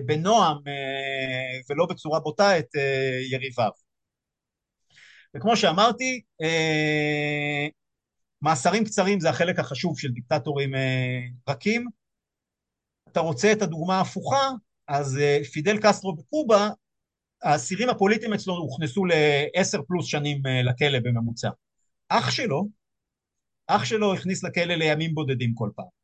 בנועם 0.06 0.56
אה, 0.68 1.60
ולא 1.70 1.86
בצורה 1.86 2.20
בוטה 2.20 2.58
את 2.58 2.76
אה, 2.76 3.18
יריביו. 3.30 3.70
וכמו 5.36 5.56
שאמרתי, 5.56 6.22
מאסרים 8.42 8.84
קצרים 8.84 9.20
זה 9.20 9.30
החלק 9.30 9.58
החשוב 9.58 9.98
של 9.98 10.08
דיקטטורים 10.08 10.70
רכים. 11.48 11.86
אתה 13.08 13.20
רוצה 13.20 13.52
את 13.52 13.62
הדוגמה 13.62 13.98
ההפוכה, 13.98 14.50
אז 14.88 15.18
פידל 15.52 15.78
קסטרו 15.82 16.16
בקובה, 16.16 16.68
האסירים 17.42 17.88
הפוליטיים 17.88 18.32
אצלו 18.32 18.54
הוכנסו 18.54 19.04
לעשר 19.04 19.82
פלוס 19.82 20.06
שנים 20.06 20.42
לכלא 20.64 20.98
בממוצע. 20.98 21.50
אח 22.08 22.30
שלו, 22.30 22.68
אח 23.66 23.84
שלו 23.84 24.14
הכניס 24.14 24.44
לכלא 24.44 24.74
לימים 24.74 25.14
בודדים 25.14 25.54
כל 25.54 25.70
פעם. 25.76 26.01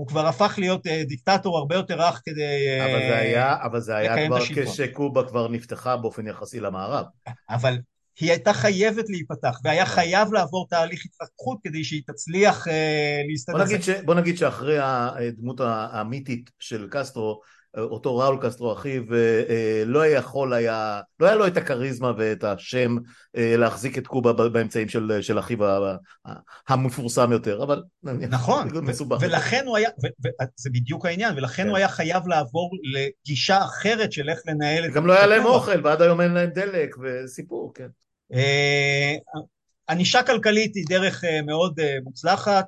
הוא 0.00 0.06
כבר 0.06 0.26
הפך 0.26 0.54
להיות 0.58 0.86
uh, 0.86 0.90
דיקטטור 1.08 1.58
הרבה 1.58 1.74
יותר 1.74 2.00
רך 2.00 2.22
כדי 2.24 2.80
uh, 2.80 2.84
אבל 2.84 3.00
זה 3.00 3.16
היה, 3.16 3.56
אבל 3.62 3.80
זה 3.80 3.96
היה 3.96 4.26
כבר 4.26 4.38
כשקובה 4.40 5.28
כבר 5.28 5.48
נפתחה 5.48 5.96
באופן 5.96 6.26
יחסי 6.26 6.60
למערב. 6.60 7.06
אבל 7.50 7.78
היא 8.20 8.30
הייתה 8.30 8.52
חייבת 8.52 9.04
להיפתח, 9.08 9.60
והיה 9.64 9.86
חייב 9.86 10.32
לעבור 10.32 10.66
תהליך 10.70 11.02
התפתחות 11.04 11.58
כדי 11.64 11.84
שהיא 11.84 12.02
תצליח 12.06 12.68
אה, 12.68 13.22
להסתדר. 13.28 13.56
בוא 13.56 13.64
נגיד, 13.64 13.82
ש, 13.82 13.90
בוא 13.90 14.14
נגיד 14.14 14.36
שאחרי 14.36 14.78
הדמות 14.80 15.60
המיתית 15.64 16.50
של 16.58 16.88
קסטרו, 16.90 17.40
אותו 17.76 18.16
ראול 18.16 18.38
קסטרו 18.42 18.72
אחיו 18.72 19.14
אה, 19.14 19.82
לא 19.86 20.06
יכול 20.06 20.52
היה, 20.52 21.00
לא 21.20 21.26
היה 21.26 21.34
לו 21.34 21.46
את 21.46 21.56
הכריזמה 21.56 22.12
ואת 22.18 22.44
השם 22.44 22.96
אה, 23.36 23.56
להחזיק 23.56 23.98
את 23.98 24.06
קובה 24.06 24.32
באמצעים 24.32 24.88
של, 24.88 25.18
של 25.20 25.38
אחיו 25.38 25.58
המפורסם 26.68 27.32
יותר, 27.32 27.62
אבל 27.62 27.82
נכון, 28.02 28.68
מסובך. 28.82 29.18
ולכן 29.20 29.66
הוא 29.66 29.76
היה, 29.76 29.90
זה 30.56 30.70
בדיוק 30.70 31.06
העניין, 31.06 31.34
ולכן 31.36 31.62
כן. 31.62 31.68
הוא 31.68 31.76
היה 31.76 31.88
חייב 31.88 32.28
לעבור 32.28 32.70
לגישה 32.82 33.64
אחרת 33.64 34.12
של 34.12 34.28
איך 34.28 34.40
לנהל 34.46 34.84
את... 34.84 34.92
גם 34.92 35.06
לא 35.06 35.12
היה 35.12 35.26
להם 35.26 35.44
אוכל, 35.44 35.86
ועד 35.86 36.02
היום 36.02 36.20
אין 36.20 36.32
להם 36.32 36.50
דלק, 36.50 36.96
וסיפור, 37.02 37.72
כן. 37.74 37.88
אה, 38.34 39.14
ענישה 39.88 40.22
כלכלית 40.22 40.74
היא 40.74 40.84
דרך 40.88 41.24
מאוד 41.46 41.80
מוצלחת, 42.04 42.66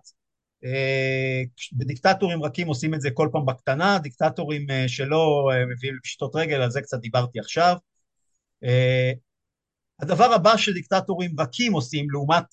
בדיקטטורים 1.72 2.42
רכים 2.42 2.66
עושים 2.66 2.94
את 2.94 3.00
זה 3.00 3.10
כל 3.10 3.28
פעם 3.32 3.46
בקטנה, 3.46 3.98
דיקטטורים 3.98 4.70
אה, 4.70 4.88
שלא 4.88 5.50
אה, 5.52 5.66
מביאים 5.66 5.96
לפשיטות 5.96 6.36
רגל, 6.36 6.60
על 6.60 6.70
זה 6.70 6.82
קצת 6.82 6.98
דיברתי 7.00 7.40
עכשיו. 7.40 7.76
אה, 8.64 9.12
הדבר 10.00 10.32
הבא 10.32 10.56
שדיקטטורים 10.56 11.40
רכים 11.40 11.72
עושים 11.72 12.10
לעומת 12.10 12.44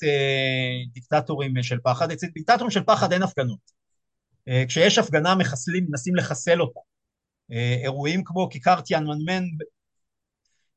דיקטטורים 0.93 1.64
של 1.64 1.80
פחד, 1.84 2.12
אצל 2.12 2.28
דיקטטורים 2.28 2.72
של 2.72 2.84
פחד 2.84 3.14
אין 3.14 3.24
הפגנות. 3.24 3.80
כשיש 4.68 4.97
הפגנה 4.97 5.36
מחסלים, 5.36 5.86
מנסים 5.89 6.16
לחסל 6.16 6.62
אותה. 6.62 6.80
אירועים 7.84 8.24
כמו 8.26 8.49
כיכר 8.49 8.82
טיאנמנמן 8.82 9.43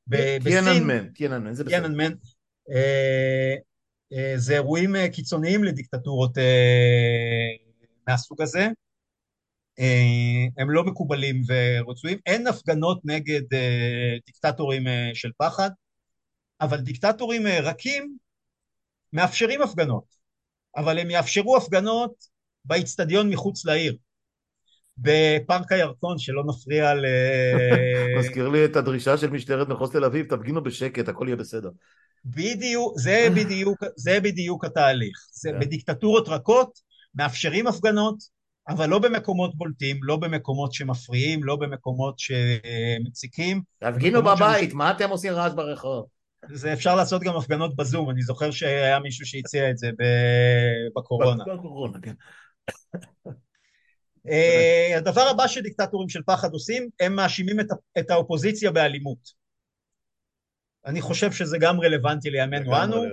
בסין, 0.07 0.43
טיאננמן, 0.43 1.09
טיאננמן, 1.09 1.55
זה 1.55 1.65
בסדר. 1.65 1.79
אה, 4.13 4.33
זה 4.37 4.55
אירועים 4.55 4.97
אה, 4.97 5.09
קיצוניים 5.09 5.65
לדיקטטורות 5.65 6.39
אה, 6.39 7.49
מהסוג 8.09 8.43
הזה. 8.43 8.69
הם 10.59 10.71
לא 10.71 10.85
מקובלים 10.85 11.43
ורצויים. 11.49 12.19
אין 12.27 12.47
הפגנות 12.47 13.01
נגד 13.05 13.43
דיקטטורים 14.27 14.85
של 15.15 15.31
פחד, 15.39 15.71
אבל 16.61 16.81
דיקטטורים 16.81 17.47
רכים 17.47 18.17
מאפשרים 19.13 19.63
הפגנות, 19.63 20.05
אבל 20.77 20.99
הם 20.99 21.11
יאפשרו 21.11 21.57
הפגנות 21.57 22.13
באיצטדיון 22.65 23.31
מחוץ 23.31 23.65
לעיר. 23.65 23.97
בפארק 24.99 25.73
הירקון, 25.73 26.19
שלא 26.19 26.45
נפריע 26.47 26.95
ל... 26.95 27.07
מזכיר 28.19 28.49
לי 28.49 28.65
את 28.65 28.77
הדרישה 28.77 29.19
של 29.19 29.31
משטרת 29.31 29.69
מחוז 29.69 29.93
תל 29.93 30.05
אביב, 30.05 30.37
תפגינו 30.37 30.63
בשקט, 30.63 31.09
הכל 31.09 31.25
יהיה 31.29 31.37
בסדר. 31.37 31.71
בדיוק, 32.25 32.99
זה 32.99 33.29
בדיוק, 33.37 33.85
זה 33.97 34.21
בדיוק 34.21 34.65
התהליך. 34.65 35.29
זה 35.33 35.49
yeah. 35.49 35.53
כן. 35.53 35.61
בדיקטטורות 35.61 36.29
רכות 36.29 36.79
מאפשרים 37.15 37.67
הפגנות, 37.67 38.17
אבל 38.69 38.89
לא 38.89 38.99
במקומות 38.99 39.55
בולטים, 39.55 40.01
לא 40.03 40.17
במקומות 40.17 40.73
שמפריעים, 40.73 41.45
לא 41.45 41.57
במקומות 41.57 42.15
שמציקים. 42.19 43.63
תפגינו 43.79 44.23
בבית, 44.23 44.71
שמש... 44.71 44.75
מה 44.75 44.91
אתם 44.91 45.11
עושים 45.11 45.33
רעש 45.33 45.53
ברחוב? 45.53 46.07
זה 46.51 46.73
אפשר 46.73 46.95
לעשות 46.95 47.23
גם 47.23 47.37
הפגנות 47.37 47.77
בזום, 47.77 48.11
אני 48.11 48.23
זוכר 48.23 48.51
שהיה 48.51 48.99
מישהו 48.99 49.27
שהציע 49.27 49.71
את 49.71 49.79
זה 49.79 49.91
בקורונה. 50.97 51.45
בקורונה, 51.45 51.99
כן. 52.03 52.15
אה, 54.29 54.95
הדבר 54.97 55.21
הבא 55.21 55.47
שדיקטטורים 55.47 56.09
של 56.09 56.23
פחד 56.27 56.53
עושים, 56.53 56.89
הם 57.01 57.17
מאשימים 57.17 57.57
את 57.99 58.11
האופוזיציה 58.11 58.71
באלימות. 58.71 59.42
אני 60.87 61.01
חושב 61.01 61.33
שזה 61.33 61.59
גם 61.59 61.81
רלוונטי 61.81 62.31
לימינו 62.31 62.83
אנו. 62.83 63.05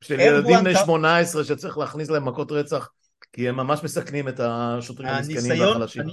בשביל 0.00 0.20
ילדים 0.20 0.56
בני 0.60 0.74
18 0.84 1.44
שצריך 1.44 1.78
להכניס 1.78 2.10
להם 2.10 2.28
מכות 2.28 2.52
רצח, 2.52 2.88
כי 3.32 3.48
הם 3.48 3.56
ממש 3.56 3.80
מסכנים 3.84 4.28
את 4.28 4.40
השוטרים 4.40 5.08
המסכנים 5.08 5.60
והחלשים. 5.60 6.04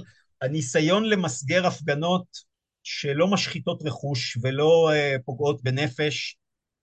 הניסיון 0.42 1.04
למסגר 1.04 1.66
הפגנות 1.66 2.50
שלא 2.82 3.28
משחיתות 3.28 3.82
רכוש 3.84 4.38
ולא 4.42 4.90
uh, 4.92 5.22
פוגעות 5.24 5.62
בנפש, 5.62 6.36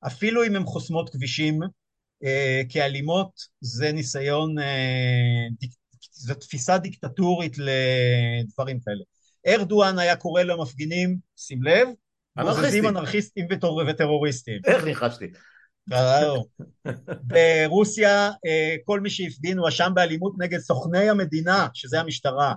אפילו 0.08 0.44
אם 0.46 0.56
הן 0.56 0.66
חוסמות 0.66 1.10
כבישים 1.10 1.60
uh, 1.64 2.28
כאלימות, 2.70 3.30
זה 3.62 3.92
ניסיון, 3.92 4.58
uh, 4.58 4.62
דיק, 5.60 5.72
זו 6.12 6.34
תפיסה 6.34 6.78
דיקטטורית 6.78 7.56
לדברים 7.58 8.80
כאלה. 8.80 9.04
ארדואן 9.48 10.00
היה 10.00 10.16
קורא 10.16 10.44
למפגינים, 10.44 11.18
שים 11.36 11.64
לב, 11.64 11.88
אנרכיסטים, 12.38 12.88
אנרכיסטים 12.88 13.48
וטרוריסטים. 13.88 14.60
איך 14.66 14.84
ניחשתי? 14.84 15.26
ברוסיה 17.24 18.32
אה, 18.46 18.76
כל 18.86 19.00
מי 19.00 19.10
שהפגין 19.10 19.58
הואשם 19.58 19.92
באלימות 19.96 20.34
נגד 20.38 20.60
סוכני 20.60 21.10
המדינה, 21.10 21.68
שזה 21.74 22.00
המשטרה. 22.00 22.54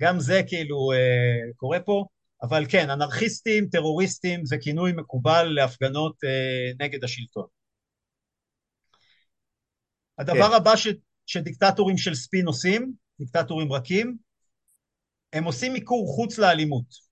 גם 0.00 0.20
זה 0.20 0.42
כאילו 0.46 0.92
אה, 0.92 1.52
קורה 1.56 1.80
פה, 1.80 2.04
אבל 2.42 2.64
כן, 2.68 2.90
אנרכיסטים, 2.90 3.68
טרוריסטים, 3.72 4.44
זה 4.44 4.56
כינוי 4.58 4.92
מקובל 4.92 5.42
להפגנות 5.42 6.16
אה, 6.24 6.86
נגד 6.86 7.04
השלטון. 7.04 7.46
הדבר 10.18 10.48
כן. 10.48 10.54
הבא 10.54 10.76
ש, 10.76 10.88
שדיקטטורים 11.26 11.98
של 11.98 12.14
ספין 12.14 12.46
עושים, 12.46 12.92
דיקטטורים 13.20 13.72
רכים, 13.72 14.16
הם 15.32 15.44
עושים 15.44 15.72
מיקור 15.72 16.12
חוץ 16.16 16.38
לאלימות. 16.38 17.09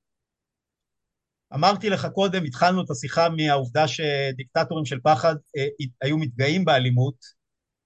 אמרתי 1.55 1.91
לך 1.91 2.07
קודם, 2.15 2.45
התחלנו 2.45 2.83
את 2.85 2.91
השיחה 2.91 3.29
מהעובדה 3.29 3.85
שדיקטטורים 3.89 4.85
של 4.85 5.01
פחד 5.03 5.35
אה, 5.57 5.67
היו 6.03 6.19
מתגאים 6.19 6.65
באלימות 6.65 7.15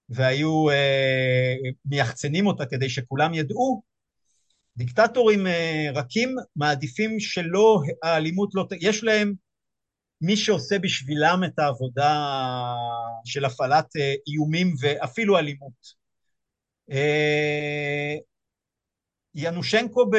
והיו 0.09 0.69
אה, 0.69 1.55
מייחצנים 1.85 2.47
אותה 2.47 2.65
כדי 2.65 2.89
שכולם 2.89 3.33
ידעו, 3.33 3.83
דיקטטורים 4.77 5.47
אה, 5.47 5.87
רכים 5.95 6.35
מעדיפים 6.55 7.19
שלא, 7.19 7.81
האלימות 8.03 8.49
לא, 8.53 8.67
יש 8.81 9.03
להם 9.03 9.33
מי 10.21 10.37
שעושה 10.37 10.79
בשבילם 10.79 11.41
את 11.45 11.59
העבודה 11.59 12.23
של 13.25 13.45
הפעלת 13.45 13.95
אה, 13.95 14.13
איומים 14.27 14.73
ואפילו 14.81 15.37
אלימות. 15.37 16.03
אה, 16.91 18.15
ינושנקו 19.35 20.09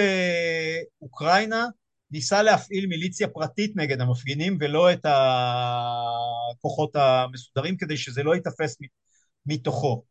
באוקראינה 1.00 1.66
ניסה 2.14 2.42
להפעיל 2.42 2.86
מיליציה 2.86 3.28
פרטית 3.28 3.76
נגד 3.76 4.00
המפגינים 4.00 4.58
ולא 4.60 4.92
את 4.92 5.06
הכוחות 6.54 6.96
המסודרים 6.96 7.76
כדי 7.76 7.96
שזה 7.96 8.22
לא 8.22 8.34
ייתפס 8.34 8.76
מתוכו. 9.46 10.04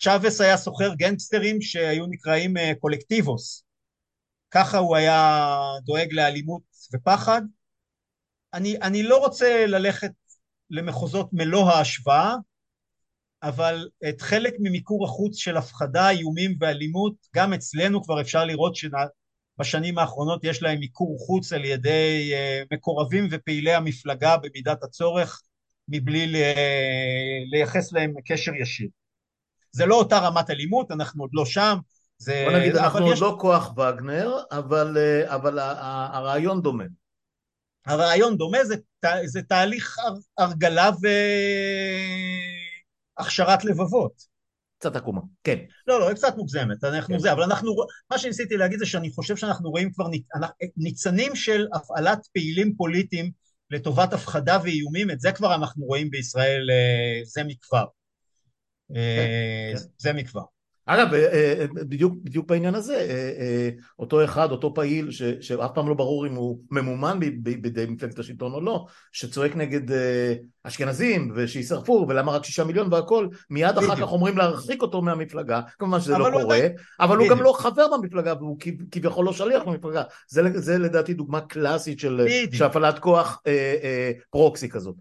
צ'אבס 0.00 0.40
היה 0.40 0.56
סוחר 0.56 0.94
גנגסטרים 0.94 1.62
שהיו 1.62 2.06
נקראים 2.06 2.56
אה, 2.56 2.72
קולקטיבוס. 2.80 3.64
ככה 4.50 4.78
הוא 4.78 4.96
היה 4.96 5.46
דואג 5.84 6.12
לאלימות 6.12 6.62
ופחד. 6.94 7.42
אני, 8.54 8.76
אני 8.82 9.02
לא 9.02 9.18
רוצה 9.18 9.66
ללכת 9.66 10.12
למחוזות 10.70 11.28
מלוא 11.32 11.70
ההשוואה, 11.70 12.34
אבל 13.42 13.88
את 14.08 14.20
חלק 14.20 14.54
ממיקור 14.58 15.04
החוץ 15.04 15.36
של 15.36 15.56
הפחדה, 15.56 16.10
איומים 16.10 16.56
ואלימות, 16.60 17.14
גם 17.36 17.52
אצלנו 17.52 18.02
כבר 18.02 18.20
אפשר 18.20 18.44
לראות 18.44 18.76
בשנים 19.58 19.98
האחרונות 19.98 20.44
יש 20.44 20.62
להם 20.62 20.78
מיקור 20.78 21.18
חוץ 21.18 21.52
על 21.52 21.64
ידי 21.64 22.30
אה, 22.34 22.62
מקורבים 22.72 23.28
ופעילי 23.30 23.74
המפלגה 23.74 24.36
במידת 24.36 24.82
הצורך, 24.82 25.42
מבלי 25.88 26.32
לייחס 27.50 27.92
להם 27.92 28.14
קשר 28.24 28.54
ישיר. 28.54 28.88
זה 29.72 29.86
לא 29.86 29.94
אותה 29.94 30.18
רמת 30.18 30.50
אלימות, 30.50 30.90
אנחנו 30.90 31.22
עוד 31.22 31.30
לא 31.32 31.44
שם. 31.44 31.78
זה... 32.18 32.44
בוא 32.48 32.58
נגיד, 32.58 32.76
אנחנו 32.76 33.04
עוד 33.04 33.12
יש... 33.12 33.22
לא 33.22 33.36
כוח 33.40 33.72
וגנר, 33.78 34.36
אבל, 34.50 34.98
אה, 34.98 35.34
אבל 35.34 35.58
הרעיון 35.58 36.62
דומה. 36.62 36.84
הרעיון 37.86 38.36
דומה, 38.36 38.64
זה, 38.64 38.76
זה 39.24 39.42
תהליך 39.42 39.98
הרגלה 40.38 40.90
והכשרת 43.18 43.64
לבבות. 43.64 44.37
קצת 44.78 44.96
עקומה, 44.96 45.20
כן. 45.44 45.58
לא, 45.86 46.00
לא, 46.00 46.08
היא 46.08 46.16
קצת 46.16 46.36
מוגזמת, 46.36 46.84
אנחנו 46.84 47.14
כן. 47.14 47.20
זה, 47.20 47.32
אבל 47.32 47.42
אנחנו, 47.42 47.74
מה 48.10 48.18
שניסיתי 48.18 48.56
להגיד 48.56 48.78
זה 48.78 48.86
שאני 48.86 49.10
חושב 49.10 49.36
שאנחנו 49.36 49.70
רואים 49.70 49.92
כבר 49.92 50.06
ניצנים 50.76 51.36
של 51.36 51.66
הפעלת 51.74 52.18
פעילים 52.32 52.74
פוליטיים 52.76 53.30
לטובת 53.70 54.12
הפחדה 54.12 54.58
ואיומים, 54.64 55.10
את 55.10 55.20
זה 55.20 55.32
כבר 55.32 55.54
אנחנו 55.54 55.84
רואים 55.84 56.10
בישראל 56.10 56.70
אה, 56.70 57.20
זה 57.24 57.44
מכבר. 57.44 57.84
אה, 58.96 59.26
כן, 59.74 59.78
כן. 59.78 59.88
זה 59.98 60.12
מכבר. 60.12 60.57
אגב, 60.90 61.14
אה, 61.14 61.32
אה, 61.32 61.66
בדיוק, 61.74 62.14
בדיוק 62.22 62.46
בעניין 62.46 62.74
הזה, 62.74 62.96
אה, 62.96 63.70
אותו 63.98 64.24
אחד, 64.24 64.50
אותו 64.50 64.74
פעיל, 64.74 65.10
ש, 65.10 65.22
שאף 65.22 65.70
פעם 65.74 65.88
לא 65.88 65.94
ברור 65.94 66.26
אם 66.26 66.34
הוא 66.34 66.60
ממומן 66.70 67.20
בידי 67.42 67.86
מפלגת 67.88 68.18
השלטון 68.18 68.52
או 68.52 68.60
לא, 68.60 68.86
שצועק 69.12 69.56
נגד 69.56 69.80
אשכנזים 70.62 71.32
ושישרפו 71.36 72.06
ולמה 72.08 72.32
רק 72.32 72.44
שישה 72.44 72.64
מיליון 72.64 72.92
והכל, 72.92 73.28
מיד 73.50 73.76
בדיוק. 73.76 73.90
אחר 73.90 74.00
כך 74.00 74.12
אומרים 74.12 74.38
להרחיק 74.38 74.82
אותו 74.82 75.02
מהמפלגה, 75.02 75.60
כמובן 75.78 76.00
שזה 76.00 76.18
לא 76.18 76.28
קורה, 76.32 76.60
די... 76.60 76.68
אבל 77.00 77.16
בדיוק. 77.16 77.30
הוא 77.30 77.38
גם 77.38 77.44
לא 77.44 77.52
חבר 77.58 77.86
במפלגה 77.96 78.34
והוא 78.34 78.58
כביכול 78.90 79.24
לא 79.24 79.32
שליח 79.32 79.62
במפלגה, 79.62 80.02
זה, 80.28 80.42
זה 80.54 80.78
לדעתי 80.78 81.14
דוגמה 81.14 81.40
קלאסית 81.40 82.00
של, 82.00 82.26
של 82.52 82.64
הפעלת 82.64 82.98
כוח 82.98 83.42
אה, 83.46 83.74
אה, 83.82 84.12
פרוקסי 84.30 84.68
כזאת. 84.68 84.94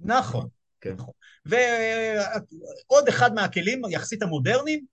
נכון. 0.00 0.46
כן. 0.80 0.94
ועוד 1.46 3.08
אחד 3.08 3.34
מהכלים 3.34 3.82
יחסית 3.90 4.22
המודרניים 4.22 4.92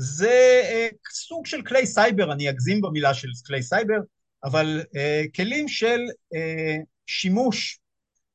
זה 0.00 0.60
אה, 0.64 0.88
סוג 1.12 1.46
של 1.46 1.62
כלי 1.62 1.86
סייבר, 1.86 2.32
אני 2.32 2.50
אגזים 2.50 2.80
במילה 2.80 3.14
של 3.14 3.28
כלי 3.46 3.62
סייבר, 3.62 3.98
אבל 4.44 4.82
אה, 4.96 5.24
כלים 5.36 5.68
של 5.68 6.00
אה, 6.34 6.76
שימוש 7.06 7.78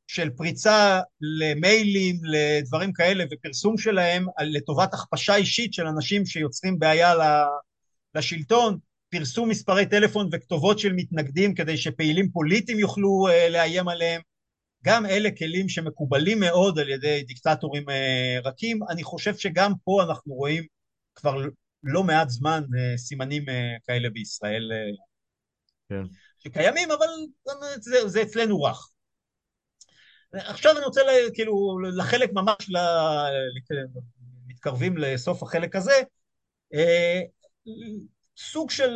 של 0.08 0.30
פריצה 0.30 1.02
למיילים, 1.22 2.16
לדברים 2.24 2.94
כאלה, 2.94 3.24
ופרסום 3.32 3.78
שלהם 3.78 4.26
לטובת 4.42 4.94
הכפשה 4.94 5.36
אישית 5.36 5.74
של 5.74 5.88
אנשים 5.88 6.26
שיוצרים 6.26 6.80
בעיה 6.80 7.14
לשלטון, 8.16 8.78
פרסום 9.10 9.50
מספרי 9.50 9.86
טלפון 9.86 10.30
וכתובות 10.32 10.80
של 10.80 10.94
מתנגדים 10.94 11.54
כדי 11.54 11.78
שפעילים 11.78 12.30
פוליטיים 12.32 12.80
יוכלו 12.80 13.28
לאיים 13.50 13.88
עליהם, 13.88 14.22
גם 14.86 15.06
אלה 15.06 15.30
כלים 15.38 15.70
שמקובלים 15.70 16.40
מאוד 16.40 16.80
על 16.80 16.90
ידי 16.90 17.24
דיקטטורים 17.24 17.84
רכים. 18.44 18.80
אני 18.90 19.04
חושב 19.04 19.36
שגם 19.38 19.74
פה 19.84 20.04
אנחנו 20.04 20.34
רואים 20.34 20.64
כבר 21.16 21.36
לא 21.84 22.04
מעט 22.04 22.30
זמן 22.30 22.64
סימנים 22.98 23.44
כאלה 23.88 24.10
בישראל 24.10 24.72
כן. 25.90 26.04
שקיימים, 26.40 26.92
אבל 26.92 27.08
זה, 27.80 28.08
זה 28.08 28.22
אצלנו 28.22 28.62
רך. 28.62 28.90
עכשיו 30.34 30.78
אני 30.78 30.86
רוצה 30.86 31.02
כאילו 31.34 31.80
לחלק 31.98 32.30
ממש, 32.34 32.70
ל... 32.70 32.78
מתקרבים 34.48 34.98
לסוף 34.98 35.44
החלק 35.44 35.76
הזה, 35.76 36.02
אה, 36.74 37.22
סוג 38.38 38.72
של 38.72 38.92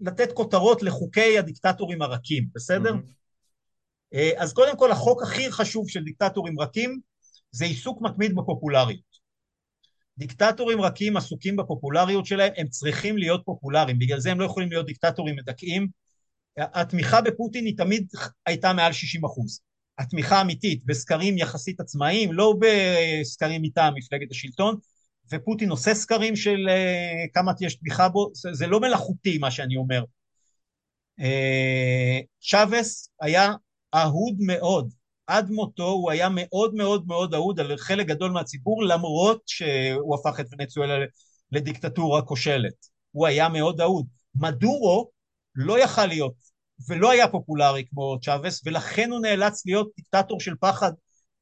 לתת 0.00 0.32
כותרות 0.32 0.82
לחוקי 0.82 1.38
הדיקטטורים 1.38 2.02
הרכים, 2.02 2.44
בסדר? 2.54 2.92
Mm-hmm. 2.94 4.16
אז 4.36 4.52
קודם 4.52 4.76
כל 4.76 4.92
החוק 4.92 5.22
הכי 5.22 5.52
חשוב 5.52 5.88
של 5.88 6.04
דיקטטורים 6.04 6.60
רכים 6.60 7.00
זה 7.50 7.64
עיסוק 7.64 8.02
מתמיד 8.02 8.34
בפופולריות. 8.36 9.15
דיקטטורים 10.18 10.80
רכים 10.80 11.16
עסוקים 11.16 11.56
בפופולריות 11.56 12.26
שלהם, 12.26 12.52
הם 12.56 12.68
צריכים 12.68 13.18
להיות 13.18 13.42
פופולריים, 13.44 13.98
בגלל 13.98 14.20
זה 14.20 14.30
הם 14.30 14.40
לא 14.40 14.44
יכולים 14.44 14.68
להיות 14.68 14.86
דיקטטורים 14.86 15.36
מדכאים. 15.36 15.88
התמיכה 16.58 17.20
בפוטין 17.20 17.64
היא 17.64 17.76
תמיד 17.76 18.06
הייתה 18.46 18.72
מעל 18.72 18.92
60 18.92 19.24
אחוז. 19.24 19.60
התמיכה 19.98 20.38
האמיתית 20.38 20.84
בסקרים 20.84 21.38
יחסית 21.38 21.80
עצמאיים, 21.80 22.32
לא 22.32 22.54
בסקרים 22.60 23.62
מטעם 23.62 23.94
מפלגת 23.94 24.30
השלטון, 24.30 24.76
ופוטין 25.32 25.70
עושה 25.70 25.94
סקרים 25.94 26.36
של 26.36 26.68
uh, 26.68 27.30
כמה 27.34 27.52
יש 27.60 27.74
תמיכה 27.76 28.08
בו, 28.08 28.30
זה, 28.52 28.66
לא 28.66 28.80
מלאכותי 28.80 29.38
מה 29.38 29.50
שאני 29.50 29.76
אומר. 29.76 30.04
Uh, 31.20 32.24
צ'אבס 32.40 33.10
היה 33.20 33.52
אהוד 33.94 34.36
מאוד, 34.38 34.92
עד 35.26 35.50
מותו 35.50 35.88
הוא 35.88 36.10
היה 36.10 36.28
מאוד 36.32 36.74
מאוד 36.74 37.06
מאוד 37.06 37.34
אהוד 37.34 37.60
על 37.60 37.76
חלק 37.76 38.06
גדול 38.06 38.30
מהציבור, 38.30 38.84
למרות 38.84 39.42
שהוא 39.46 40.14
הפך 40.14 40.40
את 40.40 40.46
ונצואלה 40.52 41.04
לדיקטטורה 41.52 42.22
כושלת. 42.22 42.74
הוא 43.10 43.26
היה 43.26 43.48
מאוד 43.48 43.80
אהוד. 43.80 44.06
מדורו 44.34 45.10
לא 45.54 45.78
יכל 45.78 46.06
להיות 46.06 46.34
ולא 46.88 47.10
היה 47.10 47.28
פופולרי 47.28 47.84
כמו 47.90 48.16
צ'אבס, 48.20 48.62
ולכן 48.66 49.10
הוא 49.10 49.20
נאלץ 49.20 49.66
להיות 49.66 49.88
דיקטטור 49.96 50.40
של 50.40 50.54
פחד 50.60 50.92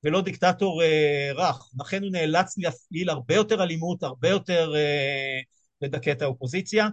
ולא 0.04 0.22
דיקטטור 0.22 0.82
אה, 0.82 1.30
רך. 1.34 1.70
לכן 1.80 2.02
הוא 2.02 2.12
נאלץ 2.12 2.58
להפעיל 2.58 3.10
הרבה 3.10 3.34
יותר 3.34 3.62
אלימות, 3.62 4.02
הרבה 4.02 4.28
יותר 4.28 4.72
אה, 4.76 5.40
לדכא 5.80 6.10
את 6.10 6.22
האופוזיציה. 6.22 6.88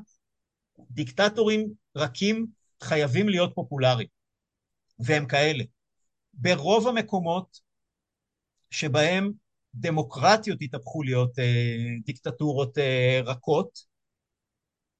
דיקטטורים 0.91 1.67
רכים 1.95 2.47
חייבים 2.83 3.29
להיות 3.29 3.51
פופולריים, 3.55 4.07
והם 4.99 5.25
כאלה. 5.25 5.63
ברוב 6.33 6.87
המקומות 6.87 7.59
שבהם 8.69 9.31
דמוקרטיות 9.75 10.57
התהפכו 10.61 11.03
להיות 11.03 11.39
אה, 11.39 11.85
דיקטטורות 12.05 12.77
אה, 12.77 13.21
רכות, 13.25 13.79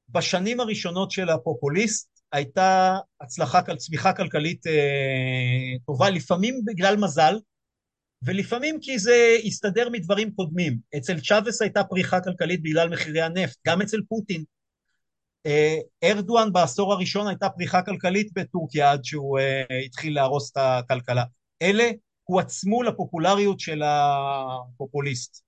בשנים 0.09 0.59
הראשונות 0.59 1.11
של 1.11 1.29
הפופוליסט 1.29 2.21
הייתה 2.31 2.97
הצלחה, 3.21 3.61
צמיחה 3.77 4.13
כלכלית 4.13 4.67
אה, 4.67 5.77
טובה, 5.85 6.09
לפעמים 6.09 6.61
בגלל 6.65 6.97
מזל, 6.97 7.35
ולפעמים 8.23 8.79
כי 8.81 8.99
זה 8.99 9.35
הסתדר 9.45 9.89
מדברים 9.89 10.31
קודמים. 10.35 10.79
אצל 10.97 11.19
צ'אבס 11.19 11.61
הייתה 11.61 11.83
פריחה 11.83 12.21
כלכלית 12.21 12.61
בגלל 12.61 12.89
מחירי 12.89 13.21
הנפט, 13.21 13.57
גם 13.67 13.81
אצל 13.81 14.01
פוטין. 14.09 14.43
אה, 15.45 15.77
ארדואן 16.03 16.53
בעשור 16.53 16.93
הראשון 16.93 17.27
הייתה 17.27 17.49
פריחה 17.49 17.81
כלכלית 17.81 18.33
בטורקיה 18.33 18.91
עד 18.91 19.05
שהוא 19.05 19.39
אה, 19.39 19.79
התחיל 19.85 20.15
להרוס 20.15 20.51
את 20.51 20.57
הכלכלה. 20.57 21.23
אלה 21.61 21.89
הועצמו 22.23 22.83
לפופולריות 22.83 23.59
של 23.59 23.81
הפופוליסט. 23.85 25.43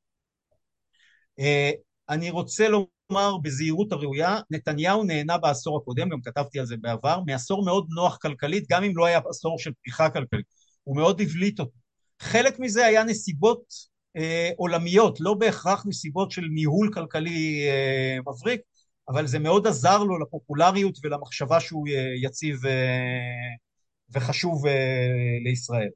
אני 2.10 2.30
רוצה 2.30 2.68
לומר 2.70 3.38
בזהירות 3.42 3.92
הראויה, 3.92 4.40
נתניהו 4.52 5.04
נהנה 5.04 5.38
בעשור 5.38 5.78
הקודם, 5.78 6.10
גם 6.10 6.22
כתבתי 6.22 6.60
על 6.60 6.66
זה 6.66 6.78
בעבר, 6.78 7.20
מעשור 7.26 7.66
מאוד 7.66 7.88
נוח 7.90 8.18
כלכלית, 8.22 8.66
גם 8.70 8.84
אם 8.84 8.98
לא 8.98 9.06
היה 9.06 9.20
עשור 9.30 9.60
של 9.60 9.72
פריחה 9.84 10.10
כלכלית. 10.10 10.46
הוא 10.84 10.96
מאוד 10.96 11.22
הבליט 11.22 11.60
אותו. 11.60 11.72
חלק 12.20 12.60
מזה 12.60 12.86
היה 12.86 13.04
נסיבות 13.04 13.64
אה, 14.18 14.50
עולמיות, 14.58 15.22
לא 15.22 15.34
בהכרח 15.34 15.86
נסיבות 15.86 16.32
של 16.32 16.42
ניהול 16.42 16.92
כלכלי 16.94 17.68
אה, 17.70 18.18
מבריק, 18.22 18.62
אבל 19.10 19.28
זה 19.28 19.40
מאוד 19.40 19.68
עזר 19.68 20.04
לו 20.04 20.20
לפופולריות 20.20 20.98
ולמחשבה 21.04 21.60
שהוא 21.60 21.88
אה, 21.88 22.14
יציב 22.24 22.66
אה, 22.66 23.56
וחשוב 24.10 24.68
אה, 24.68 25.38
לישראל. 25.44 25.90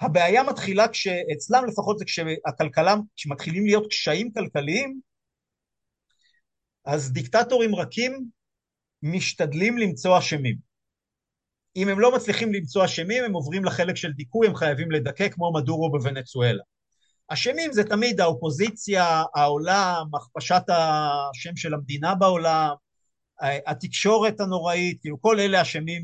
הבעיה 0.00 0.42
מתחילה 0.42 0.88
כשאצלם 0.88 1.64
לפחות 1.68 1.98
זה 1.98 2.04
כשהכלכלה, 2.04 2.94
כשמתחילים 3.16 3.64
להיות 3.64 3.86
קשיים 3.90 4.32
כלכליים, 4.32 5.00
אז 6.84 7.12
דיקטטורים 7.12 7.74
רכים 7.74 8.24
משתדלים 9.02 9.78
למצוא 9.78 10.18
אשמים. 10.18 10.56
אם 11.76 11.88
הם 11.88 12.00
לא 12.00 12.14
מצליחים 12.14 12.52
למצוא 12.52 12.84
אשמים, 12.84 13.24
הם 13.24 13.32
עוברים 13.32 13.64
לחלק 13.64 13.96
של 13.96 14.12
דיכוי, 14.12 14.46
הם 14.46 14.54
חייבים 14.54 14.90
לדכא 14.90 15.28
כמו 15.28 15.52
מדורו 15.52 15.90
בוונצואלה. 15.90 16.62
אשמים 17.32 17.72
זה 17.72 17.84
תמיד 17.84 18.20
האופוזיציה, 18.20 19.22
העולם, 19.34 20.06
הכפשת 20.14 20.62
השם 20.68 21.56
של 21.56 21.74
המדינה 21.74 22.14
בעולם, 22.14 22.74
התקשורת 23.66 24.40
הנוראית, 24.40 25.00
כאילו 25.00 25.20
כל 25.20 25.40
אלה 25.40 25.62
אשמים 25.62 26.02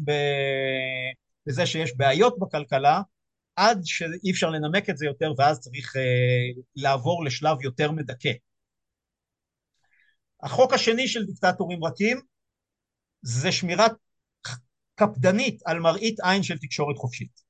בזה 1.46 1.66
שיש 1.66 1.96
בעיות 1.96 2.38
בכלכלה, 2.38 3.00
עד 3.56 3.80
שאי 3.84 4.30
אפשר 4.30 4.50
לנמק 4.50 4.90
את 4.90 4.96
זה 4.96 5.06
יותר 5.06 5.32
ואז 5.38 5.60
צריך 5.60 5.96
uh, 5.96 6.60
לעבור 6.76 7.24
לשלב 7.24 7.62
יותר 7.62 7.90
מדכא. 7.90 8.32
החוק 10.42 10.72
השני 10.72 11.08
של 11.08 11.24
דיקטטורים 11.24 11.84
רכים 11.84 12.20
זה 13.22 13.52
שמירת 13.52 13.92
קפדנית 14.94 15.62
על 15.66 15.80
מראית 15.80 16.20
עין 16.20 16.42
של 16.42 16.58
תקשורת 16.58 16.96
חופשית. 16.96 17.42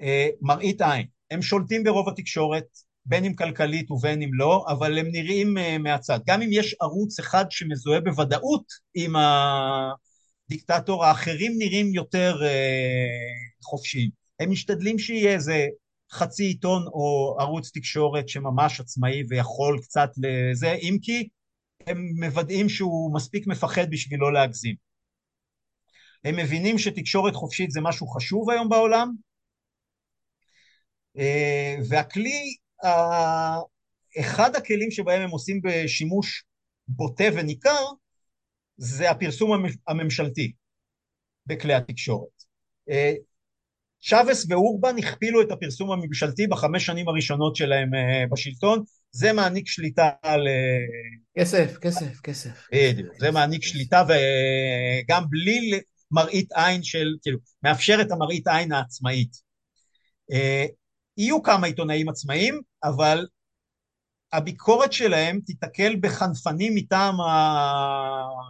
אה, 0.00 0.28
מראית 0.40 0.80
עין. 0.80 1.13
הם 1.34 1.42
שולטים 1.42 1.84
ברוב 1.84 2.08
התקשורת, 2.08 2.64
בין 3.06 3.24
אם 3.24 3.34
כלכלית 3.34 3.90
ובין 3.90 4.22
אם 4.22 4.30
לא, 4.34 4.64
אבל 4.68 4.98
הם 4.98 5.06
נראים 5.12 5.58
אה, 5.58 5.78
מהצד. 5.78 6.18
גם 6.26 6.42
אם 6.42 6.48
יש 6.52 6.76
ערוץ 6.80 7.18
אחד 7.18 7.44
שמזוהה 7.50 8.00
בוודאות 8.00 8.64
עם 8.94 9.14
הדיקטטור, 9.16 11.04
האחרים 11.04 11.52
נראים 11.58 11.94
יותר 11.94 12.36
אה, 12.42 13.06
חופשיים. 13.64 14.10
הם 14.40 14.50
משתדלים 14.50 14.98
שיהיה 14.98 15.32
איזה 15.32 15.66
חצי 16.12 16.44
עיתון 16.44 16.82
או 16.86 17.36
ערוץ 17.40 17.70
תקשורת 17.74 18.28
שממש 18.28 18.80
עצמאי 18.80 19.22
ויכול 19.28 19.78
קצת 19.82 20.10
לזה, 20.16 20.72
אם 20.72 20.96
כי 21.02 21.28
הם 21.86 21.98
מוודאים 22.20 22.68
שהוא 22.68 23.14
מספיק 23.14 23.46
מפחד 23.46 23.90
בשביל 23.90 24.20
לא 24.20 24.32
להגזים. 24.32 24.74
הם 26.24 26.36
מבינים 26.36 26.78
שתקשורת 26.78 27.34
חופשית 27.34 27.70
זה 27.70 27.80
משהו 27.80 28.06
חשוב 28.06 28.50
היום 28.50 28.68
בעולם, 28.68 29.12
והכלי, 31.88 32.56
אחד 34.20 34.56
הכלים 34.56 34.90
שבהם 34.90 35.22
הם 35.22 35.30
עושים 35.30 35.60
בשימוש 35.64 36.44
בוטה 36.88 37.24
וניכר, 37.34 37.84
זה 38.76 39.10
הפרסום 39.10 39.64
הממשלתי 39.88 40.52
בכלי 41.46 41.74
התקשורת. 41.74 42.44
אה, 42.90 43.12
צ'אבס 44.08 44.46
ואורבן 44.48 44.98
הכפילו 44.98 45.42
את 45.42 45.50
הפרסום 45.50 45.92
הממשלתי 45.92 46.46
בחמש 46.46 46.86
שנים 46.86 47.08
הראשונות 47.08 47.56
שלהם 47.56 47.94
אה, 47.94 48.24
בשלטון, 48.32 48.82
זה 49.10 49.32
מעניק 49.32 49.68
שליטה 49.68 50.10
על... 50.22 50.48
אה, 50.48 51.42
כסף, 51.42 51.76
כסף, 51.80 52.20
כסף. 52.20 52.68
בדיוק, 52.74 53.14
זה 53.18 53.30
מעניק 53.30 53.62
שליטה 53.62 54.02
וגם 54.08 55.24
בלי 55.28 55.80
מראית 56.10 56.52
עין 56.52 56.82
של, 56.82 57.06
כאילו, 57.22 57.38
מאפשר 57.62 57.98
את 58.00 58.10
המראית 58.10 58.46
עין 58.46 58.72
העצמאית. 58.72 59.44
אה, 61.18 61.24
יהיו 61.24 61.42
כמה 61.42 61.66
עיתונאים 61.66 62.08
עצמאיים, 62.08 62.60
אבל 62.84 63.26
הביקורת 64.32 64.92
שלהם 64.92 65.40
תיתקל 65.46 65.96
בחנפנים 66.00 66.74
מטעם 66.74 67.14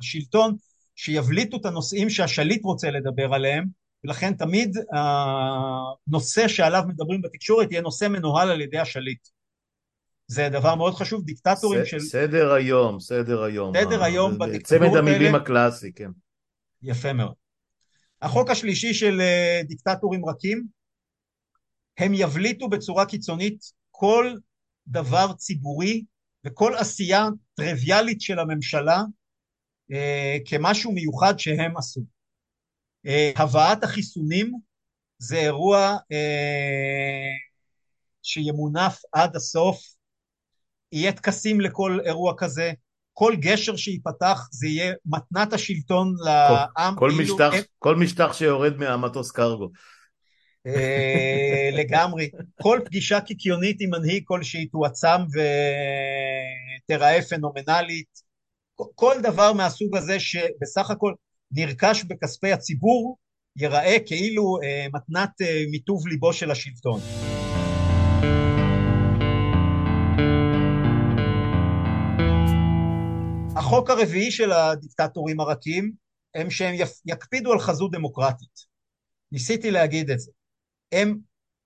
השלטון 0.01 0.57
שיבליטו 0.97 1.57
את 1.57 1.67
הנושאים 1.67 2.11
שהשליט 2.11 2.65
רוצה 2.65 2.91
לדבר 2.91 3.35
עליהם, 3.35 3.65
ולכן 4.05 4.35
תמיד 4.35 4.77
הנושא 4.93 6.49
שעליו 6.49 6.83
מדברים 6.89 7.23
בתקשורת 7.23 7.71
יהיה 7.73 7.83
נושא 7.83 8.09
מנוהל 8.09 8.51
על 8.51 8.61
ידי 8.61 8.79
השליט. 8.79 9.29
זה 10.27 10.49
דבר 10.49 10.75
מאוד 10.75 10.95
חשוב, 10.95 11.25
דיקטטורים 11.25 11.85
ס, 11.85 11.89
של... 11.89 12.01
סדר 12.01 12.53
היום, 12.53 13.01
סדר 13.01 13.43
היום. 13.43 13.73
סדר 13.77 14.03
היום 14.03 14.39
בדיקטטורות 14.39 14.83
האלה. 14.83 14.93
צמד 14.93 15.09
המילים 15.09 15.35
הקלאסי, 15.35 15.93
כן. 15.93 16.11
יפה 16.83 17.13
מאוד. 17.13 17.35
החוק 18.23 18.51
השלישי 18.51 18.95
של 18.95 19.21
אה, 19.21 19.61
דיקטטורים 19.65 20.25
רכים, 20.29 20.67
הם 21.99 22.15
יבליטו 22.15 22.69
בצורה 22.69 23.07
קיצונית 23.07 23.65
כל 23.91 24.35
דבר 24.87 25.33
ציבורי 25.33 26.05
וכל 26.45 26.75
עשייה 26.75 27.29
טריוויאלית 27.55 28.21
של 28.21 28.39
הממשלה 28.39 29.03
אה, 29.93 30.37
כמשהו 30.47 30.93
מיוחד 30.93 31.39
שהם 31.39 31.77
עשו. 31.77 32.01
אה, 33.07 33.33
הבאת 33.37 33.85
החיסונים 33.85 34.53
זה 35.19 35.37
אירוע 35.37 35.97
אה, 36.13 37.31
שימונף 38.23 38.99
עד 39.13 39.37
הסוף, 39.37 39.81
יהיה 40.93 41.13
טקסים 41.13 41.61
לכל 41.61 41.99
אירוע 42.05 42.35
כזה, 42.37 42.73
כל 43.13 43.35
גשר 43.37 43.77
שייפתח 43.77 44.49
זה 44.51 44.67
יהיה 44.67 44.95
מתנת 45.07 45.53
השלטון 45.53 46.15
לעם. 46.25 46.95
כל, 46.97 47.11
כל, 47.11 47.23
משטח, 47.23 47.51
הם... 47.55 47.63
כל 47.79 47.97
משטח 47.97 48.33
שיורד 48.33 48.77
מהמטוס 48.77 49.31
קרגו. 49.31 49.71
אה, 50.67 51.71
לגמרי. 51.73 52.31
כל 52.63 52.81
פגישה 52.85 53.21
קיקיונית 53.21 53.77
עם 53.81 53.91
מנהיג 53.91 54.23
כלשהי 54.27 54.67
תועצם 54.67 55.21
ותראה 56.85 57.23
פנומנלית. 57.23 58.25
כל 58.95 59.15
דבר 59.23 59.53
מהסוג 59.53 59.97
הזה 59.97 60.21
שבסך 60.21 60.91
הכל 60.91 61.13
נרכש 61.53 62.05
בכספי 62.05 62.53
הציבור, 62.53 63.17
ייראה 63.57 63.97
כאילו 64.07 64.59
אה, 64.63 64.87
מתנת 64.95 65.31
אה, 65.43 65.65
מיטוב 65.71 66.09
ליבו 66.09 66.33
של 66.33 66.51
השלטון. 66.51 67.01
החוק 73.57 73.91
הרביעי 73.91 74.31
של 74.31 74.53
הדיקטטורים 74.53 75.41
הרכים 75.41 75.93
הם 76.35 76.51
שהם 76.51 76.75
יקפידו 77.07 77.53
על 77.53 77.59
חזות 77.59 77.93
דמוקרטית. 77.93 78.75
ניסיתי 79.33 79.71
להגיד 79.71 80.11
את 80.11 80.21
זה. 80.21 80.31
הם 80.95 81.19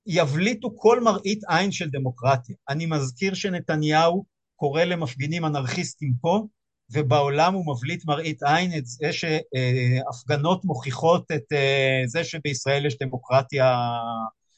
יבליטו 0.06 0.76
כל 0.76 1.00
מראית 1.00 1.40
עין 1.48 1.72
של 1.72 1.90
דמוקרטיה. 1.90 2.56
אני 2.68 2.86
מזכיר 2.86 3.34
שנתניהו 3.34 4.24
קורא 4.56 4.84
למפגינים 4.84 5.44
אנרכיסטים 5.44 6.12
פה, 6.20 6.46
ובעולם 6.92 7.54
הוא 7.54 7.74
מבליט 7.74 8.04
מראית 8.06 8.42
עין 8.42 8.78
את 8.78 8.86
זה 8.86 9.10
שהפגנות 9.12 10.64
מוכיחות 10.64 11.24
את 11.34 11.52
אה, 11.52 12.02
זה 12.06 12.24
שבישראל 12.24 12.86
יש 12.86 12.98
דמוקרטיה 12.98 13.74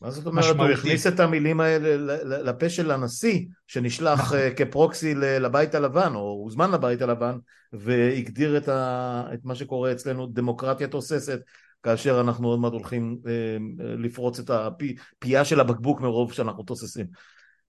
מה 0.01 0.11
זאת 0.11 0.27
אומרת? 0.27 0.57
הוא 0.57 0.67
הכניס 0.67 1.07
את 1.07 1.21
המילים 1.21 1.61
האלה 1.61 2.17
לפה 2.43 2.69
של 2.69 2.91
הנשיא 2.91 3.47
שנשלח. 3.67 4.33
אה, 4.35 4.55
כפרוקסי 4.55 5.15
לבית 5.15 5.75
הלבן 5.75 6.15
או 6.15 6.21
הוזמן 6.21 6.71
לבית 6.71 7.03
הלבן 7.03 7.39
והגדיר 7.73 8.57
את, 8.57 8.69
ה... 8.69 9.25
את 9.35 9.41
מה 9.45 9.55
שקורה 9.55 9.93
אצלנו 9.93 10.27
דמוקרטיה 10.27 10.89
תוססת 10.89 11.41
כאשר 11.83 12.21
אנחנו 12.21 12.49
עוד 12.49 12.61
מעט 12.61 12.73
הולכים 12.73 13.19
אה, 13.27 13.57
לפרוץ 13.79 14.39
את 14.39 14.51
הפייה 14.51 15.45
של 15.45 15.61
הבקבוק 15.61 16.01
מרוב 16.01 16.33
שאנחנו 16.33 16.63
תוססים. 16.63 17.07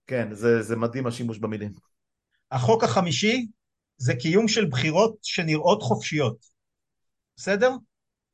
כן, 0.07 0.33
זה, 0.33 0.61
זה 0.61 0.75
מדהים 0.75 1.07
השימוש 1.07 1.37
במילים. 1.37 1.71
החוק 2.51 2.83
החמישי 2.83 3.47
זה 3.97 4.15
קיום 4.15 4.47
של 4.47 4.65
בחירות 4.65 5.15
שנראות 5.21 5.83
חופשיות. 5.83 6.37
בסדר? 7.37 7.71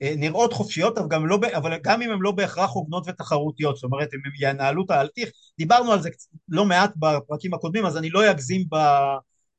אה, 0.01 0.13
נראות 0.17 0.53
חופשיות, 0.53 0.97
אבל 0.97 1.07
גם, 1.07 1.27
לא, 1.27 1.39
אבל 1.55 1.77
גם 1.83 2.01
אם 2.01 2.11
הן 2.11 2.19
לא 2.21 2.31
בהכרח 2.31 2.69
הוגנות 2.73 3.03
ותחרותיות, 3.07 3.75
זאת 3.75 3.83
אומרת, 3.83 4.13
אם 4.13 4.19
הם 4.25 4.31
ינהלו 4.39 4.85
את 4.85 4.91
ההלתיך, 4.91 5.29
דיברנו 5.57 5.91
על 5.91 6.01
זה 6.01 6.09
לא 6.49 6.65
מעט 6.65 6.93
בפרקים 6.95 7.53
הקודמים, 7.53 7.85
אז 7.85 7.97
אני 7.97 8.09
לא 8.09 8.31
אגזים 8.31 8.63
ב, 8.71 8.75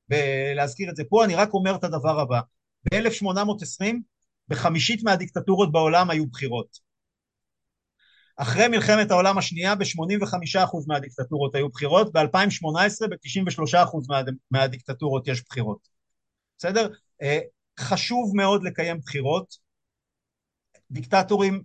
בלהזכיר 0.08 0.90
את 0.90 0.96
זה 0.96 1.02
פה, 1.08 1.24
אני 1.24 1.34
רק 1.34 1.54
אומר 1.54 1.74
את 1.74 1.84
הדבר 1.84 2.20
הבא. 2.20 2.40
ב-1820, 2.90 3.94
בחמישית 4.48 5.02
מהדיקטטורות 5.02 5.72
בעולם 5.72 6.10
היו 6.10 6.26
בחירות. 6.26 6.88
אחרי 8.36 8.68
מלחמת 8.68 9.10
העולם 9.10 9.38
השנייה 9.38 9.74
ב-85% 9.74 10.60
מהדיקטטורות 10.86 11.54
היו 11.54 11.68
בחירות, 11.68 12.12
ב-2018 12.12 13.08
ב-93% 13.10 13.76
מה, 14.08 14.20
מהדיקטטורות 14.50 15.28
יש 15.28 15.44
בחירות. 15.44 15.88
בסדר? 16.58 16.88
אה, 17.22 17.38
חשוב 17.80 18.36
מאוד 18.36 18.62
לקיים 18.62 19.00
בחירות. 19.00 19.56
דיקטטורים 20.90 21.62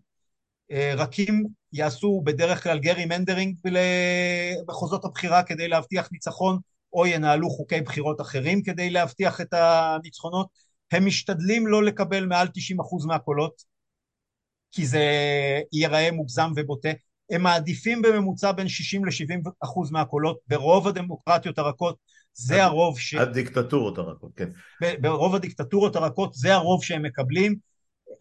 אה, 0.71 0.93
רכים 0.97 1.47
יעשו 1.73 2.21
בדרך 2.25 2.63
כלל 2.63 2.79
גרי 2.79 3.05
מנדרינג 3.05 3.57
במחוזות 3.63 5.05
הבחירה 5.05 5.43
כדי 5.43 5.67
להבטיח 5.67 6.09
ניצחון, 6.11 6.59
או 6.93 7.05
ינהלו 7.07 7.49
חוקי 7.49 7.81
בחירות 7.81 8.21
אחרים 8.21 8.63
כדי 8.63 8.89
להבטיח 8.89 9.41
את 9.41 9.53
הניצחונות. 9.53 10.47
הם 10.93 11.05
משתדלים 11.05 11.67
לא 11.67 11.83
לקבל 11.83 12.25
מעל 12.25 12.47
90% 12.47 13.07
מהקולות, 13.07 13.63
כי 14.71 14.85
זה 14.85 15.05
ייראה 15.71 16.11
מוגזם 16.11 16.51
ובוטה. 16.55 16.89
הם 17.29 17.43
מעדיפים 17.43 18.01
בממוצע 18.01 18.51
בין 18.51 18.67
60 18.67 19.05
ל-70 19.05 19.49
אחוז 19.63 19.91
מהקולות, 19.91 20.39
ברוב 20.47 20.87
הדמוקרטיות 20.87 21.57
הרכות 21.57 21.97
זה 22.33 22.55
הד... 22.55 22.61
הרוב 22.61 22.99
ש... 22.99 23.13
הדיקטטורות 23.13 23.97
הרכות, 23.97 24.31
כן. 24.35 24.49
ברוב 25.01 25.35
הדיקטטורות 25.35 25.95
הרכות 25.95 26.33
זה 26.33 26.53
הרוב 26.53 26.83
שהם 26.83 27.03
מקבלים. 27.03 27.55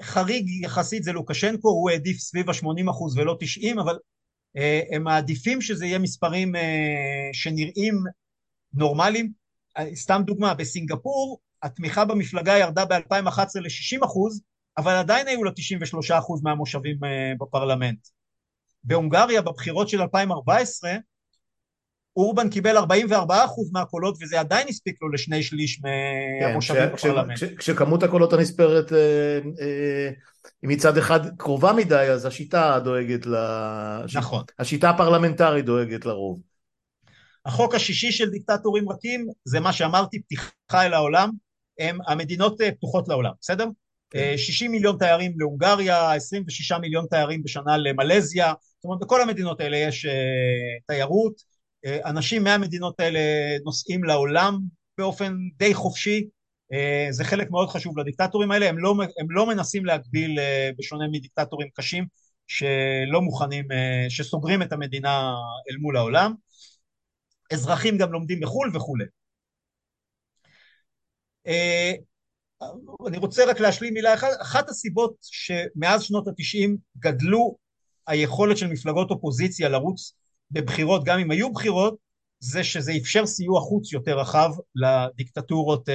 חריג 0.03 0.49
יחסית 0.49 1.03
זה 1.03 1.13
לוקשנקו, 1.13 1.69
הוא 1.69 1.91
העדיף 1.91 2.19
סביב 2.19 2.51
ה-80 2.51 2.91
אחוז 2.91 3.19
ולא 3.19 3.37
90, 3.41 3.79
אבל 3.79 3.99
אה, 4.57 4.81
הם 4.91 5.03
מעדיפים 5.03 5.61
שזה 5.61 5.87
יהיה 5.87 5.99
מספרים 5.99 6.57
אה, 6.57 7.31
שנראים 7.33 7.95
נורמליים. 8.75 9.33
אה, 9.79 9.95
סתם 9.95 10.23
דוגמה, 10.27 10.55
בסינגפור 10.55 11.41
התמיכה 11.63 12.05
במפלגה 12.05 12.59
ירדה 12.59 12.85
ב-2011 12.85 13.61
ל-60 13.61 14.05
אחוז, 14.05 14.43
אבל 14.79 14.93
עדיין 14.93 15.29
היו 15.29 15.45
לה 15.45 15.51
93 15.57 16.11
אחוז 16.11 16.43
מהמושבים 16.43 17.05
אה, 17.05 17.33
בפרלמנט. 17.41 18.09
בהונגריה 18.85 19.43
בבחירות 19.43 19.89
של 19.89 20.01
2014 20.03 20.91
אורבן 22.17 22.51
קיבל 22.51 22.77
44 22.77 23.45
אחוז 23.45 23.73
מהקולות 23.73 24.17
וזה 24.21 24.41
עדיין 24.41 24.69
הספיק 24.69 24.97
לו 25.03 25.09
לשני 25.09 25.43
שליש 25.43 25.81
מהמושבים 25.83 26.83
כן, 26.83 26.93
בפרלמנט. 26.93 27.39
כש, 27.39 27.45
כשכמות 27.45 28.03
הקולות 28.03 28.33
הנספרת 28.33 28.93
אה, 28.93 29.39
אה, 29.61 30.11
מצד 30.63 30.99
אחד 30.99 31.37
קרובה 31.37 31.73
מדי 31.73 32.09
אז 32.11 32.27
השיטה 32.27 32.81
דואגת 32.85 33.27
ל... 33.27 33.35
נכון. 34.15 34.45
השיטה 34.59 34.91
הפרלמנטרית 34.91 35.65
דואגת 35.65 36.07
לרוב. 36.07 36.41
החוק 37.45 37.75
השישי 37.75 38.13
של 38.13 38.31
דיקטטורים 38.31 38.89
רכים 38.89 39.27
זה 39.45 39.61
מה 39.61 39.73
שאמרתי 39.73 40.23
פתיחה 40.23 40.87
אל 40.87 40.95
העולם 40.95 41.31
הם 41.79 41.99
המדינות 42.07 42.61
אה, 42.61 42.73
פתוחות 42.73 43.09
לעולם 43.09 43.33
בסדר? 43.41 43.67
60 44.37 44.69
כן. 44.69 44.73
מיליון 44.73 44.99
תיירים 44.99 45.33
להונגריה, 45.37 46.13
26 46.13 46.73
מיליון 46.73 47.07
תיירים 47.11 47.43
בשנה 47.43 47.77
למלזיה, 47.77 48.53
זאת 48.77 48.85
אומרת 48.85 49.01
בכל 49.01 49.23
המדינות 49.23 49.61
האלה 49.61 49.77
יש 49.77 50.07
uh, 50.07 50.09
תיירות, 50.87 51.33
אנשים 51.87 52.45
מהמדינות 52.45 53.01
האלה 53.01 53.21
נוסעים 53.65 54.05
לעולם 54.05 54.59
באופן 54.99 55.37
די 55.57 55.75
חופשי, 55.75 56.25
זה 57.11 57.25
חלק 57.25 57.51
מאוד 57.51 57.69
חשוב 57.69 57.99
לדיקטטורים 57.99 58.51
האלה, 58.51 58.69
הם 58.69 58.79
לא, 58.79 58.95
הם 59.19 59.31
לא 59.31 59.47
מנסים 59.47 59.85
להגביל 59.85 60.39
בשונה 60.79 61.09
מדיקטטורים 61.09 61.69
קשים 61.75 62.07
שלא 62.47 63.23
מוכנים, 63.23 63.65
שסוגרים 64.09 64.63
את 64.63 64.73
המדינה 64.73 65.35
אל 65.71 65.77
מול 65.77 65.97
העולם, 65.97 66.35
אזרחים 67.53 67.99
גם 67.99 68.13
לומדים 68.13 68.41
בחו"ל 68.41 68.71
וכולי. 68.75 69.05
Uh, 71.47 72.03
אני 73.09 73.19
רוצה 73.19 73.45
רק 73.45 73.61
להשלים 73.61 73.95
מילה 73.95 74.15
אחת, 74.15 74.29
אחת 74.43 74.69
הסיבות 74.69 75.15
שמאז 75.23 76.03
שנות 76.03 76.29
התשעים 76.29 76.77
גדלו 76.99 77.57
היכולת 78.07 78.57
של 78.57 78.67
מפלגות 78.67 79.11
אופוזיציה 79.11 79.69
לרוץ 79.69 80.15
בבחירות 80.51 81.05
גם 81.05 81.19
אם 81.19 81.31
היו 81.31 81.53
בחירות 81.53 81.97
זה 82.41 82.65
שזה 82.65 82.93
אפשר 83.03 83.27
סיוע 83.27 83.61
חוץ 83.61 83.93
יותר 83.93 84.19
רחב 84.19 84.51
לדיקטטורות 84.75 85.89
אה, 85.89 85.95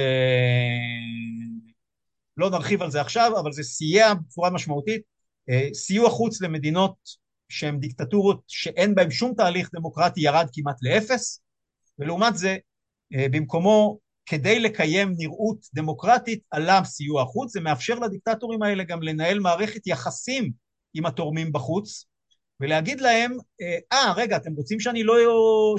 לא 2.36 2.50
נרחיב 2.50 2.82
על 2.82 2.90
זה 2.90 3.00
עכשיו 3.00 3.32
אבל 3.40 3.52
זה 3.52 3.62
סייע 3.62 4.14
בצורה 4.14 4.50
משמעותית 4.50 5.02
אה, 5.50 5.68
סיוע 5.74 6.10
חוץ 6.10 6.40
למדינות 6.40 6.94
שהן 7.48 7.80
דיקטטורות 7.80 8.42
שאין 8.46 8.94
בהן 8.94 9.10
שום 9.10 9.34
תהליך 9.36 9.70
דמוקרטי 9.74 10.20
ירד 10.20 10.46
כמעט 10.52 10.76
לאפס 10.82 11.42
ולעומת 11.98 12.36
זה 12.36 12.56
אה, 13.14 13.26
במקומו 13.30 13.98
כדי 14.28 14.60
לקיים 14.60 15.14
נראות 15.16 15.58
דמוקרטית 15.74 16.42
עלה 16.50 16.84
סיוע 16.84 17.24
חוץ, 17.24 17.52
זה 17.52 17.60
מאפשר 17.60 17.94
לדיקטטורים 17.94 18.62
האלה 18.62 18.84
גם 18.84 19.02
לנהל 19.02 19.38
מערכת 19.38 19.86
יחסים 19.86 20.50
עם 20.94 21.06
התורמים 21.06 21.52
בחוץ, 21.52 22.04
ולהגיד 22.60 23.00
להם, 23.00 23.32
אה, 23.92 24.12
רגע, 24.16 24.36
אתם 24.36 24.52
רוצים 24.52 24.80
שאני 24.80 25.02
לא, 25.02 25.14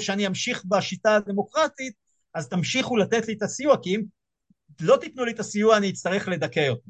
שאני 0.00 0.26
אמשיך 0.26 0.64
בשיטה 0.68 1.16
הדמוקרטית, 1.16 1.94
אז 2.34 2.48
תמשיכו 2.48 2.96
לתת 2.96 3.28
לי 3.28 3.34
את 3.34 3.42
הסיוע, 3.42 3.76
כי 3.82 3.96
אם 3.96 4.02
לא 4.80 4.96
תיתנו 5.00 5.24
לי 5.24 5.32
את 5.32 5.40
הסיוע, 5.40 5.76
אני 5.76 5.90
אצטרך 5.90 6.28
לדכא 6.28 6.68
אותו. 6.68 6.82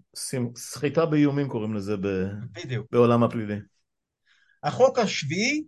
סחיטה 0.56 1.06
באיומים 1.06 1.48
קוראים 1.48 1.74
לזה 1.74 1.96
ב... 1.96 2.06
בדיוק. 2.52 2.86
בעולם 2.92 3.22
הפלילי. 3.22 3.56
החוק 4.62 4.98
השביעי 4.98 5.64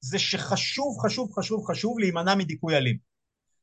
זה 0.00 0.18
שחשוב, 0.18 0.96
חשוב, 1.04 1.32
חשוב, 1.38 1.64
חשוב 1.70 1.98
להימנע 1.98 2.34
מדיכוי 2.34 2.76
אלים. 2.76 3.11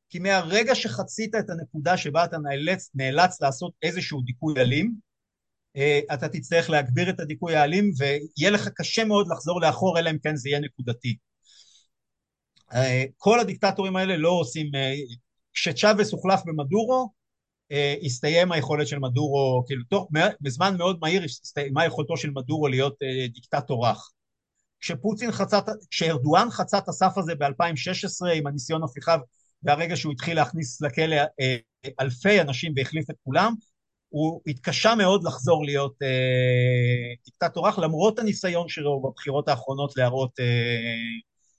כי 0.10 0.20
מהרגע 0.20 0.76
שחצית 0.76 1.36
את 1.36 1.49
הנקודה 1.49 1.97
שבה 1.97 2.26
אתה 2.26 2.38
נאלץ, 2.38 2.91
נאלץ 2.95 3.41
לעשות 3.41 3.74
איזשהו 3.84 4.22
דיכוי 4.22 4.53
אלים, 4.57 4.95
אה, 5.76 5.99
אתה 6.14 6.30
תצטרך 6.30 6.70
להגביר 6.70 7.10
את 7.10 7.20
הדיכוי 7.20 7.55
האלים 7.55 7.91
ויהיה 7.97 8.51
לך 8.51 8.68
קשה 8.76 9.05
מאוד 9.05 9.28
לחזור 9.32 9.62
לאחור 9.62 9.99
אלא 9.99 10.10
אם 10.10 10.18
כן 10.24 10.36
זה 10.36 10.49
יהיה 10.49 10.60
נקודתי. 10.60 11.18
אה, 12.74 13.03
כל 13.18 13.39
הדיקטטורים 13.39 13.95
האלה 13.95 14.18
לא 14.18 14.30
עושים, 14.30 14.76
אה, 14.76 14.93
כשצ'אבס 15.53 16.12
הוחלף 16.12 16.41
במדורו 16.45 17.20
הסתיים 18.05 18.51
היכולת 18.51 18.88
של 18.88 18.99
מדורו, 18.99 19.64
כאילו 19.68 19.84
תוך, 19.89 20.10
בזמן 20.41 20.78
מאוד 20.78 20.97
מהיר 21.01 21.24
הסתיימה 21.24 21.86
יכולתו 21.86 22.18
של 22.18 22.30
מדורו 22.30 22.68
להיות 22.68 22.95
דיקטטור 23.34 23.88
רך. 23.88 24.12
כשפוטין 24.80 25.32
חצה, 25.32 25.60
כשארדואן 25.91 26.49
חצה 26.51 26.78
את 26.78 26.88
הסף 26.88 27.18
הזה 27.18 27.36
ב-2016 27.36 28.28
עם 28.36 28.47
הניסיון 28.47 28.84
הפיכה 28.84 29.18
והרגע 29.64 29.95
שהוא 29.95 30.14
התחיל 30.14 30.36
להכניס 30.36 30.82
לכלא 30.82 31.16
אלפי 31.99 32.41
אנשים 32.41 32.74
והחליף 32.76 33.10
את 33.10 33.16
כולם, 33.24 33.53
הוא 34.10 34.41
התקשה 34.47 34.95
מאוד 34.95 35.24
לחזור 35.24 35.66
להיות 35.66 35.95
אה, 36.03 37.16
דיקטטור 37.26 37.68
למרות 37.78 38.20
הניסיון 38.20 38.70
שלו 38.70 39.01
בבחירות 39.01 39.47
האחרונות 39.47 39.97
להראות 39.97 40.39
אה, 40.39 40.45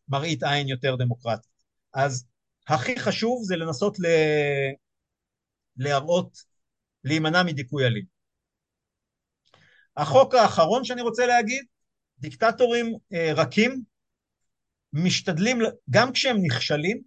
מראית 0.08 0.42
עין 0.42 0.68
יותר 0.68 0.96
דמוקרטית. 0.96 1.50
אז 1.94 2.24
הכי 2.68 2.98
חשוב 2.98 3.42
זה 3.44 3.56
לנסות 3.56 3.98
ל... 3.98 4.06
להראות, 5.76 6.38
להימנע 7.04 7.42
מדיכוי 7.42 7.86
אלים. 7.86 8.04
החוק 9.96 10.34
האחרון 10.34 10.84
שאני 10.84 11.02
רוצה 11.02 11.26
להגיד, 11.26 11.64
דיקטטורים 12.18 12.94
אה, 13.12 13.32
רכים 13.36 13.82
משתדלים, 14.92 15.58
גם 15.90 16.12
כשהם 16.12 16.36
נכשלים, 16.42 17.02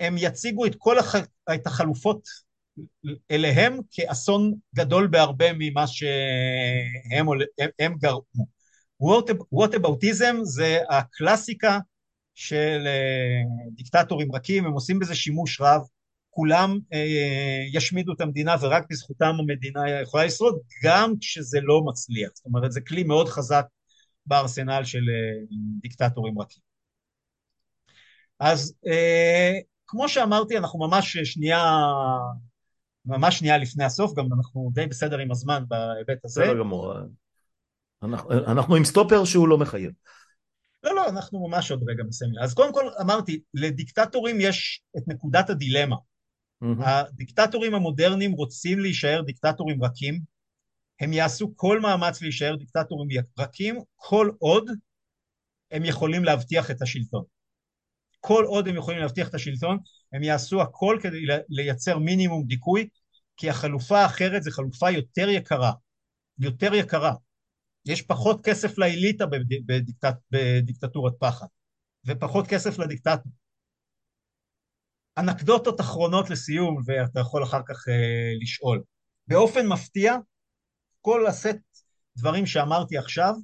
הם 0.00 0.14
יציגו 0.18 0.66
את 0.66 0.74
כל 0.78 0.98
הח... 0.98 1.14
את 1.54 1.66
החלופות 1.66 2.28
אליהם 3.30 3.78
כאסון 3.90 4.54
גדול 4.74 5.06
בהרבה 5.06 5.46
ממה 5.58 5.86
שהם 5.86 7.26
הם, 7.78 7.94
גרמו. 7.98 8.46
ווטאבאוטיזם 9.52 10.36
זה 10.42 10.78
הקלאסיקה 10.90 11.78
של 12.34 12.82
אה, 12.86 13.42
דיקטטורים 13.74 14.34
רכים, 14.34 14.66
הם 14.66 14.72
עושים 14.72 14.98
בזה 14.98 15.14
שימוש 15.14 15.60
רב, 15.60 15.80
כולם 16.30 16.78
אה, 16.92 17.62
ישמידו 17.72 18.12
את 18.12 18.20
המדינה 18.20 18.56
ורק 18.60 18.86
בזכותם 18.90 19.34
המדינה 19.38 19.90
יכולה 20.02 20.24
לשרוד, 20.24 20.58
גם 20.84 21.14
כשזה 21.20 21.58
לא 21.62 21.82
מצליח. 21.86 22.30
זאת 22.34 22.46
אומרת, 22.46 22.72
זה 22.72 22.80
כלי 22.80 23.02
מאוד 23.02 23.28
חזק 23.28 23.66
בארסנל 24.26 24.84
של 24.84 24.98
אה, 25.08 25.44
דיקטטורים 25.80 26.38
רכים. 26.38 26.62
אז 28.38 28.74
כמו 29.86 30.08
שאמרתי, 30.08 30.58
אנחנו 30.58 30.78
ממש 30.78 31.16
שנייה 31.16 31.62
ממש 33.06 33.38
שנייה 33.38 33.58
לפני 33.58 33.84
הסוף, 33.84 34.14
גם 34.14 34.26
אנחנו 34.38 34.70
די 34.72 34.86
בסדר 34.86 35.18
עם 35.18 35.30
הזמן 35.30 35.64
בהיבט 35.68 36.24
הזה. 36.24 36.42
בסדר 36.42 36.58
גמור. 36.58 36.94
אנחנו, 38.02 38.32
אנחנו 38.32 38.74
עם 38.76 38.84
סטופר 38.84 39.24
שהוא 39.24 39.48
לא 39.48 39.58
מחייב. 39.58 39.92
לא, 40.82 40.94
לא, 40.94 41.08
אנחנו 41.08 41.48
ממש 41.48 41.70
עוד 41.70 41.82
רגע 41.88 42.04
מסיימים. 42.04 42.38
אז 42.42 42.54
קודם 42.54 42.72
כל 42.72 42.88
אמרתי, 43.00 43.40
לדיקטטורים 43.54 44.36
יש 44.40 44.82
את 44.98 45.02
נקודת 45.06 45.50
הדילמה. 45.50 45.96
Mm-hmm. 45.96 46.66
הדיקטטורים 46.84 47.74
המודרניים 47.74 48.32
רוצים 48.32 48.78
להישאר 48.78 49.22
דיקטטורים 49.22 49.84
רכים, 49.84 50.20
הם 51.00 51.12
יעשו 51.12 51.52
כל 51.56 51.80
מאמץ 51.80 52.22
להישאר 52.22 52.56
דיקטטורים 52.56 53.08
רכים, 53.38 53.80
כל 53.96 54.30
עוד 54.38 54.70
הם 55.70 55.84
יכולים 55.84 56.24
להבטיח 56.24 56.70
את 56.70 56.82
השלטון. 56.82 57.24
כל 58.26 58.44
עוד 58.44 58.68
הם 58.68 58.76
יכולים 58.76 59.00
להבטיח 59.00 59.28
את 59.28 59.34
השלטון, 59.34 59.78
הם 60.12 60.22
יעשו 60.22 60.62
הכל 60.62 60.98
כדי 61.02 61.26
לייצר 61.48 61.98
מינימום 61.98 62.46
דיכוי, 62.46 62.88
כי 63.36 63.50
החלופה 63.50 63.98
האחרת 63.98 64.42
זו 64.42 64.50
חלופה 64.50 64.90
יותר 64.90 65.28
יקרה, 65.28 65.72
יותר 66.38 66.74
יקרה. 66.74 67.12
יש 67.84 68.02
פחות 68.02 68.40
כסף 68.44 68.78
לאליטה 68.78 69.24
בדיקטט, 69.66 70.16
בדיקטטורת 70.30 71.12
פחד, 71.18 71.46
ופחות 72.06 72.46
כסף 72.46 72.78
לדיקטטור. 72.78 73.32
אנקדוטות 75.18 75.80
אחרונות 75.80 76.30
לסיום, 76.30 76.76
ואתה 76.86 77.20
יכול 77.20 77.42
אחר 77.42 77.60
כך 77.68 77.88
אה, 77.88 78.32
לשאול. 78.40 78.82
באופן 79.26 79.66
מפתיע, 79.66 80.16
כל 81.00 81.26
הסט 81.26 81.58
דברים 82.16 82.46
שאמרתי 82.46 82.98
עכשיו, 82.98 83.34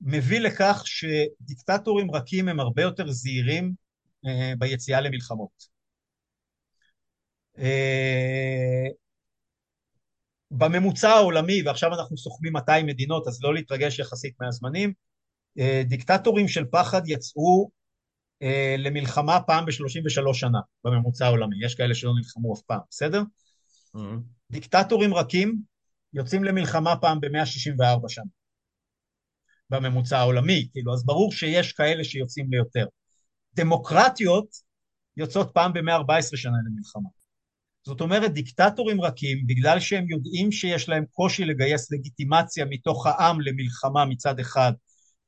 מביא 0.00 0.40
לכך 0.40 0.82
שדיקטטורים 0.84 2.10
רכים 2.10 2.48
הם 2.48 2.60
הרבה 2.60 2.82
יותר 2.82 3.10
זהירים 3.10 3.72
אה, 4.26 4.52
ביציאה 4.58 5.00
למלחמות. 5.00 5.80
אה, 7.58 8.86
בממוצע 10.50 11.10
העולמי, 11.10 11.62
ועכשיו 11.62 11.94
אנחנו 11.94 12.16
סוכמים 12.16 12.52
200 12.52 12.86
מדינות, 12.86 13.28
אז 13.28 13.42
לא 13.42 13.54
להתרגש 13.54 13.98
יחסית 13.98 14.34
מהזמנים, 14.40 14.92
אה, 15.58 15.82
דיקטטורים 15.86 16.48
של 16.48 16.64
פחד 16.70 17.02
יצאו 17.06 17.70
למלחמה 18.78 19.40
פעם 19.46 19.64
ב-33 19.66 20.34
שנה 20.34 20.58
בממוצע 20.84 21.26
העולמי, 21.26 21.64
יש 21.64 21.74
כאלה 21.74 21.94
שלא 21.94 22.12
נלחמו 22.16 22.54
אף 22.54 22.60
פעם, 22.66 22.80
בסדר? 22.90 23.22
Mm-hmm. 23.96 24.00
דיקטטורים 24.50 25.14
רכים 25.14 25.62
יוצאים 26.12 26.44
למלחמה 26.44 26.96
פעם 26.96 27.20
ב-164 27.20 28.08
שנה. 28.08 28.24
בממוצע 29.70 30.18
העולמי, 30.18 30.68
כאילו, 30.72 30.94
אז 30.94 31.04
ברור 31.04 31.32
שיש 31.32 31.72
כאלה 31.72 32.04
שיוצאים 32.04 32.46
ליותר. 32.50 32.86
דמוקרטיות 33.54 34.46
יוצאות 35.16 35.50
פעם 35.54 35.72
ב-114 35.72 36.36
שנה 36.36 36.56
למלחמה. 36.66 37.08
זאת 37.86 38.00
אומרת, 38.00 38.32
דיקטטורים 38.32 39.00
רכים, 39.00 39.46
בגלל 39.46 39.80
שהם 39.80 40.08
יודעים 40.08 40.52
שיש 40.52 40.88
להם 40.88 41.04
קושי 41.10 41.44
לגייס 41.44 41.92
לגיטימציה 41.92 42.64
מתוך 42.64 43.06
העם 43.06 43.40
למלחמה 43.40 44.04
מצד 44.04 44.40
אחד, 44.40 44.72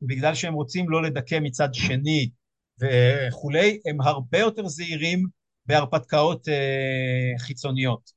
ובגלל 0.03 0.35
שהם 0.35 0.55
רוצים 0.55 0.91
לא 0.91 1.03
לדכא 1.03 1.39
מצד 1.43 1.75
שני 1.75 2.31
וכולי, 2.81 3.81
הם 3.87 4.01
הרבה 4.01 4.39
יותר 4.39 4.69
זהירים 4.69 5.27
בהרפתקאות 5.67 6.49
אה, 6.49 7.39
חיצוניות. 7.39 8.11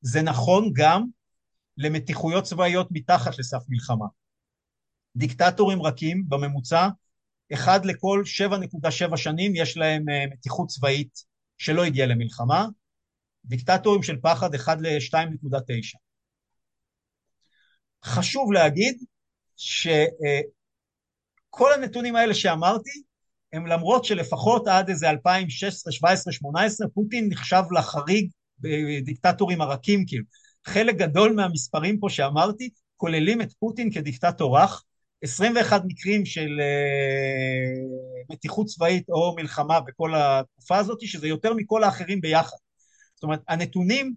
זה 0.00 0.22
נכון 0.22 0.70
גם 0.74 1.04
למתיחויות 1.76 2.44
צבאיות 2.44 2.88
מתחת 2.90 3.38
לסף 3.38 3.58
מלחמה. 3.68 4.06
דיקטטורים 5.16 5.82
רכים 5.82 6.24
בממוצע, 6.28 6.88
אחד 7.52 7.84
לכל 7.84 8.22
7.7 9.10 9.16
שנים 9.16 9.56
יש 9.56 9.76
להם 9.76 10.08
אה, 10.08 10.24
מתיחות 10.32 10.68
צבאית 10.68 11.24
שלא 11.58 11.84
הגיעה 11.84 12.06
למלחמה, 12.06 12.66
דיקטטורים 13.44 14.02
של 14.02 14.16
פחד 14.22 14.54
אחד 14.54 14.80
ל-2.9. 14.80 15.98
חשוב 18.04 18.52
להגיד 18.52 19.04
שכל 19.56 20.02
הנתונים 21.74 22.16
האלה 22.16 22.34
שאמרתי 22.34 23.02
הם 23.52 23.66
למרות 23.66 24.04
שלפחות 24.04 24.68
עד 24.68 24.88
איזה 24.88 25.10
2016, 25.10 25.92
17, 25.92 26.32
18 26.32 26.88
פוטין 26.88 27.28
נחשב 27.28 27.62
לחריג 27.78 28.30
בדיקטטורים 28.58 29.60
הרכים 29.60 30.04
כאילו. 30.06 30.24
חלק 30.66 30.96
גדול 30.96 31.32
מהמספרים 31.32 31.98
פה 32.00 32.08
שאמרתי 32.10 32.70
כוללים 32.96 33.42
את 33.42 33.52
פוטין 33.52 33.92
כדיקטטור 33.92 34.58
רך 34.58 34.84
21 35.22 35.82
מקרים 35.86 36.26
של 36.26 36.48
uh, 36.60 38.32
מתיחות 38.32 38.66
צבאית 38.66 39.08
או 39.08 39.34
מלחמה 39.36 39.80
בכל 39.80 40.14
התקופה 40.14 40.78
הזאת, 40.78 41.00
שזה 41.00 41.28
יותר 41.28 41.54
מכל 41.54 41.84
האחרים 41.84 42.20
ביחד. 42.20 42.56
זאת 43.14 43.22
אומרת, 43.22 43.40
הנתונים 43.48 44.14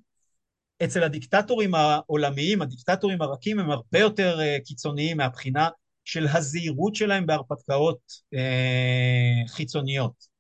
אצל 0.84 1.04
הדיקטטורים 1.04 1.76
העולמיים, 1.76 2.62
הדיקטטורים 2.62 3.22
הרכים, 3.22 3.60
הם 3.60 3.72
הרבה 3.72 4.00
יותר 4.00 4.40
uh, 4.40 4.64
קיצוניים 4.66 5.18
מהבחינה 5.18 5.70
של 6.06 6.28
הזהירות 6.34 6.96
שלהם 6.96 7.26
בהרפתקאות 7.26 8.00
uh, 8.36 9.50
חיצוניות. 9.50 10.36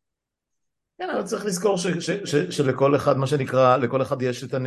כן, 0.97 1.09
אבל 1.09 1.23
צריך 1.23 1.45
לזכור 1.45 1.77
ש, 1.77 1.87
ש, 1.87 2.09
ש, 2.09 2.35
שלכל 2.35 2.95
אחד, 2.95 3.17
מה 3.17 3.27
שנקרא, 3.27 3.77
לכל 3.77 4.01
אחד 4.01 4.21
יש 4.21 4.43
את 4.43 4.53
הנ... 4.53 4.65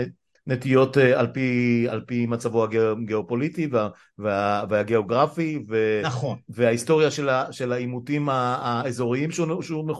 נטיות 0.48 0.98
אה, 0.98 1.20
על 1.20 1.26
פי, 1.26 1.86
על 1.90 2.00
פי 2.06 2.26
מצבו 2.26 2.64
הגיאופוליטי 2.64 3.68
וה, 3.70 3.88
וה, 4.18 4.64
והגיאוגרפי 4.68 5.64
ו, 5.68 6.00
נכון. 6.04 6.38
וההיסטוריה 6.48 7.10
של, 7.10 7.28
ה, 7.28 7.52
של 7.52 7.72
העימותים 7.72 8.28
האזוריים 8.28 9.30
שהוא, 9.30 9.62
שהוא 9.62 9.92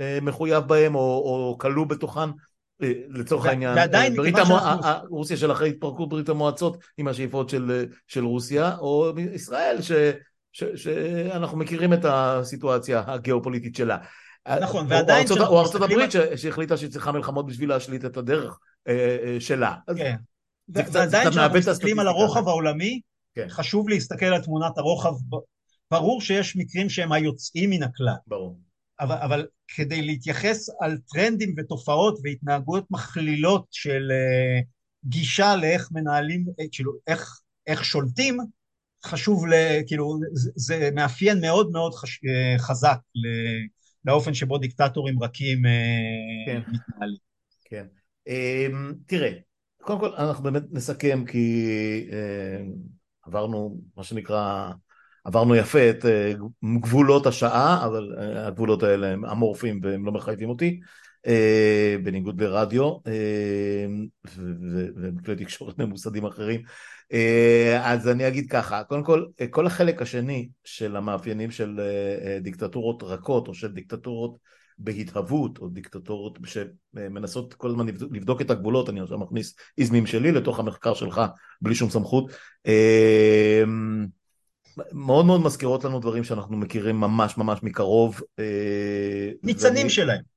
אה, 0.00 0.18
מחויב 0.22 0.64
בהם 0.64 0.94
או, 0.94 1.00
או 1.00 1.56
כלוא 1.58 1.86
בתוכן 1.86 2.30
אה, 2.82 2.92
לצורך 3.08 3.46
העניין, 3.46 3.78
ברית 4.16 4.38
המו... 4.38 4.58
שאנחנו... 4.58 4.90
רוסיה 5.08 5.36
של 5.36 5.52
אחרי 5.52 5.68
התפרקות 5.68 6.08
ברית 6.08 6.28
המועצות 6.28 6.76
עם 6.98 7.08
השאיפות 7.08 7.48
של, 7.48 7.84
של 8.06 8.24
רוסיה, 8.24 8.76
או 8.78 9.12
ישראל 9.34 9.82
ש, 9.82 9.92
ש, 10.52 10.64
שאנחנו 10.64 11.58
מכירים 11.58 11.92
את 11.92 12.04
הסיטואציה 12.04 13.02
הגיאופוליטית 13.06 13.76
שלה. 13.76 13.96
נכון, 14.60 14.86
ועדיין... 14.88 15.26
או 15.40 15.60
ארצות 15.60 15.82
הברית 15.82 16.10
שהחליטה 16.36 16.76
שהיא 16.76 16.90
צריכה 16.90 17.12
מלחמות 17.12 17.46
בשביל 17.46 17.68
להשליט 17.68 18.04
את 18.04 18.16
הדרך 18.16 18.58
שלה. 19.38 19.74
כן. 19.96 20.16
ועדיין 20.68 21.30
כשאנחנו 21.30 21.58
מסתכלים 21.58 21.98
על 21.98 22.08
הרוחב 22.08 22.48
העולמי, 22.48 23.00
כן. 23.34 23.48
חשוב 23.48 23.88
להסתכל 23.88 24.26
על 24.26 24.42
תמונת 24.42 24.78
הרוחב. 24.78 25.14
ברור 25.90 26.20
שיש 26.20 26.56
מקרים 26.56 26.88
שהם 26.88 27.12
היוצאים 27.12 27.70
מן 27.70 27.82
הכלל. 27.82 28.14
ברור. 28.26 28.58
אבל, 29.00 29.16
אבל 29.16 29.46
כדי 29.68 30.02
להתייחס 30.02 30.68
על 30.80 30.98
טרנדים 31.14 31.54
ותופעות 31.58 32.18
והתנהגויות 32.24 32.84
מכלילות 32.90 33.66
של 33.70 34.08
uh, 34.10 34.64
גישה 35.04 35.56
לאיך 35.56 35.88
מנהלים, 35.92 36.44
כאילו, 36.72 36.92
איך, 37.06 37.40
איך 37.66 37.84
שולטים, 37.84 38.38
חשוב, 39.04 39.46
ל, 39.46 39.54
כאילו, 39.86 40.18
זה, 40.32 40.50
זה 40.56 40.90
מאפיין 40.94 41.40
מאוד 41.40 41.70
מאוד 41.70 41.94
חש, 41.94 42.20
חזק 42.58 42.98
ל, 43.14 43.26
לאופן 44.04 44.34
שבו 44.34 44.58
דיקטטורים 44.58 45.22
רכים 45.22 45.62
כן. 46.46 46.60
מתנהלים. 46.68 47.18
כן. 47.64 47.86
Um, 48.28 48.94
תראה, 49.06 49.32
קודם 49.82 50.00
כל 50.00 50.14
אנחנו 50.14 50.44
באמת 50.44 50.62
נסכם 50.70 51.24
כי 51.26 52.06
uh, 52.10 53.24
עברנו 53.26 53.80
מה 53.96 54.04
שנקרא 54.04 54.72
עברנו 55.24 55.56
יפה 55.56 55.90
את 55.90 56.04
אה, 56.06 56.32
גבולות 56.80 57.26
השעה, 57.26 57.86
אבל 57.86 58.14
אה, 58.18 58.46
הגבולות 58.46 58.82
האלה 58.82 59.08
הם 59.08 59.24
אמורפיים 59.24 59.80
והם 59.82 60.06
לא 60.06 60.12
מחייבים 60.12 60.48
אותי, 60.48 60.80
אה, 61.26 61.96
בניגוד 62.04 62.42
לרדיו 62.42 62.96
ובכלי 64.96 65.36
תקשורת 65.36 65.78
ממוסדים 65.78 66.26
אחרים. 66.26 66.62
אז 67.80 68.08
אני 68.08 68.28
אגיד 68.28 68.50
ככה, 68.50 68.84
קודם 68.84 69.04
כל, 69.04 69.26
כל 69.50 69.66
החלק 69.66 70.02
השני 70.02 70.48
של 70.64 70.96
המאפיינים 70.96 71.50
של 71.50 71.80
דיקטטורות 72.40 73.02
רכות 73.02 73.48
או 73.48 73.54
של 73.54 73.72
דיקטטורות 73.72 74.36
בהתהוות 74.78 75.58
או 75.58 75.68
דיקטטורות 75.68 76.38
שמנסות 76.44 77.54
כל 77.54 77.68
הזמן 77.70 77.86
לבדוק 77.88 78.40
את 78.40 78.50
הגבולות, 78.50 78.88
אני 78.88 79.00
עכשיו 79.00 79.18
מכניס 79.18 79.54
איזמים 79.78 80.06
שלי 80.06 80.32
לתוך 80.32 80.58
המחקר 80.58 80.94
שלך 80.94 81.20
בלי 81.60 81.74
שום 81.74 81.90
סמכות. 81.90 82.30
מאוד 84.92 85.26
מאוד 85.26 85.40
מזכירות 85.40 85.84
לנו 85.84 86.00
דברים 86.00 86.24
שאנחנו 86.24 86.56
מכירים 86.56 87.00
ממש 87.00 87.38
ממש 87.38 87.58
מקרוב. 87.62 88.20
אה, 88.38 89.30
ניצנים 89.42 89.76
ואני, 89.76 89.90
שלהם. 89.90 90.31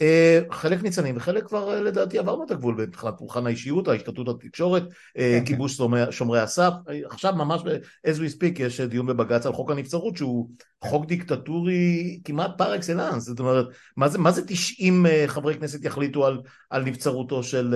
אה, 0.00 0.40
חלק 0.50 0.82
ניצנים 0.82 1.16
וחלק 1.16 1.46
כבר 1.46 1.74
אה, 1.74 1.80
לדעתי 1.80 2.18
עברנו 2.18 2.44
את 2.44 2.50
הגבול 2.50 2.74
מבחינת 2.74 3.14
פולחן 3.18 3.46
האישיות, 3.46 3.88
ההשתתות 3.88 4.28
התקשורת, 4.28 4.82
כן, 5.14 5.44
כיבוש 5.44 5.80
כן. 5.80 6.10
שומרי 6.10 6.40
הסף. 6.40 6.72
עכשיו 7.10 7.34
ממש 7.36 7.62
as 8.06 8.16
we 8.16 8.36
speak 8.36 8.62
יש 8.62 8.80
דיון 8.80 9.06
בבג"ץ 9.06 9.46
על 9.46 9.52
חוק 9.52 9.70
הנבצרות 9.70 10.16
שהוא 10.16 10.50
חוק 10.84 11.06
דיקטטורי 11.06 12.20
כמעט 12.24 12.50
פר 12.58 12.76
אקסלנס. 12.76 13.22
זאת 13.22 13.40
אומרת, 13.40 13.66
מה 13.96 14.08
זה, 14.08 14.18
מה 14.18 14.30
זה 14.30 14.46
90 14.46 15.06
חברי 15.26 15.54
כנסת 15.54 15.84
יחליטו 15.84 16.26
על, 16.26 16.40
על 16.70 16.84
נבצרותו 16.84 17.42
של 17.42 17.74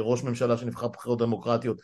ראש 0.00 0.22
ממשלה 0.22 0.56
שנבחר 0.56 0.88
בבחירות 0.88 1.18
דמוקרטיות? 1.18 1.80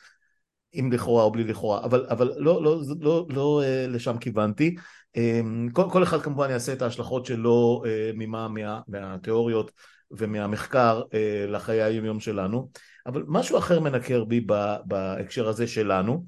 עם 0.72 0.92
לכאורה 0.92 1.22
או 1.22 1.32
בלי 1.32 1.44
לכאורה, 1.44 1.84
אבל, 1.84 2.06
אבל 2.10 2.32
לא, 2.36 2.62
לא, 2.62 2.80
לא, 2.86 2.96
לא, 3.00 3.26
לא 3.30 3.62
אה, 3.64 3.86
לשם 3.88 4.18
כיוונתי. 4.18 4.74
אמ, 5.16 5.68
כל, 5.72 5.84
כל 5.92 6.02
אחד 6.02 6.22
כמובן 6.22 6.50
יעשה 6.50 6.72
את 6.72 6.82
ההשלכות 6.82 7.26
שלו 7.26 7.82
אה, 7.86 8.10
ממה, 8.14 8.48
מה, 8.48 8.80
מהתיאוריות 8.88 9.70
ומהמחקר 10.10 11.02
אה, 11.14 11.44
לחיי 11.48 11.82
היומיום 11.82 12.20
שלנו, 12.20 12.70
אבל 13.06 13.24
משהו 13.26 13.58
אחר 13.58 13.80
מנקר 13.80 14.24
בי 14.24 14.46
בהקשר 14.84 15.48
הזה 15.48 15.66
שלנו, 15.66 16.24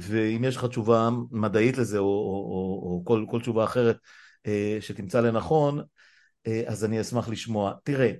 ואם 0.00 0.44
יש 0.44 0.56
לך 0.56 0.64
תשובה 0.64 1.10
מדעית 1.30 1.78
לזה 1.78 1.98
או, 1.98 2.04
או, 2.04 2.10
או, 2.10 2.90
או 2.90 3.02
כל, 3.04 3.24
כל 3.30 3.40
תשובה 3.40 3.64
אחרת 3.64 3.96
שתמצא 4.80 5.20
לנכון, 5.20 5.82
אז 6.66 6.84
אני 6.84 7.00
אשמח 7.00 7.28
לשמוע. 7.28 7.72
תראה, 7.84 8.12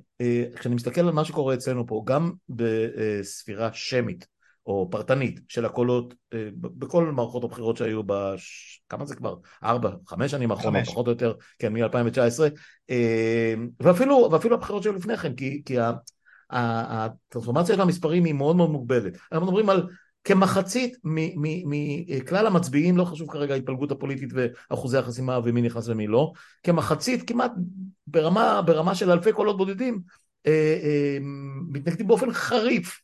כשאני 0.56 0.74
מסתכל 0.74 1.00
על 1.00 1.10
מה 1.10 1.24
שקורה 1.24 1.54
אצלנו 1.54 1.86
פה, 1.86 2.02
גם 2.06 2.32
בספירה 2.48 3.70
שמית, 3.72 4.26
או 4.66 4.88
פרטנית 4.90 5.40
של 5.48 5.64
הקולות 5.64 6.14
אה, 6.34 6.48
בכל 6.56 7.04
מערכות 7.04 7.44
הבחירות 7.44 7.76
שהיו 7.76 8.02
בש... 8.02 8.72
כמה 8.88 9.06
זה 9.06 9.16
כבר? 9.16 9.36
ארבע, 9.64 9.90
חמש 10.06 10.30
שנים 10.30 10.50
האחרונות, 10.50 10.84
פחות 10.86 11.06
או 11.06 11.12
יותר, 11.12 11.34
כן, 11.58 11.72
מ-2019 11.72 12.40
אה, 12.90 13.54
ואפילו, 13.80 14.28
ואפילו 14.32 14.54
הבחירות 14.54 14.82
שהיו 14.82 14.92
לפני 14.92 15.16
כן, 15.16 15.34
כי, 15.34 15.62
כי 15.64 15.76
הטרנספורמציה 16.50 17.74
של 17.74 17.80
המספרים 17.80 18.24
היא 18.24 18.34
מאוד 18.34 18.56
מאוד 18.56 18.70
מוגבלת. 18.70 19.12
אנחנו 19.32 19.46
מדברים 19.46 19.70
על 19.70 19.88
כמחצית 20.24 20.96
מכלל 21.04 22.46
המצביעים, 22.46 22.96
לא 22.96 23.04
חשוב 23.04 23.30
כרגע 23.30 23.54
ההתפלגות 23.54 23.90
הפוליטית 23.90 24.30
ואחוזי 24.32 24.98
החסימה 24.98 25.38
ומי 25.44 25.62
נכנס 25.62 25.88
ומי 25.88 26.06
לא, 26.06 26.32
כמחצית 26.62 27.28
כמעט 27.28 27.52
ברמה, 28.06 28.62
ברמה 28.62 28.94
של 28.94 29.10
אלפי 29.10 29.32
קולות 29.32 29.56
בודדים, 29.56 30.00
אה, 30.46 31.18
מתנגדים 31.72 32.06
באופן 32.06 32.32
חריף 32.32 33.00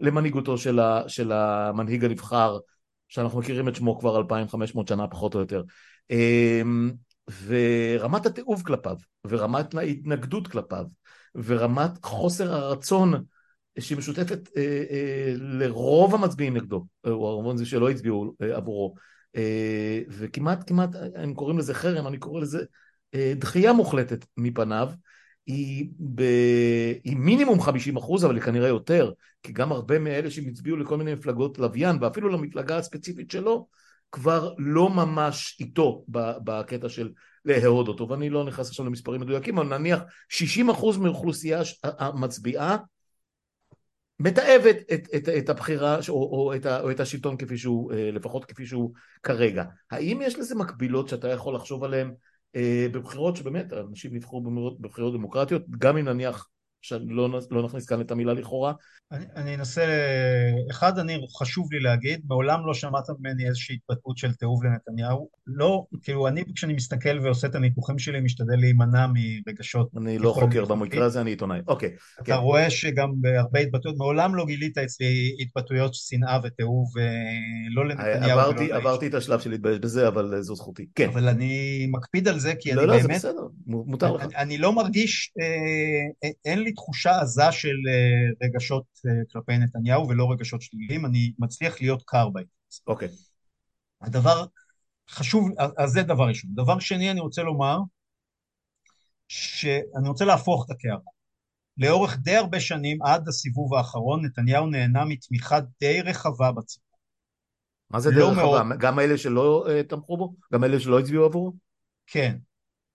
למנהיגותו 0.00 0.58
של, 0.58 0.78
ה, 0.78 1.02
של 1.08 1.32
המנהיג 1.32 2.04
הנבחר, 2.04 2.58
שאנחנו 3.08 3.38
מכירים 3.38 3.68
את 3.68 3.76
שמו 3.76 3.98
כבר 3.98 4.16
2,500 4.16 4.88
שנה 4.88 5.08
פחות 5.08 5.34
או 5.34 5.40
יותר. 5.40 5.62
אמ, 6.10 6.92
ורמת 7.46 8.26
התיעוב 8.26 8.62
כלפיו, 8.62 8.96
ורמת 9.26 9.74
ההתנגדות 9.74 10.48
כלפיו, 10.48 10.84
ורמת 11.34 12.04
חוסר 12.04 12.54
הרצון 12.54 13.24
שהיא 13.78 13.98
משותפת 13.98 14.48
אה, 14.56 14.84
אה, 14.90 15.32
לרוב 15.36 16.14
המצביעים 16.14 16.56
נגדו, 16.56 16.86
או 17.06 17.28
הרוב 17.28 17.56
זה 17.56 17.66
שלא 17.66 17.90
הצביעו 17.90 18.34
אה, 18.42 18.56
עבורו, 18.56 18.94
אה, 19.36 20.00
וכמעט 20.08 20.68
כמעט, 20.68 20.90
הם 21.14 21.34
קוראים 21.34 21.58
לזה 21.58 21.74
חרם, 21.74 22.06
אני 22.06 22.18
קורא 22.18 22.40
לזה 22.40 22.64
אה, 23.14 23.32
דחייה 23.36 23.72
מוחלטת 23.72 24.26
מפניו, 24.36 24.88
היא, 25.46 25.88
ב... 26.14 26.22
היא 27.04 27.16
מינימום 27.16 27.60
50 27.60 27.96
אחוז, 27.96 28.24
אבל 28.24 28.34
היא 28.34 28.42
כנראה 28.42 28.68
יותר, 28.68 29.12
כי 29.46 29.52
גם 29.52 29.72
הרבה 29.72 29.98
מאלה 29.98 30.30
שהם 30.30 30.44
הצביעו 30.48 30.76
לכל 30.76 30.96
מיני 30.96 31.14
מפלגות 31.14 31.58
לוויין, 31.58 31.96
ואפילו 32.00 32.28
למפלגה 32.28 32.78
הספציפית 32.78 33.30
שלו, 33.30 33.68
כבר 34.12 34.54
לא 34.58 34.90
ממש 34.90 35.56
איתו 35.60 36.04
בקטע 36.44 36.88
של 36.88 37.12
להוד 37.44 37.88
אותו, 37.88 38.08
ואני 38.08 38.30
לא 38.30 38.44
נכנס 38.44 38.68
עכשיו 38.68 38.86
למספרים 38.86 39.20
מדויקים, 39.20 39.58
אבל 39.58 39.78
נניח 39.78 40.02
60 40.28 40.70
אחוז 40.70 40.98
מאוכלוסייה 40.98 41.60
המצביעה 41.82 42.76
מתעבת 44.20 44.76
את, 44.94 45.08
את, 45.16 45.28
את 45.28 45.48
הבחירה 45.48 45.98
או, 46.08 46.14
או, 46.14 46.54
את 46.54 46.66
ה, 46.66 46.80
או 46.80 46.90
את 46.90 47.00
השלטון 47.00 47.36
כפי 47.36 47.58
שהוא, 47.58 47.92
אה, 47.92 48.10
לפחות 48.10 48.44
כפי 48.44 48.66
שהוא 48.66 48.92
כרגע. 49.22 49.64
האם 49.90 50.18
יש 50.22 50.38
לזה 50.38 50.54
מקבילות 50.54 51.08
שאתה 51.08 51.28
יכול 51.28 51.54
לחשוב 51.54 51.84
עליהן 51.84 52.14
אה, 52.56 52.86
בבחירות 52.92 53.36
שבאמת 53.36 53.72
אנשים 53.72 54.14
נבחרו 54.14 54.42
בבחירות 54.80 55.14
דמוקרטיות, 55.14 55.62
גם 55.78 55.96
אם 55.96 56.04
נניח 56.04 56.48
שלא 56.86 57.40
לא 57.50 57.62
נכניס 57.62 57.86
כאן 57.86 58.00
את 58.00 58.10
המילה 58.10 58.32
לכאורה. 58.32 58.72
אני, 59.12 59.24
אני 59.36 59.54
אנסה, 59.54 59.84
אחד, 60.70 60.98
אני, 60.98 61.26
חשוב 61.38 61.72
לי 61.72 61.80
להגיד, 61.80 62.20
מעולם 62.28 62.66
לא 62.66 62.74
שמעת 62.74 63.04
ממני 63.18 63.48
איזושהי 63.48 63.76
התבטאות 63.76 64.18
של 64.18 64.32
תיעוב 64.32 64.64
לנתניהו. 64.64 65.28
לא, 65.46 65.84
כאילו, 66.02 66.28
אני 66.28 66.44
כשאני 66.54 66.72
מסתכל 66.72 67.20
ועושה 67.22 67.46
את 67.46 67.54
הניתוחים 67.54 67.98
שלי, 67.98 68.20
משתדל 68.20 68.56
להימנע 68.56 69.06
מרגשות. 69.46 69.90
אני 69.96 70.18
לא 70.18 70.32
חוקר 70.32 70.64
במקרה 70.64 71.04
הזה, 71.04 71.20
אני 71.20 71.30
עיתונאי. 71.30 71.60
אוקיי. 71.68 71.90
אתה 72.16 72.24
כן. 72.24 72.32
רואה 72.32 72.70
שגם 72.70 73.12
בהרבה 73.20 73.60
התבטאויות, 73.60 73.98
מעולם 73.98 74.34
לא 74.34 74.44
גילית 74.46 74.78
אצלי 74.78 75.36
התבטאויות 75.40 75.94
שנאה 75.94 76.38
ותיעוב, 76.44 76.98
אה, 76.98 77.04
לא 77.70 77.86
לנתניהו 77.86 78.40
עברתי, 78.40 78.64
ולא 78.64 78.76
עברתי 78.76 79.06
את 79.06 79.14
השלב 79.14 79.40
של 79.40 79.50
להתבייש 79.50 79.78
בזה, 79.78 80.08
אבל 80.08 80.34
אה, 80.34 80.42
זו 80.42 80.54
זכותי. 80.54 80.86
כן. 80.94 81.08
אבל 81.08 81.28
אני 81.28 81.86
מקפיד 81.90 82.28
על 82.28 82.38
זה, 82.38 82.54
כי 82.60 82.72
לא, 82.72 82.80
אני 82.80 82.88
לא, 82.88 82.96
באמת... 82.96 83.08
לא, 83.08 83.14
לא, 83.14 83.18
זה 83.18 83.28
בסדר, 83.28 83.46
מותר 83.66 84.12
לך. 84.12 84.22
אני, 84.22 84.36
אני 84.36 84.58
לא 84.58 84.72
מרגיש, 84.72 85.32
אה, 85.40 86.28
אין 86.44 86.62
לי 86.62 86.72
תחושה 86.76 87.20
עזה 87.20 87.52
של 87.52 87.76
אה, 87.88 88.46
רגשות 88.46 88.84
אה, 89.06 89.12
כלפי 89.32 89.58
נתניהו 89.58 90.08
ולא 90.08 90.30
רגשות 90.30 90.62
שליליים, 90.62 91.06
אני 91.06 91.32
מצליח 91.38 91.80
להיות 91.80 92.02
קר 92.06 92.28
בעניין 92.28 92.50
הזה. 92.70 92.80
אוקיי. 92.86 93.08
הדבר 94.00 94.46
חשוב, 95.10 95.48
אז 95.78 95.90
זה 95.90 96.02
דבר 96.02 96.28
ראשון. 96.28 96.50
דבר 96.54 96.78
שני, 96.78 97.10
אני 97.10 97.20
רוצה 97.20 97.42
לומר, 97.42 97.78
שאני 99.28 100.08
רוצה 100.08 100.24
להפוך 100.24 100.64
את 100.66 100.70
הקערה. 100.70 101.10
לאורך 101.78 102.18
די 102.18 102.36
הרבה 102.36 102.60
שנים, 102.60 103.02
עד 103.02 103.28
הסיבוב 103.28 103.74
האחרון, 103.74 104.24
נתניהו 104.24 104.66
נהנה 104.66 105.04
מתמיכה 105.04 105.58
די 105.80 106.00
רחבה 106.00 106.52
בציבור. 106.52 106.86
מה 107.90 108.00
זה 108.00 108.10
די 108.10 108.16
לא 108.16 108.30
רחבה? 108.30 108.62
מאוד... 108.62 108.78
גם 108.78 109.00
אלה 109.00 109.18
שלא 109.18 109.66
uh, 109.66 109.88
תמכו 109.88 110.16
בו? 110.16 110.34
גם 110.52 110.64
אלה 110.64 110.80
שלא 110.80 111.00
הצביעו 111.00 111.24
עבורו? 111.24 111.52
כן. 112.06 112.36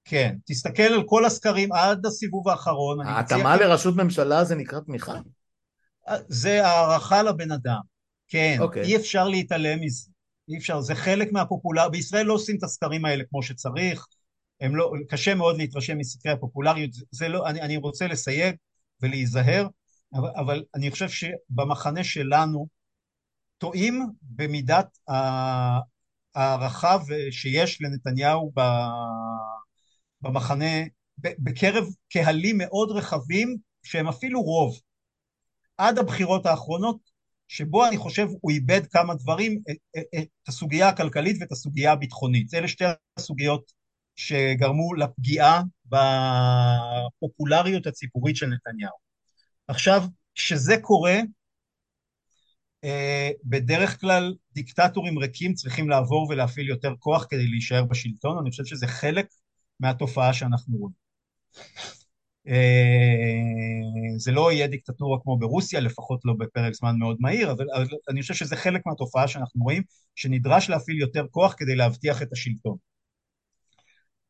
כן, 0.06 0.36
תסתכל 0.46 0.84
על 0.84 1.04
כל 1.06 1.26
הסקרים 1.26 1.72
עד 1.72 2.06
הסיבוב 2.06 2.50
האחרון. 2.50 3.08
ההתאמה 3.08 3.56
לראשות 3.56 3.96
ממשלה 3.96 4.44
זה 4.44 4.56
נקרא 4.56 4.80
תמיכה? 4.80 5.20
זה 6.28 6.68
הערכה 6.68 7.24
לבן 7.24 7.52
אדם, 7.52 7.80
כן, 8.28 8.56
okay. 8.60 8.62
אוקיי. 8.62 8.84
אי 8.84 8.96
אפשר 8.96 9.28
להתעלם 9.28 9.82
מזה, 9.82 10.10
אי 10.50 10.58
אפשר, 10.58 10.82
זה 10.82 10.96
חלק 10.96 11.32
מהפופולר, 11.32 11.90
בישראל 11.90 12.26
לא 12.26 12.34
עושים 12.34 12.58
את 12.58 12.64
הסקרים 12.64 13.06
האלה 13.06 13.24
כמו 13.30 13.44
שצריך, 13.44 14.06
הם 14.62 14.76
לא, 14.76 14.94
קשה 15.10 15.36
מאוד 15.36 15.58
להתרשם 15.58 15.98
מסקרי 15.98 16.32
הפופולריות, 16.32 16.94
זה, 16.94 17.06
זה 17.12 17.28
לא, 17.28 17.48
אני, 17.48 17.62
אני 17.62 17.78
רוצה 17.78 18.08
לסייג 18.08 18.56
ולהיזהר, 19.02 19.68
אבל, 20.14 20.30
אבל 20.36 20.64
אני 20.76 20.92
חושב 20.92 21.10
שבמחנה 21.10 22.04
שלנו 22.04 22.68
טועים 23.58 24.08
במידת 24.22 24.98
ההערכה 26.36 26.98
שיש 27.32 27.82
לנתניהו 27.82 28.52
ב... 28.56 28.62
במחנה, 30.22 30.84
בקרב 31.18 31.86
קהלים 32.10 32.58
מאוד 32.58 32.92
רחבים 32.92 33.58
שהם 33.84 34.08
אפילו 34.08 34.42
רוב. 34.42 34.80
עד 35.78 35.98
הבחירות 35.98 36.46
האחרונות, 36.46 37.12
שבו 37.48 37.88
אני 37.88 37.98
חושב 37.98 38.28
הוא 38.42 38.52
איבד 38.52 38.88
כמה 38.88 39.16
דברים, 39.16 39.62
את 40.18 40.48
הסוגיה 40.48 40.90
הכלכלית 40.90 41.38
ואת 41.40 41.52
הסוגיה 41.52 41.92
הביטחונית. 41.92 42.54
אלה 42.54 42.68
שתי 42.68 42.86
הסוגיות 43.18 43.72
שגרמו 44.16 44.94
לפגיעה 44.94 45.62
בפופולריות 47.22 47.88
הציבורית 47.88 48.36
של 48.36 48.46
נתניהו. 48.46 48.96
עכשיו, 49.68 50.04
כשזה 50.36 50.76
קורה, 50.82 51.20
אה, 52.84 53.30
בדרך 53.44 54.02
כלל 54.02 54.36
דיקטטורים 54.54 55.20
ריקים 55.20 55.54
צריכים 55.54 55.90
לעבור 55.90 56.28
ולהפעיל 56.30 56.70
יותר 56.70 56.94
כוח 57.00 57.26
כדי 57.30 57.48
להישאר 57.48 57.84
בשלטון, 57.84 58.38
אני 58.42 58.50
חושב 58.50 58.66
שזה 58.66 58.88
חלק 58.88 59.26
מהתופעה 59.82 60.34
שאנחנו 60.34 60.78
רואים. 60.78 61.02
אה, 62.48 64.18
זה 64.18 64.32
לא 64.32 64.52
יהיה 64.52 64.68
דיקטטורה 64.68 65.18
כמו 65.24 65.38
ברוסיה, 65.40 65.80
לפחות 65.80 66.20
לא 66.26 66.34
בפרק 66.40 66.74
זמן 66.74 66.96
מאוד 67.00 67.18
מהיר, 67.20 67.52
אבל 67.52 67.66
אני 68.10 68.22
חושב 68.22 68.34
שזה 68.34 68.56
חלק 68.56 68.82
מהתופעה 68.86 69.28
שאנחנו 69.28 69.64
רואים, 69.64 69.84
שנדרש 70.16 70.70
להפעיל 70.70 71.00
יותר 71.00 71.26
כוח 71.32 71.56
כדי 71.58 71.76
להבטיח 71.76 72.22
את 72.22 72.32
השלטון. 72.32 72.76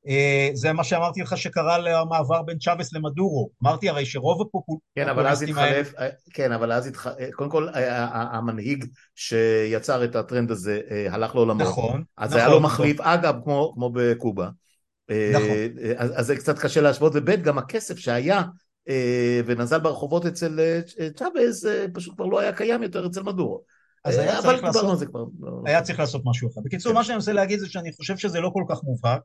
אה, 0.08 0.50
זה 0.54 0.74
מה 0.74 0.84
שאמרתי 0.84 1.22
לך 1.22 1.38
שקרה 1.38 1.78
למעבר 1.78 2.42
בין 2.42 2.58
צ'אבס 2.58 2.94
למדורו. 2.94 3.50
אמרתי 3.64 3.90
הרי 3.90 4.06
שרוב 4.06 4.42
הפופוליסטים 4.42 4.88
כן, 4.96 5.10
אבל 5.10 5.28
אז 5.28 5.42
התחלף, 5.42 5.94
האלה... 5.98 6.12
כן, 6.34 6.52
אבל 6.52 6.72
אז 6.72 6.88
התחלף, 6.88 7.16
קודם 7.34 7.50
כל 7.50 7.68
המנהיג 7.74 8.86
שיצר 9.16 10.04
את 10.04 10.16
הטרנד 10.16 10.52
הזה 10.52 10.82
הלך 11.10 11.36
לעולמו. 11.36 11.64
נכון, 11.64 12.04
אז 12.18 12.30
נכון, 12.30 12.40
היה 12.40 12.50
לו 12.50 12.62
מחליף, 12.62 13.00
נכון. 13.00 13.12
אגב, 13.12 13.36
כמו, 13.44 13.72
כמו 13.76 13.92
בקובה. 13.94 14.50
נכון. 15.34 15.58
אז, 15.98 16.12
אז 16.16 16.26
זה 16.26 16.36
קצת 16.36 16.60
קשה 16.60 16.82
להשוות, 16.82 17.12
וב' 17.16 17.30
גם 17.30 17.58
הכסף 17.58 17.98
שהיה 17.98 18.42
ונזל 19.46 19.80
ברחובות 19.80 20.26
אצל 20.26 20.80
צ'אבס 21.16 21.66
פשוט 21.94 22.16
כבר 22.16 22.26
לא 22.26 22.40
היה 22.40 22.54
קיים 22.54 22.84
יותר 22.84 23.08
אצל 23.08 23.24
מדורו. 23.24 23.62
אז 24.06 24.18
היה 24.18 24.42
צריך, 24.42 24.64
לעשות, 24.64 25.04
כבר... 25.04 25.24
לא- 25.40 25.62
היה 25.66 25.82
צריך 25.82 26.00
לעשות 26.00 26.22
משהו 26.26 26.50
אחר. 26.50 26.62
בקיצור, 26.64 26.92
כן. 26.92 26.98
מה 26.98 27.04
שאני 27.04 27.18
רוצה 27.18 27.34
להגיד 27.34 27.60
זה 27.60 27.70
שאני 27.70 27.92
חושב 27.92 28.18
שזה 28.18 28.40
לא 28.40 28.50
כל 28.54 28.64
כך 28.70 28.84
מובהק. 28.84 29.22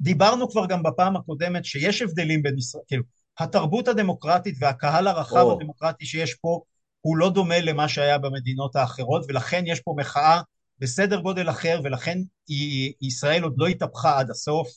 דיברנו 0.00 0.50
כבר 0.50 0.66
גם 0.66 0.82
בפעם 0.82 1.16
הקודמת 1.16 1.64
שיש 1.64 2.02
הבדלים 2.02 2.42
בין 2.42 2.58
ישראל, 2.58 2.82
כאילו, 2.86 3.02
התרבות 3.38 3.88
הדמוקרטית 3.88 4.54
והקהל 4.60 5.06
הרחב 5.06 5.46
oh. 5.48 5.52
הדמוקרטי 5.52 6.06
שיש 6.06 6.34
פה 6.34 6.60
הוא 7.00 7.16
לא 7.16 7.30
דומה 7.30 7.60
למה 7.60 7.88
שהיה 7.88 8.18
במדינות 8.18 8.76
האחרות 8.76 9.24
ולכן 9.28 9.62
יש 9.66 9.80
פה 9.80 9.94
מחאה 9.98 10.40
בסדר 10.78 11.20
גודל 11.20 11.50
אחר 11.50 11.80
ולכן 11.84 12.18
היא, 12.48 12.92
ישראל 13.00 13.42
עוד 13.42 13.54
לא 13.56 13.66
התהפכה 13.66 14.18
עד 14.18 14.30
הסוף 14.30 14.68
אה, 14.68 14.72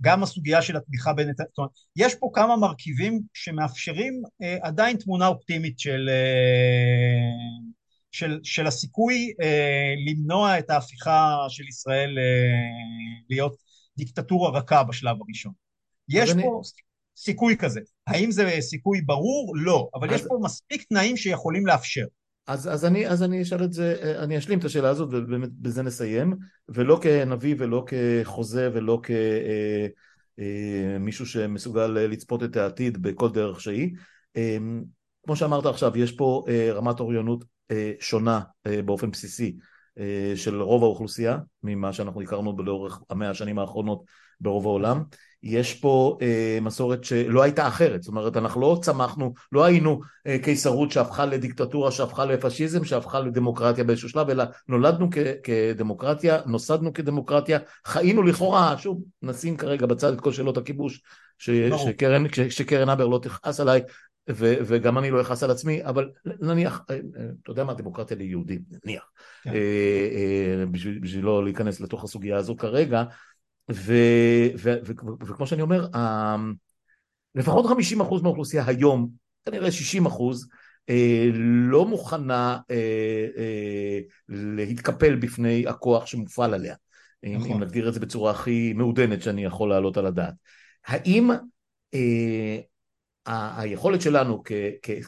גם 0.00 0.22
הסוגיה 0.22 0.62
של 0.62 0.76
התמיכה 0.76 1.12
בין... 1.12 1.32
זאת 1.36 1.58
אומרת, 1.58 1.70
יש 1.96 2.14
פה 2.14 2.30
כמה 2.34 2.56
מרכיבים 2.56 3.20
שמאפשרים 3.34 4.22
אה, 4.42 4.56
עדיין 4.62 4.96
תמונה 4.96 5.26
אופטימית 5.26 5.78
של, 5.78 6.08
אה, 6.08 7.74
של, 8.12 8.40
של 8.42 8.66
הסיכוי 8.66 9.32
למנוע 10.06 10.58
את 10.58 10.70
ההפיכה 10.70 11.36
של 11.48 11.68
ישראל 11.68 12.18
להיות 13.30 13.56
דיקטטורה 13.96 14.58
רכה 14.58 14.84
בשלב 14.84 15.16
הראשון. 15.20 15.52
יש 16.08 16.30
פה 16.30 16.34
אני... 16.34 16.44
סיכוי 17.16 17.56
כזה. 17.56 17.80
האם 18.06 18.30
זה 18.30 18.56
סיכוי 18.60 19.00
ברור? 19.00 19.52
לא. 19.56 19.88
אבל 19.94 20.14
אז... 20.14 20.20
יש 20.20 20.26
פה 20.28 20.38
מספיק 20.42 20.82
תנאים 20.82 21.16
שיכולים 21.16 21.66
לאפשר. 21.66 22.04
אז, 22.46 22.68
אז, 22.72 22.84
אני, 22.84 23.08
אז 23.08 23.22
אני 23.22 23.42
אשאל 23.42 23.64
את 23.64 23.72
זה, 23.72 24.14
אני 24.18 24.38
אשלים 24.38 24.58
את 24.58 24.64
השאלה 24.64 24.88
הזאת 24.88 25.08
ובאמת 25.12 25.52
בזה 25.52 25.82
נסיים, 25.82 26.34
ולא 26.68 26.98
כנביא 27.02 27.54
ולא 27.58 27.84
כחוזה 27.86 28.70
ולא 28.74 29.00
כמישהו 30.36 31.24
אה, 31.24 31.28
שמסוגל 31.28 31.86
לצפות 31.86 32.42
את 32.42 32.56
העתיד 32.56 33.02
בכל 33.02 33.30
דרך 33.30 33.60
שהיא. 33.60 33.90
אה, 34.36 34.56
כמו 35.24 35.36
שאמרת 35.36 35.66
עכשיו, 35.66 35.98
יש 35.98 36.12
פה 36.12 36.44
אה, 36.48 36.72
רמת 36.72 37.00
אוריינות 37.00 37.44
שונה 38.00 38.40
באופן 38.84 39.10
בסיסי 39.10 39.56
של 40.34 40.62
רוב 40.62 40.82
האוכלוסייה 40.82 41.38
ממה 41.62 41.92
שאנחנו 41.92 42.22
הכרנו 42.22 42.62
לאורך 42.62 43.00
המאה 43.10 43.30
השנים 43.30 43.58
האחרונות 43.58 44.04
ברוב 44.40 44.66
העולם. 44.66 45.02
יש 45.44 45.74
פה 45.74 46.18
אה, 46.22 46.58
מסורת 46.62 47.04
שלא 47.04 47.42
הייתה 47.42 47.68
אחרת, 47.68 48.02
זאת 48.02 48.08
אומרת 48.08 48.36
אנחנו 48.36 48.60
לא 48.60 48.78
צמחנו, 48.82 49.34
לא 49.52 49.64
היינו 49.64 50.00
אה, 50.26 50.36
קיסרות 50.42 50.90
שהפכה 50.90 51.26
לדיקטטורה, 51.26 51.90
שהפכה 51.90 52.24
לפשיזם, 52.24 52.84
שהפכה 52.84 53.20
לדמוקרטיה 53.20 53.84
באיזשהו 53.84 54.08
שלב, 54.08 54.30
אלא 54.30 54.44
נולדנו 54.68 55.08
כ- 55.10 55.18
כדמוקרטיה, 55.42 56.38
נוסדנו 56.46 56.92
כדמוקרטיה, 56.92 57.58
חיינו 57.86 58.22
לכאורה, 58.22 58.78
שוב 58.78 59.02
נשים 59.22 59.56
כרגע 59.56 59.86
בצד 59.86 60.12
את 60.12 60.20
כל 60.20 60.32
שאלות 60.32 60.56
הכיבוש, 60.56 61.02
ש- 61.38 61.50
שקרן, 61.86 62.24
ש- 62.32 62.40
שקרן 62.40 62.88
אבר 62.88 63.06
לא 63.06 63.20
תכעס 63.22 63.60
עליי, 63.60 63.82
ו- 64.30 64.54
וגם 64.66 64.98
אני 64.98 65.10
לא 65.10 65.20
אכעס 65.20 65.42
על 65.42 65.50
עצמי, 65.50 65.84
אבל 65.84 66.10
נניח, 66.40 66.80
אה, 66.90 66.94
אה, 66.94 67.00
אתה 67.42 67.50
יודע 67.50 67.64
מה, 67.64 67.74
דמוקרטיה 67.74 68.16
ליהודים, 68.16 68.60
נניח, 68.84 69.02
כן. 69.42 69.50
אה, 69.50 69.56
אה, 70.60 70.66
בשביל, 70.66 70.98
בשביל 70.98 71.24
לא 71.24 71.44
להיכנס 71.44 71.80
לתוך 71.80 72.04
הסוגיה 72.04 72.36
הזו 72.36 72.56
כרגע, 72.56 73.04
וכמו 73.68 75.46
שאני 75.46 75.62
אומר, 75.62 75.86
לפחות 77.34 77.66
50% 77.66 78.22
מהאוכלוסייה 78.22 78.64
היום, 78.66 79.08
כנראה 79.44 79.68
60% 79.68 80.10
אה, 80.90 81.28
לא 81.34 81.86
מוכנה 81.86 82.58
אה, 82.70 83.26
אה, 83.36 84.00
להתקפל 84.28 85.14
בפני 85.14 85.64
הכוח 85.66 86.06
שמופעל 86.06 86.54
עליה, 86.54 86.74
נכון. 87.22 87.50
אם 87.50 87.60
נגדיר 87.60 87.88
את 87.88 87.94
זה 87.94 88.00
בצורה 88.00 88.30
הכי 88.30 88.72
מעודנת 88.72 89.22
שאני 89.22 89.44
יכול 89.44 89.68
להעלות 89.68 89.96
על 89.96 90.06
הדעת. 90.06 90.34
האם 90.86 91.30
היכולת 93.26 94.00
שלנו 94.00 94.42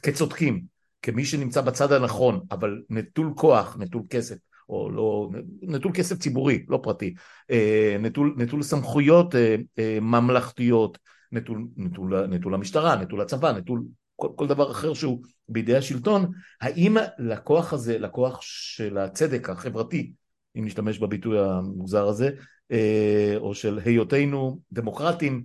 כצודקים, 0.03 0.63
כמי 1.03 1.25
שנמצא 1.25 1.61
בצד 1.61 1.93
הנכון, 1.93 2.41
אבל 2.51 2.83
נטול 2.91 3.33
כוח, 3.37 3.77
נטול 3.81 4.03
כסף, 4.11 4.37
או 4.69 4.91
לא, 4.91 5.31
נטול 5.63 5.93
כסף 5.95 6.19
ציבורי, 6.19 6.65
לא 6.69 6.81
פרטי, 6.83 7.15
אה, 7.51 7.97
נטול, 8.01 8.35
נטול 8.39 8.63
סמכויות 8.63 9.35
אה, 9.35 9.57
אה, 9.79 9.99
ממלכתיות, 10.01 10.99
נטול, 11.33 11.67
נטול, 11.77 12.27
נטול 12.27 12.55
המשטרה, 12.55 12.97
נטול 12.97 13.21
הצבא, 13.21 13.53
נטול 13.53 13.83
כל, 14.17 14.29
כל 14.37 14.47
דבר 14.47 14.71
אחר 14.71 14.95
שהוא 14.95 15.23
בידי 15.49 15.77
השלטון, 15.77 16.31
האם 16.61 16.97
לכוח 17.19 17.73
הזה, 17.73 17.99
לכוח 17.99 18.39
של 18.43 18.99
הצדק 18.99 19.51
החברתי, 19.51 20.13
אם 20.59 20.65
נשתמש 20.65 20.99
בביטוי 20.99 21.39
המוזר 21.41 22.09
הזה, 22.09 22.31
או 23.37 23.55
של 23.55 23.81
היותנו 23.85 24.61
דמוקרטים, 24.73 25.45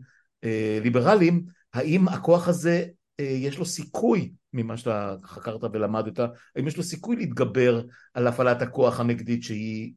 ליברליים, 0.84 1.46
האם 1.74 2.08
הכוח 2.08 2.48
הזה 2.48 2.86
יש 3.20 3.58
לו 3.58 3.66
סיכוי 3.66 4.32
ממה 4.54 4.78
שאתה 4.78 5.16
חקרת 5.26 5.64
ולמדת, 5.64 6.20
האם 6.56 6.68
יש 6.68 6.78
לו 6.78 6.84
סיכוי 6.84 7.16
להתגבר 7.16 7.82
על 8.14 8.28
הפעלת 8.28 8.62
הכוח 8.62 9.00
הנגדית 9.00 9.44
שהיא 9.44 9.94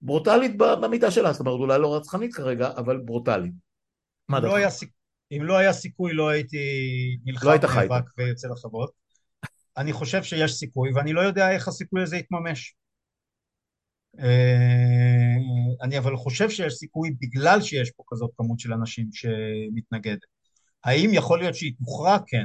ברוטלית 0.00 0.56
במידה 0.56 1.10
שלה, 1.10 1.32
זאת 1.32 1.40
אומרת 1.40 1.54
אולי 1.54 1.78
לא 1.78 1.96
רצחנית 1.96 2.34
כרגע, 2.34 2.70
אבל 2.76 2.96
ברוטלית. 2.96 3.52
מה 4.28 4.40
לא 4.40 4.48
דרך? 4.48 4.68
סיכ... 4.68 4.90
אם 5.32 5.42
לא 5.44 5.56
היה 5.56 5.72
סיכוי 5.72 6.12
לא 6.12 6.28
הייתי 6.28 6.58
נלחם 7.24 7.46
לא 7.46 7.54
נאבק 7.54 8.04
ויוצא 8.18 8.48
לחוות. 8.48 8.90
אני 9.76 9.92
חושב 9.92 10.22
שיש 10.22 10.52
סיכוי 10.52 10.92
ואני 10.94 11.12
לא 11.12 11.20
יודע 11.20 11.50
איך 11.50 11.68
הסיכוי 11.68 12.02
הזה 12.02 12.16
יתממש. 12.16 12.74
אה, 14.18 15.36
אני 15.82 15.98
אבל 15.98 16.16
חושב 16.16 16.50
שיש 16.50 16.74
סיכוי 16.74 17.14
בגלל 17.20 17.60
שיש 17.62 17.90
פה 17.90 18.02
כזאת 18.06 18.30
כמות 18.36 18.60
של 18.60 18.72
אנשים 18.72 19.08
שמתנגדת. 19.12 20.20
האם 20.84 21.10
יכול 21.12 21.38
להיות 21.38 21.54
שהיא 21.54 21.74
תוכרע? 21.78 22.18
כן. 22.26 22.44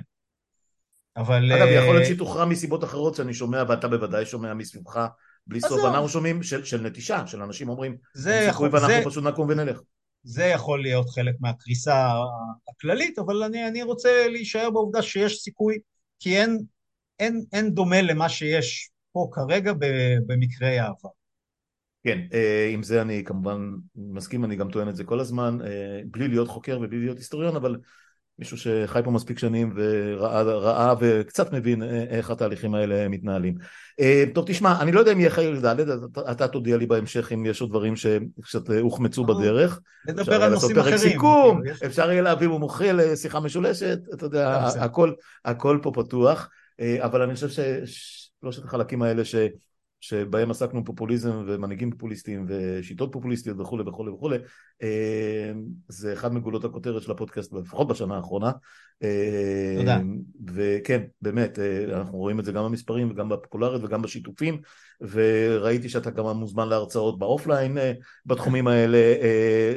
אבל... 1.17 1.51
אגב, 1.51 1.67
יכול 1.67 1.93
להיות 1.93 2.01
אה, 2.01 2.05
שהיא 2.05 2.17
תוכרע 2.17 2.45
מסיבות 2.45 2.83
אחרות 2.83 3.15
שאני 3.15 3.33
שומע, 3.33 3.63
ואתה 3.69 3.87
בוודאי 3.87 4.25
שומע 4.25 4.53
מסביבך 4.53 5.07
בלי 5.47 5.61
סוף, 5.61 5.83
ואנחנו 5.83 6.09
שומעים 6.09 6.43
של, 6.43 6.65
של 6.65 6.81
נטישה, 6.81 7.27
של 7.27 7.41
אנשים 7.41 7.69
אומרים, 7.69 7.97
זה 8.13 8.33
יכול, 8.33 8.69
ואנחנו 8.71 8.87
זה, 8.87 9.01
פשוט 9.05 9.23
נקום 9.23 9.47
ונלך. 9.49 9.81
זה 10.23 10.43
יכול 10.43 10.81
להיות 10.81 11.09
חלק 11.09 11.35
מהקריסה 11.39 12.09
הכללית, 12.69 13.19
אבל 13.19 13.43
אני, 13.43 13.67
אני 13.67 13.83
רוצה 13.83 14.27
להישאר 14.27 14.69
בעובדה 14.69 15.01
שיש 15.01 15.37
סיכוי, 15.37 15.77
כי 16.19 16.37
אין, 16.37 16.59
אין, 17.19 17.43
אין 17.53 17.69
דומה 17.69 18.01
למה 18.01 18.29
שיש 18.29 18.89
פה 19.11 19.29
כרגע 19.31 19.73
במקרה 20.27 20.69
העבר. 20.69 21.09
כן, 22.03 22.19
אה, 22.33 22.69
עם 22.73 22.83
זה 22.83 23.01
אני 23.01 23.23
כמובן 23.25 23.71
מסכים, 23.95 24.45
אני 24.45 24.55
גם 24.55 24.71
טוען 24.71 24.89
את 24.89 24.95
זה 24.95 25.03
כל 25.03 25.19
הזמן, 25.19 25.57
אה, 25.63 26.01
בלי 26.05 26.27
להיות 26.27 26.47
חוקר 26.47 26.79
ובלי 26.81 26.99
להיות 26.99 27.17
היסטוריון, 27.17 27.55
אבל 27.55 27.75
מישהו 28.39 28.57
שחי 28.57 28.99
פה 29.03 29.11
מספיק 29.11 29.39
שנים 29.39 29.73
וראה 29.75 30.93
וקצת 30.99 31.53
מבין 31.53 31.83
איך 32.09 32.29
התהליכים 32.29 32.75
האלה 32.75 33.07
מתנהלים. 33.07 33.55
אה, 33.99 34.23
טוב 34.33 34.45
תשמע, 34.47 34.81
אני 34.81 34.91
לא 34.91 34.99
יודע 34.99 35.11
אם 35.11 35.19
יהיה 35.19 35.29
חיל 35.29 35.65
ד', 35.65 35.79
אתה 36.31 36.47
תודיע 36.47 36.77
לי 36.77 36.85
בהמשך 36.85 37.31
אם 37.33 37.45
יש 37.45 37.61
עוד 37.61 37.69
דברים 37.69 37.95
שקצת 37.95 38.69
הוחמצו 38.81 39.25
בדרך. 39.25 39.79
נדבר 40.07 40.43
על 40.43 40.51
נושאים 40.51 40.79
אחרים. 40.79 40.97
סיכום, 40.97 41.61
אפשר 41.85 42.11
יהיה 42.11 42.21
להביא 42.21 42.47
מומחה 42.47 42.91
לשיחה 42.91 43.39
משולשת, 43.39 43.99
אתה 44.13 44.25
יודע, 44.25 44.67
הכל, 44.79 45.13
הכל 45.45 45.79
פה 45.81 45.91
פתוח, 45.95 46.49
אה, 46.79 46.97
אבל 47.05 47.21
אני 47.21 47.33
חושב 47.33 47.49
ששלושת 47.49 48.65
החלקים 48.65 49.01
האלה 49.01 49.25
ש... 49.25 49.35
שבהם 49.99 50.51
עסקנו 50.51 50.85
פופוליזם 50.85 51.43
ומנהיגים 51.47 51.91
פופוליסטיים 51.91 52.45
ושיטות 52.47 53.11
פופוליסטיות 53.11 53.59
וכולי 53.59 53.83
וכולי 53.87 54.11
וכולי, 54.11 54.37
אה, 54.83 55.51
זה 55.87 56.13
אחד 56.13 56.33
מגולות 56.33 56.65
הכותרת 56.65 57.01
של 57.01 57.11
הפודקאסט, 57.11 57.53
לפחות 57.53 57.87
בשנה 57.87 58.15
האחרונה. 58.15 58.51
אה, 59.03 59.75
תודה. 59.77 59.99
וכן, 60.47 61.01
באמת, 61.21 61.59
אנחנו 61.93 62.17
רואים 62.17 62.39
את 62.39 62.45
זה 62.45 62.51
גם 62.51 62.63
במספרים 62.63 63.11
וגם 63.11 63.29
בפופולריות 63.29 63.83
וגם 63.83 64.01
בשיתופים, 64.01 64.61
וראיתי 65.01 65.89
שאתה 65.89 66.11
גם 66.11 66.25
מוזמן 66.25 66.69
להרצאות 66.69 67.19
באופליין 67.19 67.77
בתחומים 68.25 68.67
האלה, 68.67 68.99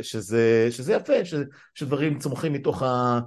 שזה, 0.03 0.69
שזה 0.71 0.93
יפה, 0.93 1.25
ש, 1.25 1.35
שדברים 1.75 2.19
צומחים 2.19 2.53
מתוך 2.53 2.83
ה... 2.83 3.21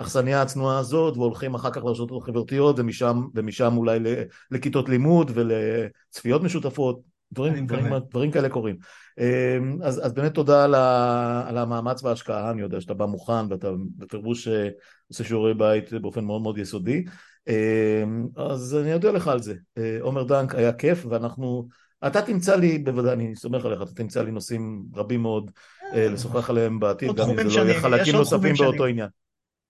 האכסניה 0.00 0.42
הצנועה 0.42 0.78
הזאת 0.78 1.16
והולכים 1.16 1.54
אחר 1.54 1.70
כך 1.70 1.84
לרשתות 1.84 2.22
החברתיות 2.22 2.78
ומשם, 2.78 3.22
ומשם 3.34 3.76
אולי 3.76 3.98
לכיתות 4.50 4.88
לימוד 4.88 5.30
ולצפיות 5.34 6.42
משותפות, 6.42 7.00
דברים, 7.32 7.66
דברים, 7.66 7.92
דברים 8.10 8.30
כאלה 8.30 8.48
קורים. 8.48 8.76
אמ, 9.18 9.78
אז, 9.82 10.06
אז 10.06 10.12
באמת 10.12 10.34
תודה 10.34 10.64
על, 10.64 10.74
ה, 10.74 11.44
על 11.48 11.58
המאמץ 11.58 12.02
וההשקעה, 12.02 12.50
אני 12.50 12.62
יודע 12.62 12.80
שאתה 12.80 12.94
בא 12.94 13.06
מוכן 13.06 13.46
ואתה 13.50 13.68
בפירוש 13.96 14.48
אה, 14.48 14.68
עושה 15.08 15.24
שיעורי 15.24 15.54
בית 15.54 15.92
באופן 15.92 16.24
מאוד 16.24 16.42
מאוד 16.42 16.58
יסודי, 16.58 17.04
אמ, 17.48 18.26
אז 18.36 18.76
אני 18.82 18.94
אודה 18.94 19.10
לך 19.10 19.28
על 19.28 19.42
זה. 19.42 19.54
אה, 19.78 19.98
עומר 20.00 20.22
דנק, 20.22 20.54
היה 20.54 20.72
כיף 20.72 21.06
ואנחנו... 21.08 21.68
אתה 22.06 22.22
תמצא 22.22 22.56
לי, 22.56 22.78
בוודאי, 22.78 23.12
אני 23.12 23.36
סומך 23.36 23.64
עליך, 23.64 23.82
אתה 23.82 23.92
תמצא 23.94 24.22
לי 24.22 24.30
נושאים 24.30 24.82
רבים 24.94 25.22
מאוד 25.22 25.50
אה, 25.94 26.08
לשוחח 26.08 26.50
עליהם 26.50 26.80
בעתיד, 26.80 27.16
גם 27.16 27.30
אם 27.30 27.48
זה 27.48 27.58
לא 27.58 27.64
יהיה 27.64 27.80
חלקים 27.80 28.16
נוספים 28.16 28.54
באותו 28.58 28.86
עניין. 28.86 29.08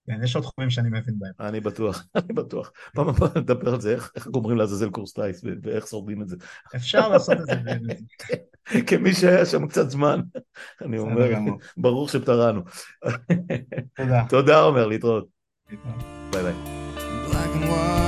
כן, 0.07 0.25
יש 0.25 0.37
עוד 0.37 0.45
תחומים 0.45 0.71
שאני 0.71 0.89
מבין 0.89 1.15
בהם. 1.19 1.49
אני 1.49 1.61
בטוח, 1.61 2.05
אני 2.17 2.33
בטוח. 2.35 2.73
פעם 2.95 3.09
הבאה 3.09 3.29
נדבר 3.37 3.75
על 3.75 3.81
זה, 3.81 3.93
איך 3.93 4.27
גומרים 4.27 4.57
לעזאזל 4.57 4.91
קורס 4.91 5.13
טייס 5.13 5.45
ואיך 5.63 5.87
שורדים 5.87 6.23
את 6.23 6.29
זה. 6.29 6.37
אפשר 6.77 7.09
לעשות 7.09 7.37
את 7.41 7.47
זה. 7.47 7.55
כמי 8.87 9.15
שהיה 9.15 9.47
שם 9.47 9.67
קצת 9.67 9.91
זמן, 9.91 10.21
אני 10.85 10.99
אומר, 10.99 11.31
ברור 11.77 12.09
שפטרנו. 12.09 12.61
תודה. 13.97 14.25
תודה, 14.29 14.61
עמר, 14.61 14.87
להתראות. 14.87 15.27
ביי 16.31 16.43
ביי. 16.43 18.00